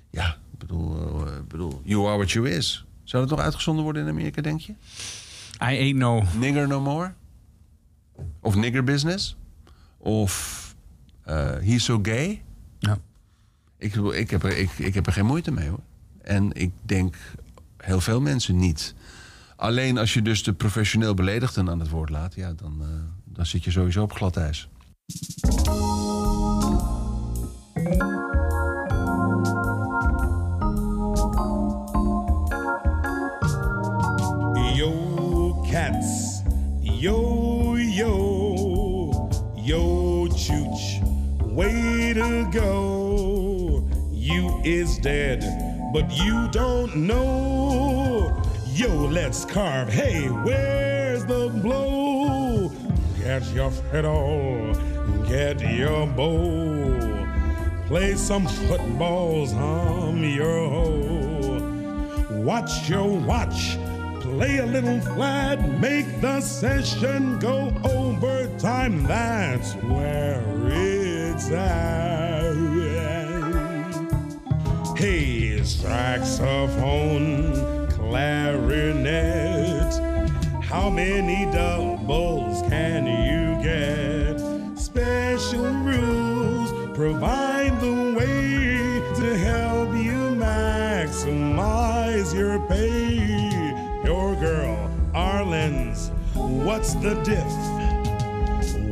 Ja, 0.10 0.38
ik 0.60 0.68
bedoel, 0.68 1.26
eh, 1.28 1.34
bedoel, 1.48 1.82
you 1.84 2.08
are 2.08 2.16
what 2.16 2.32
you 2.32 2.50
is. 2.50 2.86
Zou 3.04 3.28
dat 3.28 3.38
nog 3.38 3.46
uitgezonden 3.46 3.84
worden 3.84 4.04
in 4.04 4.10
Amerika, 4.10 4.42
denk 4.42 4.60
je? 4.60 4.72
I 5.62 5.78
ain't 5.80 5.98
no... 5.98 6.24
Nigger 6.38 6.68
no 6.68 6.82
more? 6.82 7.14
Of 8.40 8.56
nigger 8.56 8.84
business? 8.84 9.36
Of 9.98 10.76
eh 11.24 11.58
he's 11.60 11.84
so 11.84 12.00
gay? 12.02 12.44
Ja. 12.80 12.98
Ik, 13.78 13.96
ik, 13.96 14.30
heb 14.30 14.44
er, 14.44 14.58
ik, 14.58 14.72
ik 14.72 14.94
heb 14.94 15.06
er 15.06 15.14
geen 15.14 15.26
moeite 15.26 15.52
mee 15.52 15.70
hoor. 15.70 15.84
En 16.22 16.52
ik 16.54 16.72
denk 16.82 17.16
heel 17.78 18.02
veel 18.02 18.22
mensen 18.22 18.58
niet. 18.58 18.96
Alleen 19.56 19.98
als 19.98 20.14
je 20.14 20.22
dus 20.22 20.44
de 20.44 20.54
professioneel 20.54 21.14
beledigden 21.14 21.70
aan 21.70 21.80
het 21.80 21.90
woord 21.90 22.10
laat... 22.10 22.36
Ja, 22.36 22.54
dan, 22.54 22.78
eh, 22.82 22.88
dan 23.24 23.46
zit 23.46 23.64
je 23.64 23.72
sowieso 23.72 24.04
op 24.04 24.14
glad 24.14 24.38
ijs. 24.38 24.70
Yo, 37.00 37.76
yo. 37.76 39.30
Yo, 39.56 40.28
chooch. 40.30 41.00
Way 41.44 42.14
to 42.14 42.50
go. 42.52 43.88
You 44.12 44.60
is 44.66 44.98
dead, 44.98 45.44
but 45.94 46.12
you 46.12 46.48
don't 46.52 46.96
know. 46.96 48.36
Yo, 48.74 48.90
let's 48.90 49.46
carve. 49.46 49.90
Hey, 49.90 50.26
where's 50.28 51.24
the 51.28 51.50
blow? 51.62 52.72
Get 53.20 53.44
your 53.54 53.70
fiddle. 53.70 54.74
Get 55.28 55.62
your 55.62 56.08
bow. 56.08 57.28
Play 57.86 58.16
some 58.16 58.48
footballs, 58.48 59.52
hum 59.52 60.24
your 60.24 60.68
hoe. 60.68 62.42
Watch 62.42 62.90
your 62.90 63.08
watch, 63.20 63.78
play 64.38 64.60
a 64.60 64.66
little 64.68 65.02
flat, 65.02 65.58
make 65.80 66.22
the 66.22 66.40
session 66.42 67.40
go 67.40 67.74
overtime. 67.84 69.04
That's 69.04 69.74
where 69.78 70.44
it's 70.68 71.50
at. 71.50 72.54
Hey, 74.96 75.64
saxophone, 75.64 77.52
clarinet, 77.90 79.92
how 80.64 80.92
many 80.92 81.52
doubles 81.52 82.62
can 82.70 83.08
you 83.08 83.60
get? 83.64 84.40
Special 84.78 85.66
rules 85.82 86.72
provide 86.96 87.82
the 87.82 88.14
way 88.16 89.02
to 89.20 89.36
help 89.40 89.96
you 89.96 90.36
maximize 90.38 92.36
your 92.36 92.60
pay. 92.68 93.47
Arlen's, 95.58 96.12
what's 96.36 96.94
the 96.96 97.16
diff? 97.24 97.44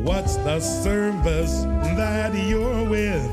What's 0.04 0.36
the 0.36 0.60
service 0.60 1.62
that 1.96 2.34
you're 2.34 2.84
with? 2.84 3.30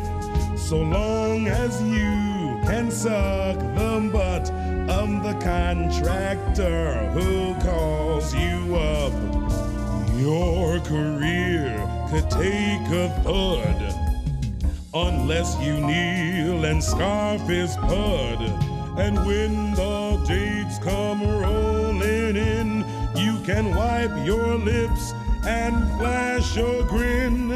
So 0.59 0.77
long 0.81 1.47
as 1.47 1.81
you 1.81 2.59
can 2.65 2.91
suck 2.91 3.57
the 3.57 4.09
butt 4.11 4.49
of 4.89 5.23
the 5.23 5.33
contractor 5.43 7.09
who 7.11 7.53
calls 7.61 8.33
you 8.33 8.75
up, 8.75 9.13
your 10.17 10.79
career 10.81 11.75
could 12.09 12.29
take 12.29 12.87
a 12.91 13.09
thud. 13.23 13.79
Unless 14.93 15.59
you 15.59 15.73
kneel 15.73 16.65
and 16.65 16.83
scarf 16.83 17.41
his 17.47 17.75
pud. 17.77 18.41
And 18.95 19.17
when 19.25 19.73
the 19.73 20.23
dates 20.27 20.77
come 20.77 21.23
rolling 21.23 22.35
in, 22.35 22.85
can 23.43 23.75
wipe 23.75 24.25
your 24.25 24.55
lips 24.55 25.13
and 25.45 25.75
flash 25.99 26.55
a 26.55 26.85
grin 26.87 27.49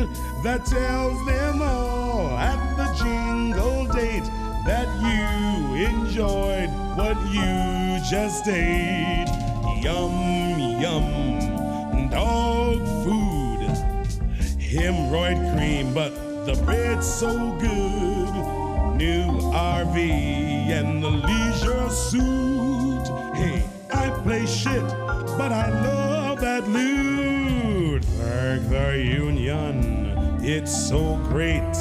that 0.43 0.65
tells 0.65 1.25
them 1.25 1.61
all 1.61 2.37
at 2.37 2.75
the 2.75 2.93
jingle 3.01 3.85
date 3.93 4.25
that 4.65 4.87
you 4.99 5.85
enjoyed 5.85 6.69
what 6.97 7.15
you 7.31 7.99
just 8.09 8.45
ate. 8.49 9.27
Yum, 9.81 10.59
yum, 10.81 12.09
dog 12.09 12.79
food. 13.05 13.69
Hemorrhoid 14.59 15.55
cream, 15.55 15.93
but 15.93 16.13
the 16.45 16.61
bread's 16.65 17.07
so 17.07 17.31
good. 17.61 18.97
New 18.97 19.27
RV 19.53 19.97
and 19.97 21.01
the 21.01 21.09
leisure 21.09 21.89
suit. 21.89 23.07
Hey, 23.35 23.66
play 24.27 24.45
shit, 24.45 24.83
but 25.37 25.53
I 25.53 25.69
love 25.69 26.41
that 26.41 26.67
loot. 26.67 28.03
Thank 28.03 28.67
the 28.69 29.01
union, 29.01 30.37
it's 30.41 30.89
so 30.89 31.15
great. 31.29 31.73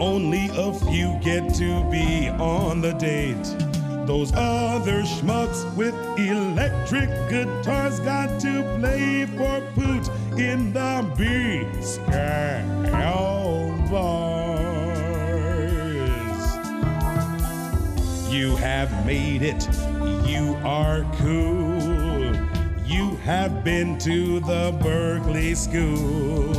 Only 0.00 0.48
a 0.56 0.72
few 0.72 1.18
get 1.22 1.52
to 1.56 1.84
be 1.90 2.30
on 2.30 2.80
the 2.80 2.94
date. 2.94 3.44
Those 4.06 4.32
other 4.34 5.02
schmucks 5.02 5.60
with 5.76 5.94
electric 6.18 7.10
guitars 7.28 8.00
got 8.00 8.40
to 8.40 8.62
play 8.78 9.26
for 9.26 9.60
Poot 9.74 10.08
in 10.38 10.72
the 10.72 11.04
B 11.18 11.66
bars. 13.90 15.12
You 18.32 18.56
have 18.56 19.04
made 19.04 19.42
it. 19.42 19.95
You 20.36 20.54
are 20.64 21.00
cool. 21.14 22.36
You 22.84 23.16
have 23.24 23.64
been 23.64 23.96
to 24.00 24.38
the 24.40 24.78
Berkeley 24.82 25.54
School. 25.54 26.52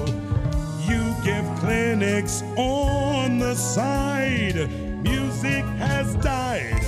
You 0.90 1.14
give 1.24 1.46
clinics 1.60 2.42
on 2.56 3.38
the 3.38 3.54
side. 3.54 4.68
Music 5.04 5.64
has 5.78 6.16
died. 6.16 6.86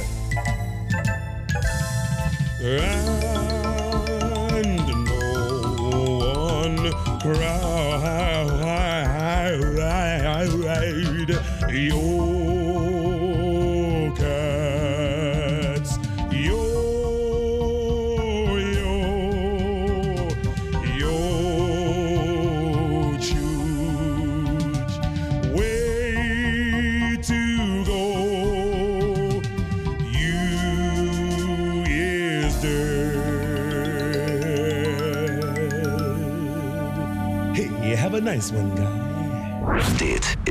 And 2.59 3.17
no 5.05 6.17
one 6.57 6.91
cried. 7.21 7.69
Your 11.71 12.38